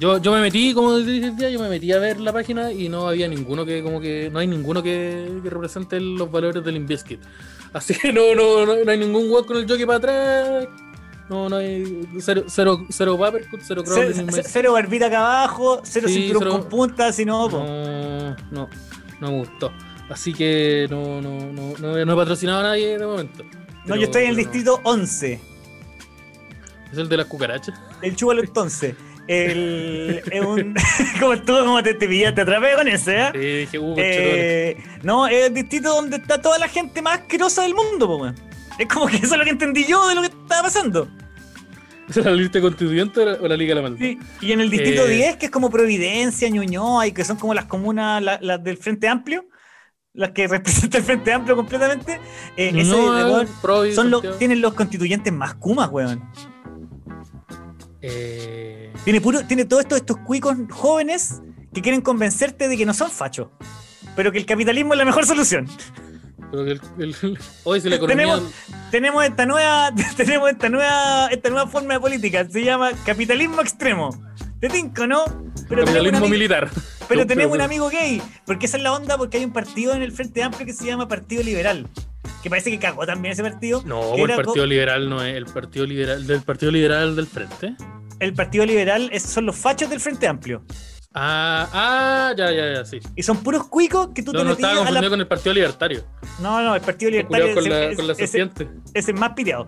[0.00, 2.32] yo, yo me metí, como te dije el día, yo me metí a ver la
[2.32, 6.30] página y no había ninguno que, como que, no hay ninguno que, que represente los
[6.30, 7.20] valores del Inviskit.
[7.72, 10.68] Así que no, no, no, no hay ningún weón con el jockey para atrás.
[11.28, 14.12] No, no hay cero, cero, cero Papercut, cero Cero,
[14.44, 17.48] cero barbita acá abajo, cero Sí, cinturón cero- con punta, si no.
[17.48, 18.68] No, no,
[19.20, 19.70] no me gustó.
[20.08, 23.44] Así que no, no, no, no, no he patrocinado a nadie de momento.
[23.86, 25.40] No, yo estoy en el distrito 11.
[26.92, 27.78] Es el de las cucarachas.
[28.02, 28.96] El chúbalo entonces.
[29.32, 30.74] El, es un,
[31.20, 33.30] como tú, como te, te pillaste, te atrapé con ese, ¿eh?
[33.32, 33.94] Sí, dije, uh.
[33.96, 38.16] Eh, no, es el distrito donde está toda la gente más asquerosa del mundo, po,
[38.16, 38.34] weón.
[38.78, 41.08] Es como que eso es lo que entendí yo de lo que estaba pasando.
[42.08, 43.98] ¿Esa es la lista constituyente o la, o la Liga de la Maldad?
[44.04, 45.10] Sí, Y en el distrito Eh.
[45.14, 48.78] 10, que es como Providencia, Ñuñoa, y que son como las comunas, la- las del
[48.78, 49.44] Frente Amplio,
[50.12, 52.14] las que representan el Frente Amplio completamente,
[52.56, 56.20] eh, ese, No, de- weón, son los, tienen los constituyentes más kumas, weón.
[58.02, 61.40] Eh, Tiene, puro, tiene todos estos, estos cuicos jóvenes
[61.72, 63.48] que quieren convencerte de que no son fachos,
[64.16, 65.68] pero que el capitalismo es la mejor solución.
[66.50, 68.26] pero que el, el- hoy si la economía.
[68.26, 68.52] Tenemos-
[68.90, 74.10] Tenemos esta nueva, tenemos esta nueva, esta nueva forma de política, se llama capitalismo extremo.
[74.60, 75.24] Te tinco, ¿no?
[75.68, 76.68] Pero capitalismo militar.
[77.08, 80.02] pero tenemos un amigo gay, porque esa es la onda, porque hay un partido en
[80.02, 81.86] el Frente Amplio que se llama Partido Liberal,
[82.42, 83.82] que parece que cagó también ese partido.
[83.84, 87.74] No, el Partido Liberal no es el Partido Liberal del Partido Liberal del Frente.
[88.18, 90.62] El Partido Liberal es- son los fachos del Frente Amplio.
[91.12, 93.00] Ah, ah, ya, ya, ya, sí.
[93.16, 94.80] Y son puros cuicos que tú No, te no estaba a la...
[94.84, 96.04] confundido con el Partido Libertario.
[96.40, 98.48] No, no, el Partido Libertario con es, la, es- con la ese
[98.94, 99.66] es más piteado.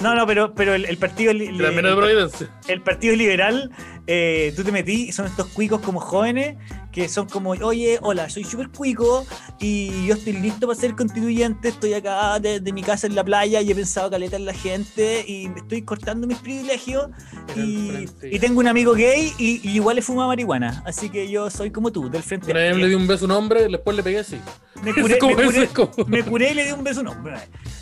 [0.00, 2.38] No, no, pero, pero el, el partido li- es de el-
[2.68, 3.72] el partido liberal,
[4.10, 6.56] eh, tú te metí y son estos cuicos como jóvenes
[6.90, 9.26] que son como, oye, hola, soy súper cuico
[9.60, 13.60] y yo estoy listo para ser constituyente, estoy acá desde mi casa en la playa
[13.60, 17.10] y he pensado caleta en la gente y me estoy cortando mis privilegios
[17.54, 21.50] y, y tengo un amigo gay y, y igual le fuma marihuana, así que yo
[21.50, 22.50] soy como tú, del frente.
[22.50, 24.40] Una vez le di un beso a un hombre, después le pegué así.
[24.82, 25.68] me, curé, como me, curé,
[26.06, 27.14] me curé y le di un beso, no.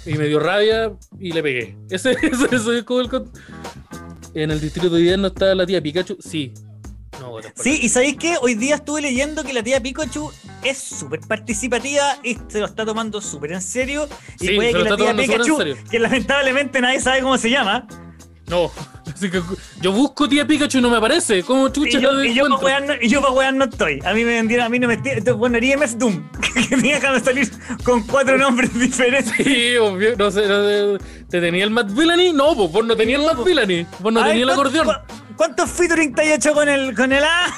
[0.05, 1.77] Y me dio rabia y le pegué.
[1.89, 3.11] Ese, ese, ese es como el.
[4.37, 6.19] En el distrito de 10 no está la tía Pikachu.
[6.21, 6.53] Sí.
[7.19, 10.31] No, Sí, y sabéis que hoy día estuve leyendo que la tía Pikachu
[10.63, 14.07] es súper participativa y se lo está tomando súper en serio.
[14.39, 15.59] Y Sí, puede se que lo la tía Pikachu,
[15.91, 17.87] que lamentablemente nadie sabe cómo se llama,
[18.49, 18.71] No.
[19.13, 19.41] Así que
[19.81, 21.43] yo busco tía Pikachu y no me aparece.
[21.43, 24.01] ¿Cómo y chucha yo, la y yo para no, y yo pa' wear no estoy.
[24.05, 27.21] A mí me vendieron, a mí no me entonces ponería MF Doom, que tenía que
[27.21, 27.51] salir
[27.83, 29.33] con cuatro nombres diferentes.
[29.37, 30.65] Sí, obvio, no sé, no
[30.99, 31.05] sé.
[31.31, 32.33] ¿Te tenía el Matt Villani?
[32.33, 33.87] No, pues vos no tenías el Matt Villani.
[34.01, 34.87] Vos no tenías el ¿cuánto- acordeón.
[34.87, 37.55] cu- ¿Cuántos featuring te has hecho con el, con el A?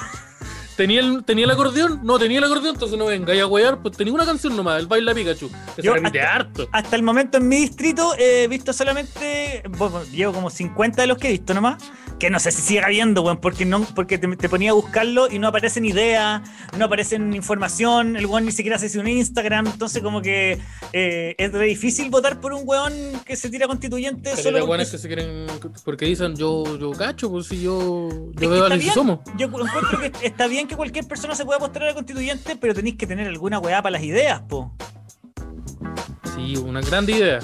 [0.79, 1.99] ¿Tenía el, ¿Tenía el acordeón?
[2.03, 4.79] No, tenía el acordeón, entonces no venga y a huear, pues tenía una canción nomás,
[4.79, 5.51] el baila Pikachu.
[5.75, 6.69] Que Yo se hasta- harto.
[6.71, 9.61] Hasta el momento en mi distrito he visto solamente.
[9.77, 11.83] Bueno, llevo como 50 de los que he visto nomás.
[12.17, 15.29] Que no sé si sigue habiendo, weón, porque, no, porque te, te ponía a buscarlo
[15.31, 16.41] y no aparecen ideas,
[16.77, 19.67] no aparecen información, el weón ni siquiera hace un Instagram.
[19.67, 20.59] Entonces, como que
[20.93, 22.93] eh, es re difícil votar por un weón
[23.25, 25.47] que se tira constituyente Caleta solo porque guanes que se quieren.
[25.83, 29.19] Porque dicen, yo, yo cacho, pues si yo, Es yo veo a somos.
[29.37, 32.95] Yo encuentro que está bien que cualquier persona se pueda postular a constituyente, pero tenéis
[32.95, 34.71] que tener alguna weá para las ideas, po.
[36.35, 37.39] Sí, una grande idea.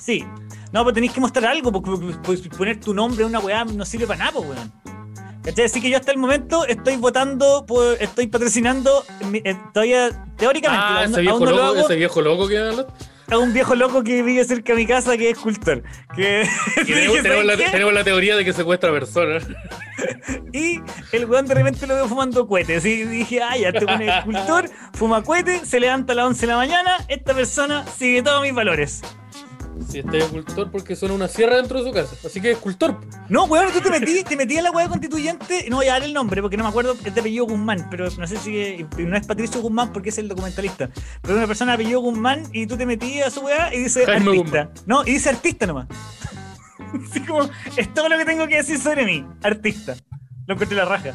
[0.00, 0.24] Sí.
[0.72, 1.90] No, pero tenéis que mostrar algo, porque
[2.22, 4.72] porque poner tu nombre en una weá no sirve para nada, pues, weón.
[5.42, 5.64] ¿Cachai?
[5.64, 11.02] Así que yo hasta el momento estoy votando, por, estoy patrocinando, eh, todavía, teóricamente, Ah,
[11.02, 12.84] aún, ese viejo, aún no lo loco, hago, ese viejo loco que.
[13.30, 15.82] A un viejo loco que vive cerca de mi casa que es escultor.
[16.14, 16.48] Que,
[16.86, 19.46] tenemos, la, teoría de que secuestra personas.
[20.52, 20.80] Y
[21.12, 22.84] el weón de repente lo veo fumando cohetes.
[22.84, 26.40] Y dije, ah, ya, este weón es escultor, fuma cohetes, se levanta a las 11
[26.40, 29.02] de la mañana, esta persona sigue todos mis valores.
[29.88, 32.14] Si este es escultor porque suena una sierra dentro de su casa.
[32.24, 33.00] Así que escultor.
[33.28, 36.02] No, weón, tú te metí, te metí en la weá constituyente, no voy a dar
[36.02, 39.16] el nombre porque no me acuerdo, es de apellido Guzmán, pero no sé si no
[39.16, 40.90] es Patricio Guzmán porque es el documentalista,
[41.22, 44.04] pero una persona de apellido Guzmán y tú te metí a su weá y dice
[44.04, 44.70] Jaime artista.
[44.86, 45.86] No, y dice artista nomás.
[47.10, 49.96] Así como, es todo lo que tengo que decir sobre mí, artista.
[50.46, 51.14] Lo encontré la raja.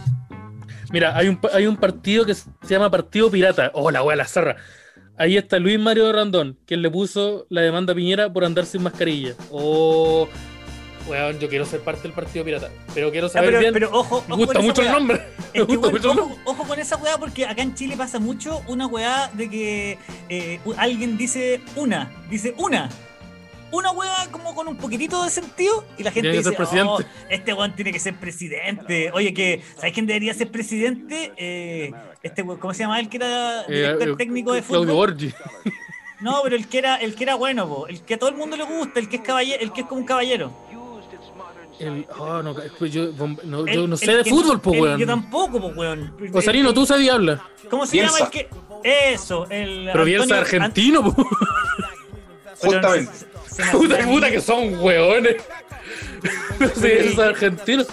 [0.91, 3.71] Mira, hay un, hay un partido que se llama Partido Pirata.
[3.73, 4.55] Oh, la wea, la zarra.
[5.17, 8.83] Ahí está Luis Mario Randón, quien le puso la demanda a Piñera por andar sin
[8.83, 9.33] mascarilla.
[9.49, 10.27] Oh,
[11.07, 12.69] weón, yo quiero ser parte del Partido Pirata.
[12.93, 13.73] Pero quiero Ah, saber pero, bien.
[13.73, 15.21] pero ojo, me gusta mucho el nombre.
[15.53, 16.39] Me Es que, gusta mucho el ojo, nombre.
[16.43, 19.97] ojo con esa weá porque acá en Chile pasa mucho una weá de que
[20.27, 22.89] eh, alguien dice una, dice una.
[23.71, 26.55] Una weá como con un poquitito de sentido y la gente dice.
[26.85, 29.11] "Oh, este weón tiene que ser presidente.
[29.13, 31.31] Oye, que ¿sabes quién debería ser presidente?
[31.37, 31.91] Eh,
[32.25, 34.95] este ¿cómo se llama el que era director Eh, eh, técnico de Claudio fútbol?
[34.95, 35.33] Borgi.
[36.21, 38.35] No, pero el que era el que era bueno, po, el que a todo el
[38.35, 40.51] mundo le gusta, el que es caballero, el que es como un caballero.
[41.77, 43.07] El, oh, no, pues yo,
[43.43, 44.99] no, El- yo no sé de fútbol, pues, el- weón.
[45.01, 46.15] Yo tampoco, pues weón.
[46.33, 47.45] Osarino, tú sabes habla.
[47.69, 48.17] ¿Cómo se Bielsa.
[48.19, 48.49] llama el que.?
[49.13, 49.89] Eso, el.
[49.91, 51.27] Pero bien Antonio- argentino, pues.
[52.61, 53.11] Pero Justamente.
[53.73, 55.35] Puta, puta que son weones.
[56.59, 57.83] No sé, es argentino.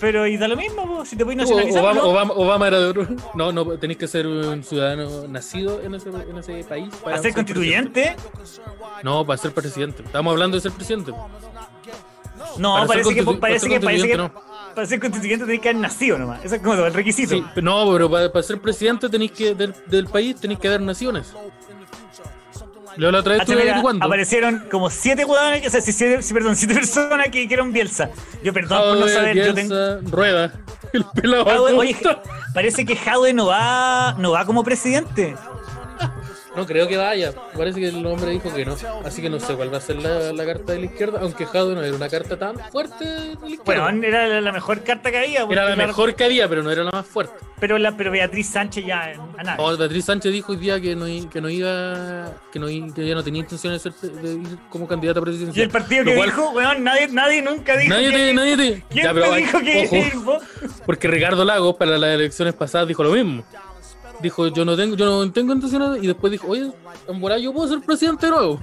[0.00, 1.82] Pero y da lo mismo, po, si te voy a O- nacionalizar.
[1.82, 2.08] Obama, ¿no?
[2.08, 3.06] Obama, Obama era de otro.
[3.34, 6.88] No, no, tenéis que ser un ciudadano nacido en ese, en ese país.
[7.04, 8.16] Para ¿A ser constituyente?
[8.16, 9.02] presidente.
[9.02, 10.02] No, para ser presidente.
[10.02, 11.12] Estamos hablando de ser presidente.
[12.58, 15.44] No, Para ser parece que, parece para que, ser parece que constituyente, para ser constituyente
[15.44, 16.44] tenés que haber nacido nomás.
[16.44, 17.34] Eso es como el requisito.
[17.34, 20.80] Sí, no, pero para, para ser presidente tenéis que, del, del país tenéis que dar
[20.80, 21.32] naciones.
[23.00, 24.04] Leo la otra vez Ah, estuve averiguando.
[24.04, 28.10] aparecieron como siete huevones, o sea, si siete, si, perdón, siete personas que dijeron Bielsa.
[28.44, 29.74] Yo perdón por no Jadwe, saber, yo tengo.
[29.74, 30.52] Bielsa, Rueda.
[30.92, 31.96] El pelado Jadwe- oye,
[32.52, 35.34] parece que Jadwe no va, no va como presidente.
[36.60, 37.32] No creo que vaya.
[37.56, 38.76] Parece que el hombre dijo que no.
[39.04, 41.20] Así que no sé cuál va a ser la, la carta de la izquierda.
[41.22, 43.62] Aunque Jadwe no era una carta tan fuerte de la izquierda.
[43.64, 45.42] Bueno, era la, mejor carta que había.
[45.50, 47.34] era la mejor que había, pero no era la más fuerte.
[47.58, 49.56] Pero, la, pero Beatriz Sánchez ya a nada.
[49.58, 52.32] Oh, Beatriz Sánchez dijo hoy día que no, que no iba.
[52.52, 55.58] Que, no, que ella no tenía intención de, ser, de ir como candidata presidencial.
[55.58, 57.90] y el partido que cual- dijo, weón, nadie, nadie nunca dijo.
[57.90, 58.84] Nadie que- te, nadie te.
[58.90, 60.12] ¿Quién Ya, pero te dijo que ojo, ir,
[60.86, 63.44] porque Ricardo Lagos para las elecciones pasadas dijo lo mismo.
[64.22, 66.70] Dijo, yo no tengo, yo no tengo intención de-", y después dijo, oye,
[67.08, 68.60] en yo puedo ser presidente de nuevo.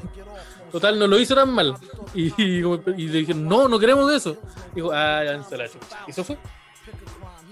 [0.72, 1.76] Total, no lo hizo tan mal.
[2.14, 4.38] Y, y, le dijeron, no, no queremos eso.
[4.76, 5.98] Dijo, ah, ya se la chucha.
[6.08, 6.38] Y eso fue.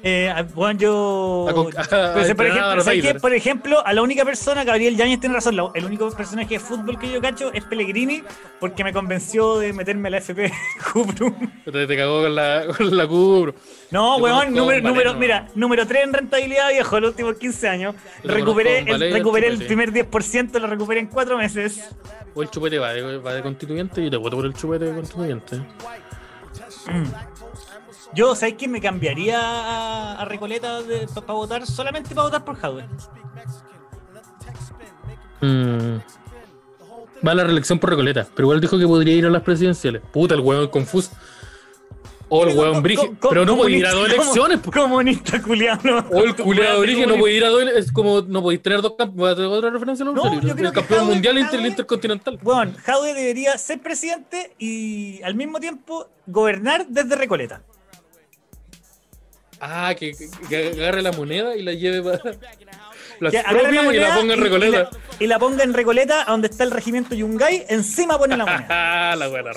[0.07, 1.48] Eh, ah, bueno, yo.
[1.49, 3.06] A con- a- Pero, a por, ejemplo, a los ¿sabes qué?
[3.07, 3.22] Raiders.
[3.23, 6.60] por ejemplo, a la única persona, Gabriel Yáñez tiene razón, la- el único personaje de
[6.60, 8.22] fútbol que yo cacho es Pellegrini,
[8.60, 10.52] porque me convenció de meterme a la FP
[10.94, 11.34] Cuprum.
[11.65, 13.06] Te, te cagó con la, con la.
[13.06, 17.95] No, Yo weón, número, número, mira, número 3 en rentabilidad viejo, los últimos 15 años.
[18.23, 19.68] Yo Recuperé, el, recuperé el chupete.
[19.90, 21.90] primer 10%, lo recuperé en 4 meses.
[22.36, 24.94] O el chupete va de, va de constituyente y te voto por el chupete de
[24.94, 25.61] constituyente.
[28.14, 30.80] Yo, ¿sabes quién me cambiaría a, a Recoleta
[31.15, 31.65] para votar?
[31.65, 32.86] Solamente para votar por Jadwe.
[35.41, 35.98] Mm.
[37.26, 40.02] Va a la reelección por Recoleta, pero igual dijo que podría ir a las presidenciales.
[40.11, 41.11] Puta, el hueón confuso.
[42.27, 43.11] O el hueón Brige.
[43.30, 44.60] Pero no puede ir a dos elecciones.
[44.60, 44.72] po.
[44.72, 46.06] Comunista culiano.
[46.11, 47.86] O el culiado Brige no puede ir a dos elecciones.
[47.88, 49.40] Es como no podéis tener dos campeones.
[49.45, 52.40] Otra referencia a la No, yo El creo que campeón mundial inter, Jadwe- intercontinental.
[52.41, 57.61] Bueno, Jadwe debería ser presidente y al mismo tiempo gobernar desde Recoleta.
[59.67, 60.15] Ah, que,
[60.77, 62.37] agarre la moneda y la lleve para.
[63.21, 64.67] La y la ponga en Recoleta.
[64.67, 64.89] Y la,
[65.21, 68.67] y la ponga en Recoleta, a donde está el regimiento Yungay, encima pone la moneda.
[68.69, 69.51] Ah, la buena.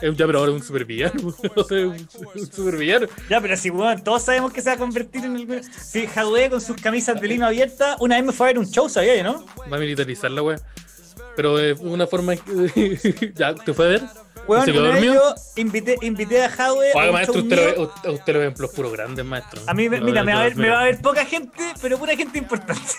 [0.00, 1.12] Eh, Ya, pero ahora es un supervillano.
[1.22, 1.32] Un,
[2.34, 3.06] un supervillano.
[3.30, 5.64] Ya, pero si, weón, todos sabemos que se va a convertir en el.
[5.64, 8.68] Si Jadwe con sus camisas de lino abiertas, una vez me fue a ver un
[8.68, 9.46] show, ¿sabía, no?
[9.72, 10.58] Va a militarizar la wea.
[11.36, 12.34] Pero de una forma.
[13.36, 14.02] ya, ¿te fue a ver?
[14.46, 15.14] Weón, ¿Se quedó dormido?
[15.14, 16.90] yo invité, invité a Jadwe.
[16.94, 19.60] Oiga, maestro, usted lo, ve, usted, usted lo ve en los puros grandes, maestro.
[19.66, 20.74] A mí, me- mira, me va, a ver, me mira.
[20.74, 22.82] va a ver poca gente, pero pura gente importante.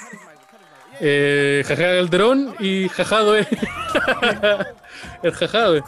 [0.99, 3.47] Eh, Jaja Calderón y Jajado, eh.
[5.23, 5.83] El Jajado, eh.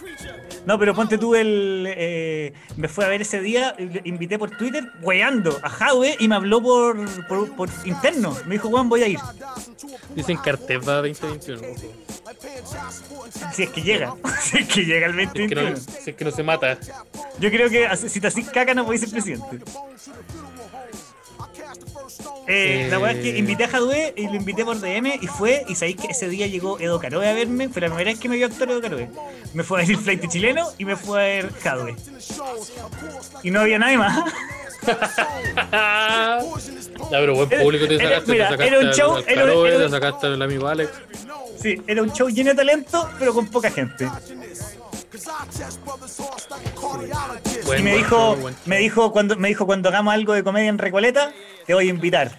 [0.66, 1.86] No, pero ponte tú el.
[1.88, 6.28] eh, me fue a ver ese día, le invité por Twitter, weando a Jadwe y
[6.28, 8.36] me habló por, por, por interno.
[8.46, 9.20] Me dijo, weón, voy a ir.
[10.16, 11.62] Dicen que Arteva 2021.
[11.62, 11.76] ojo.
[13.54, 14.14] Si es que llega.
[14.42, 15.70] si es que llega el Si es, que 2021.
[15.70, 16.78] no, si es que no se mata.
[17.40, 19.60] Yo creo que si te haces caca no podés ser presidente.
[22.48, 25.64] Eh, La weá es que invité a Jadwe y lo invité por DM y fue,
[25.68, 28.30] y sabéis que ese día llegó Edo Caroe a verme, fue la primera vez que
[28.30, 29.10] me vio actor Edo Caroe.
[29.54, 31.96] Me fue a ver el flight chileno y me fue a ver Jadwe.
[33.42, 34.24] Y no había nadie más.
[34.86, 36.40] ya,
[37.10, 38.32] pero buen Era- público te sacaste.
[38.32, 40.92] mira, te sacaste era un show, al era- Caroe, era- te sacaste al amigo Alex.
[41.62, 44.08] Sí, era un show lleno de talento, pero con poca gente.
[47.66, 50.44] Buen, Y me buen dijo, buen me dijo cuando me dijo cuando hagamos algo de
[50.44, 51.32] comedia en Recoleta,
[51.66, 52.32] te voy a invitar.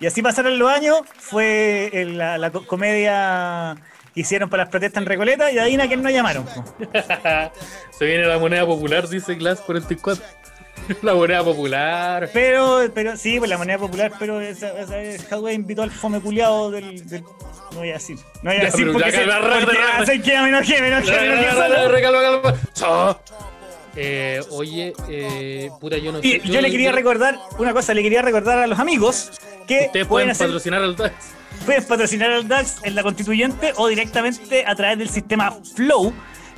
[0.00, 3.76] Y así pasaron los años, fue la, la co- comedia
[4.14, 6.44] que hicieron para las protestas en Recoleta y adivina quién nos llamaron.
[7.98, 10.22] Se viene la moneda popular, dice Glass 44.
[11.02, 12.28] la moneda popular.
[12.32, 16.70] Pero, pero sí, pues la moneda popular, pero esa, esa Hadwe invitó al fome culiado
[16.70, 18.16] del, del- No voy a decir.
[18.42, 20.06] No voy a decir porque, se, calma, porque calma.
[23.96, 26.40] Eh, oye, eh, puta, yo no sé.
[26.42, 29.30] Y yo le quería recordar una cosa, le quería recordar a los amigos
[29.66, 31.14] que Ustedes pueden pueden hacer patrocinar al DAX.
[31.64, 36.12] Puedes patrocinar al DAX en la constituyente o directamente a través del sistema Flow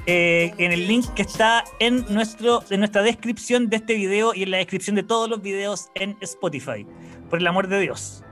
[0.07, 4.45] eh, en el link que está en, nuestro, en nuestra descripción de este video y
[4.45, 6.87] en la descripción de todos los videos en Spotify.
[7.29, 8.23] Por el amor de Dios.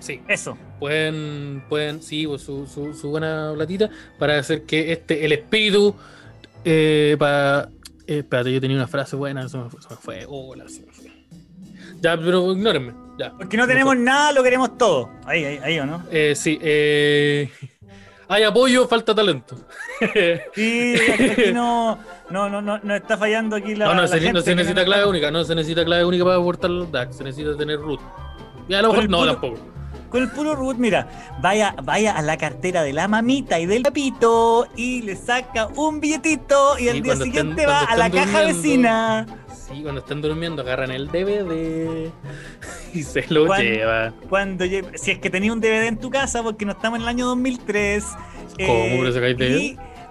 [0.00, 0.20] Sí.
[0.28, 0.58] Eso.
[0.80, 5.94] Pueden, pueden, sí, pues, su, su, su buena platita para hacer que este, el espíritu,
[6.64, 7.68] eh, para.
[8.06, 9.82] eh, espérate, yo tenía una frase buena, se me fue.
[9.82, 10.24] Se me fue.
[10.28, 11.10] Hola, se me fue.
[12.00, 12.94] Ya, pero ignórenme.
[13.18, 13.32] Ya.
[13.36, 15.10] Porque no tenemos nada, lo queremos todo.
[15.26, 16.02] Ahí, ahí, ahí o no.
[16.10, 17.50] Eh, sí, eh,
[18.28, 19.56] hay apoyo, falta talento.
[20.54, 21.98] Sí, aquí no,
[22.30, 23.84] no, no, no, no está fallando aquí la.
[23.86, 26.24] no, no, la se, gente no se necesita clave única, no se necesita clave única
[26.24, 28.00] para aportar el DAX, se necesita tener root.
[28.66, 29.58] Y a lo mejor no, tampoco.
[30.10, 31.08] Con el puro root, mira,
[31.40, 36.00] vaya, vaya a la cartera de la mamita y del papito y le saca un
[36.00, 39.26] billetito y Sí, al día siguiente va a la caja vecina.
[39.68, 42.10] Sí, cuando están durmiendo agarran el DVD
[42.92, 44.14] y se lo Cuando- llevan.
[44.28, 47.02] Cuando lle- si es que tenía un DVD en tu casa, porque no estamos en
[47.02, 48.04] el año 2003.
[48.66, 48.84] ¿Cómo?
[48.98, 49.12] ¿Pero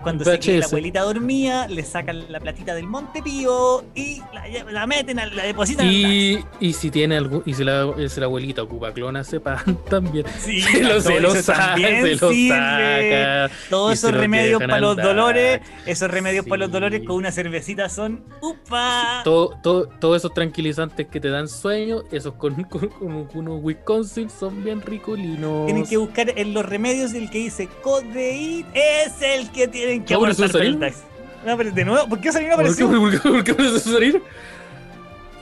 [0.01, 0.67] cuando se queda la VHS.
[0.73, 5.85] abuelita dormía, le sacan la platita del Montepío y la, la meten, la depositan.
[5.89, 10.26] Y, y si tiene algún, y si la, si la abuelita ocupa clona sepan también.
[10.39, 13.51] Sí, Se lo, todo se lo saca, se lo saca.
[13.69, 18.23] Todos esos remedios para los dolores, esos remedios para los dolores con una cervecita son
[18.41, 19.21] ¡upa!
[19.23, 24.30] Todo, todo- todos esos tranquilizantes que te dan sueño, esos con, con, con unos Wisconsin
[24.30, 25.65] son bien ricolinos.
[25.65, 30.14] Tienen que buscar en los remedios el que dice codeín es el que tienen que
[30.14, 30.94] ¿No, por eso aportar para el salir?
[30.94, 31.03] DAX.
[31.45, 32.99] No, pero de nuevo, ¿por qué salió no ¿Por qué, apareció?
[32.99, 34.24] por qué, por qué me haces salir?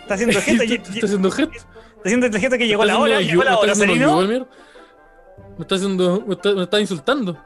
[0.02, 3.58] Está haciendo gente, ¿Estás está haciendo está gesto que llegó la ¿Está hora, llegó la
[3.58, 3.74] hora?
[3.76, 3.84] Me
[5.62, 6.24] está haciendo.
[6.26, 7.38] Me está, me está insultando.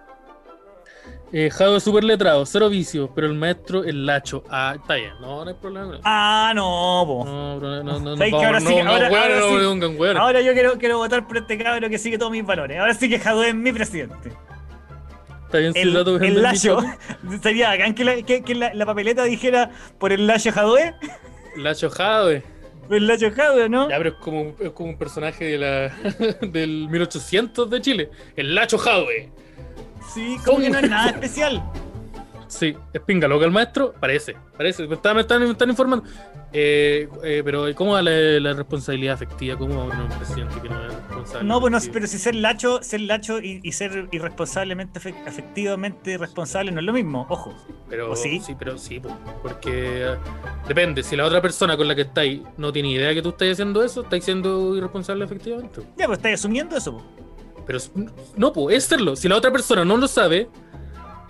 [1.33, 4.43] Eh, Jado es súper letrado, cero vicio, pero el maestro, el lacho.
[4.49, 5.97] Ah, está bien, no, no hay problema.
[6.03, 7.23] Ah, no, po.
[7.25, 9.39] No, no, no, no, no, ¿Sabes que vamos, ahora no, sí- no, ahora- weón, ahora
[9.39, 10.17] no, sí- me pongan weón.
[10.17, 12.77] Ahora yo quiero, quiero votar por este cabro que sigue todos mis valores.
[12.79, 14.33] Ahora sí que Jadwe es mi presidente.
[15.51, 16.47] Está bien, si El, dato el.
[17.43, 19.69] Sería bacán que, la, que, que la, la papeleta dijera
[19.99, 20.95] por el lacho Jadwe.
[21.57, 22.41] Lacho Jade.
[22.87, 23.89] Por el lacho Jadwe, ¿no?
[23.89, 25.93] Ya, pero es como, un- es como un personaje de la,
[26.47, 28.09] del 1800 de Chile.
[28.37, 29.29] El Lacho Jade.
[30.13, 31.61] Sí, como que no es nada especial.
[32.51, 36.05] Sí, es pinga loca el maestro, parece, parece, me están, me están, me están informando.
[36.51, 39.57] Eh, eh, pero ¿cómo va la, la responsabilidad afectiva?
[39.57, 41.47] ¿Cómo va un presidente que no es responsable?
[41.47, 46.81] No, pues pero si ser lacho, ser lacho y, y ser irresponsablemente, efectivamente responsable no
[46.81, 47.55] es lo mismo, ojo.
[47.87, 48.41] Pero ¿o sí?
[48.59, 50.17] pero sí, po, porque eh,
[50.67, 53.53] depende, si la otra persona con la que estáis no tiene idea que tú estás
[53.53, 55.83] haciendo eso, estáis siendo irresponsable efectivamente.
[55.97, 56.97] Ya, pues estáis asumiendo eso.
[56.97, 57.03] po.
[57.65, 57.79] Pero
[58.35, 59.15] no, pues es serlo.
[59.15, 60.49] Si la otra persona no lo sabe,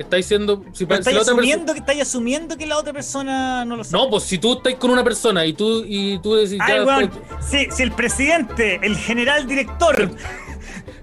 [0.01, 0.63] estáis siendo...
[0.73, 4.03] Si, Pero estáis asumiendo, que, estáis asumiendo que la otra persona no lo sabe.
[4.03, 6.59] No, pues si tú estás con una persona y tú, y tú decís...
[6.61, 10.11] Ay, ya, weón, pues, si, si el presidente, el general director,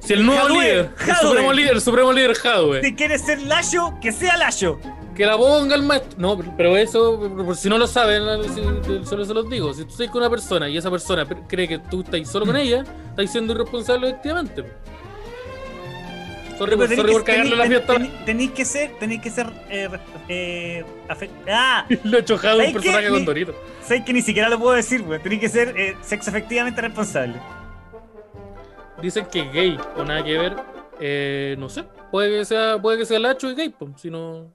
[0.00, 3.42] si el nuevo Jadwe, líder, el supremo líder, el supremo líder Jadwe, si quiere ser
[3.42, 4.78] lacho, que sea lacho.
[5.14, 6.16] Que la ponga el maestro.
[6.16, 8.22] No, pero eso, por si no lo saben,
[8.54, 9.74] si- solo se los digo.
[9.74, 12.56] Si tú estás con una persona y esa persona cree que tú estás solo con
[12.56, 14.64] ella, estás siendo irresponsable efectivamente.
[16.58, 17.94] Sorry, por, tenéis sorry que- por cagarle la fiesta.
[18.26, 19.88] tenéis- que ser, tenéis que ser eh,
[20.28, 20.84] eh,
[21.48, 23.54] ah, Lo he chojado un personaje con Dorito.
[23.82, 25.20] sabes que ni siquiera lo puedo decir, güey.
[25.22, 27.36] Tenéis que ser eh, sexo efectivamente responsable.
[29.00, 30.56] Dicen que gay o nada que ver.
[31.00, 31.84] Eh, no sé.
[32.10, 34.52] Puede que sea, puede que sea lacho y gay, pues, si no.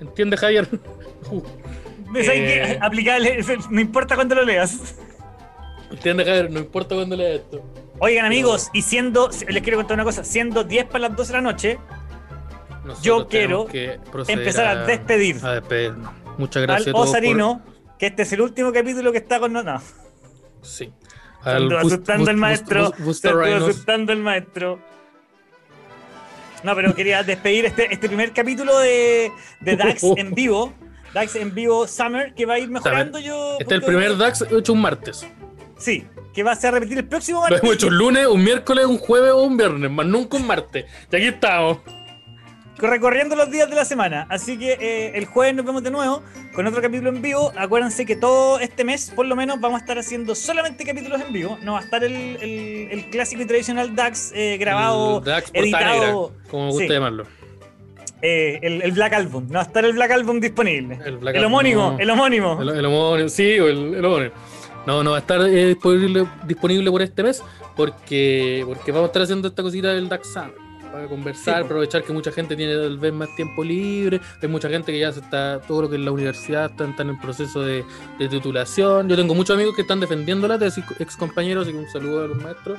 [0.00, 0.68] ¿Entiende Javier?
[1.30, 1.40] Uh,
[2.12, 2.62] ¿Sabes Eh.
[2.66, 2.78] qué?
[2.82, 3.38] Aplicable,
[3.70, 4.94] no importa cuándo lo leas.
[5.90, 6.50] ¿Entiende Javier?
[6.50, 7.62] No importa cuándo lea esto.
[8.00, 11.38] Oigan, amigos, y siendo, les quiero contar una cosa, siendo 10 para las 12 de
[11.38, 11.78] la noche,
[12.84, 13.98] Nosotros Yo quiero que
[14.28, 16.12] empezar a despedir A despedirnos.
[16.36, 17.08] Muchas gracias al a todos.
[17.10, 17.62] Osarino,
[17.98, 19.82] que este es el último capítulo que está con nosotros.
[19.84, 20.92] No, Sí.
[21.42, 22.92] anduvo Bus- asustando Bus- Bus- maestro.
[22.98, 24.80] Bus- asustando el maestro.
[26.62, 29.30] No, pero quería despedir este, este primer capítulo de,
[29.60, 30.72] de Dax en vivo.
[31.14, 33.56] Dax en vivo Summer, que va a ir mejorando yo.
[33.60, 35.26] Este es el primer DAX hecho un martes.
[35.84, 37.60] Sí, que va a ser repetir el próximo Lo martes.
[37.62, 40.86] hemos hecho un lunes, un miércoles, un jueves o un viernes, más nunca un martes.
[41.12, 41.78] Y aquí estamos.
[42.78, 44.26] recorriendo los días de la semana.
[44.30, 46.22] Así que eh, el jueves nos vemos de nuevo
[46.54, 47.52] con otro capítulo en vivo.
[47.56, 51.32] Acuérdense que todo este mes, por lo menos, vamos a estar haciendo solamente capítulos en
[51.32, 51.56] vivo.
[51.62, 55.66] No va a estar el, el- el clásico y tradicional DAX eh, grabado, DAX negra,
[55.96, 56.32] editado.
[56.50, 56.92] como me gusta Sí.
[56.92, 57.26] llamarlo.
[58.22, 59.46] eh, el, el Black Album.
[59.48, 60.98] No va a estar el Black Album disponible.
[61.04, 61.98] El Black homónimo, no.
[61.98, 62.60] el homónimo.
[62.60, 64.32] El, homónimo, sí, el homónimo.
[64.86, 67.42] No, no va a estar eh, disponible, disponible por este mes
[67.74, 70.52] porque, porque vamos a estar haciendo esta cosita del Summer,
[70.92, 74.68] Para conversar, Sí, aprovechar que mucha gente tiene tal vez más tiempo libre, hay mucha
[74.68, 77.62] gente que ya se está, todo lo que es la universidad están, están en proceso
[77.62, 77.84] de,
[78.18, 79.08] de titulación.
[79.08, 82.24] Yo tengo muchos amigos que están defendiendo la tesis, ex compañeros, así que un saludo
[82.24, 82.78] a los maestros.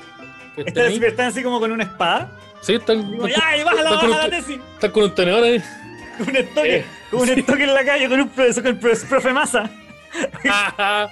[0.56, 2.32] Que Están, así- están así como con una espada.
[2.62, 4.60] Sí, están, Digo, están, ¡Ay, bájala, están con un- tesis!
[4.76, 5.64] están con un tenedor ahí.
[6.18, 7.34] Con un estoque, Eh, con un sí.
[7.42, 9.70] estoque en la calle, con un profesor, con el profe Massa.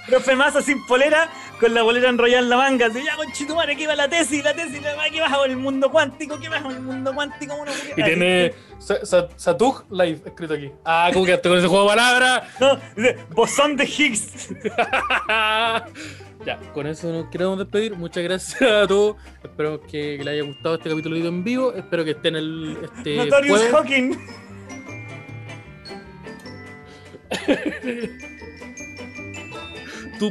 [0.08, 1.28] Profe Massa sin polera,
[1.60, 2.86] con la polera enrollada en la manga.
[2.86, 5.90] Así, ya, conchitumare, aquí va la tesis, la tesis, la, aquí vas con el mundo
[5.90, 7.54] cuántico, aquí vas con el mundo cuántico.
[7.54, 10.70] Uno, y tiene Sa- Sa- Satug Live escrito aquí.
[10.84, 12.42] Ah, ¿cómo quedaste con ese juego de palabras?
[12.60, 14.48] No, dice, bosón de Higgs.
[16.46, 17.94] ya, con eso nos queremos despedir.
[17.96, 19.16] Muchas gracias a todos.
[19.42, 21.72] Espero que, que les haya gustado este capítulo en vivo.
[21.74, 23.70] Espero que estén el este Notorious.
[23.70, 24.16] Hawking.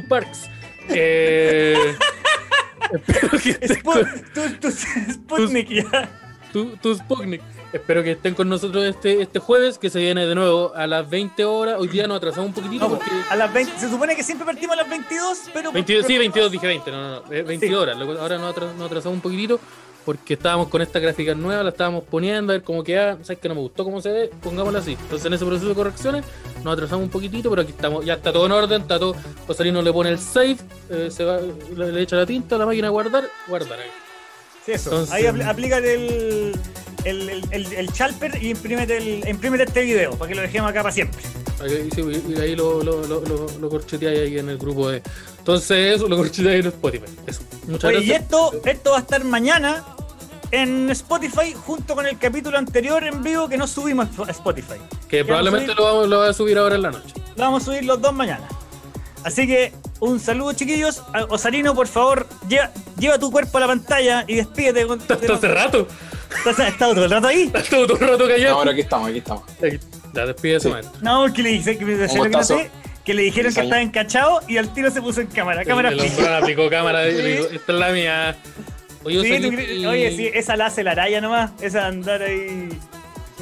[0.00, 0.50] Two Parks.
[0.88, 1.76] Eh,
[2.92, 6.10] espero que estén con Spu- tu, tu, Sputnik, ya.
[6.52, 7.40] tu, tu Sputnik.
[7.72, 11.08] Espero que estén con nosotros este, este jueves, que se viene de nuevo a las
[11.10, 11.76] 20 horas.
[11.78, 13.10] Hoy día nos atrasamos un poquitito No, porque.
[13.30, 15.72] a las 20, se supone que siempre partimos a las 22, pero.
[15.72, 17.74] 22, sí, 22, dije 20, no, no, no, eh, 22 Sí.
[17.74, 17.96] horas.
[18.20, 18.50] Ahora nos
[18.86, 19.58] atrasamos un poquitito
[20.04, 23.16] porque estábamos con esta gráfica nueva, la estábamos poniendo, a ver cómo queda.
[23.22, 24.92] Sabes que no me gustó cómo se ve, pongámosla así.
[24.92, 26.24] Entonces, en ese proceso de correcciones,
[26.62, 29.14] nos atrasamos un poquitito, pero aquí estamos, ya está todo en orden, está todo.
[29.48, 30.56] Rosalino le pone el save,
[30.90, 33.88] eh, se va, le, le echa la tinta a la máquina a guardar, guardar ahí.
[34.66, 34.90] Sí, eso.
[34.90, 36.52] Entonces- Ahí apl- aplican el.
[37.04, 40.70] El, el, el, el Chalper y imprímete, el, imprímete este video para que lo dejemos
[40.70, 41.20] acá para siempre.
[41.62, 42.00] Ahí, sí,
[42.30, 45.02] y ahí lo, lo, lo, lo, lo corcheteáis ahí en el grupo de.
[45.38, 47.04] Entonces, eso lo corcheteáis en Spotify.
[47.26, 47.42] Eso.
[47.68, 48.22] Muchas Oye, y gracias.
[48.22, 49.84] esto, esto va a estar mañana
[50.50, 54.74] en Spotify junto con el capítulo anterior en vivo que no subimos a Spotify.
[55.08, 57.14] Que vamos probablemente subir- lo vamos, lo voy a subir ahora en la noche.
[57.36, 58.46] Lo vamos a subir los dos mañana.
[59.24, 61.02] Así que un saludo chiquillos.
[61.12, 64.86] A- Osarino, por favor, lleva, lleva tu cuerpo a la pantalla y despídete.
[64.86, 65.88] con- Hasta hace rato.
[66.36, 67.50] ¿Estás estado todo el rato ahí?
[67.70, 68.56] Todo, todo el rato callado.
[68.56, 69.44] Ahora aquí estamos, aquí estamos.
[69.62, 69.78] Aquí,
[70.12, 70.68] Ya, despide Sí.
[70.68, 70.92] maestro.
[71.00, 72.58] No, porque le dije que, me- ¿sabes lo
[73.04, 75.64] que le dijeron que estaba encachado y al tiro se puso en cámara.
[75.64, 77.08] Cámara el, aplicó cámara.
[77.08, 77.22] y Sí.
[77.22, 78.36] dijo, Esta es la mía.
[79.04, 81.50] Oye, Sí, ¿tú y- Oye, sí, esa la hace la araya nomás.
[81.60, 82.68] Esa de andar ahí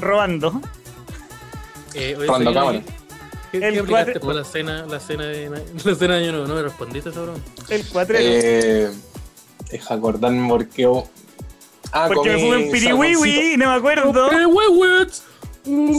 [0.01, 0.61] robando.
[1.95, 2.83] eh, oye, Robando cámara.
[3.53, 6.47] ¿Qué, El qué cuatro- por la cena, la cena de la cena de año nuevo?
[6.49, 7.39] No me respondiste esa broma.
[7.69, 8.25] El cuatrero.
[8.25, 8.91] Eh,
[9.71, 10.89] deja acordarme porque.
[11.93, 14.31] Ah, porque me fumé un piriwiwi y no me acuerdo.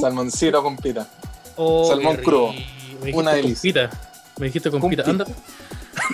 [0.02, 1.08] Salmoncito, con pita.
[1.56, 2.52] Oh, Salmón crudo.
[2.52, 2.64] rico.
[3.00, 3.62] Me dijiste Una con delicia.
[3.62, 3.90] pita.
[4.40, 5.04] Me dijiste con Con pita.
[5.04, 5.12] pita.
[5.12, 5.26] Anda.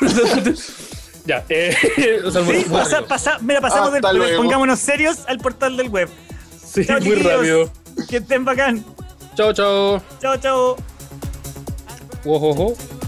[1.30, 1.76] ya, eh.
[2.32, 4.42] salmón Sí, muy pasa, pasa, mira, pasamos Hasta del luego.
[4.42, 6.10] pongámonos serios al portal del web.
[6.66, 7.72] Sí, Chao, muy rápido.
[8.10, 8.84] Que estén bacán.
[9.36, 10.02] Chao, chao.
[10.20, 10.76] Chao, chao.
[12.26, 12.99] Ojo, ojo.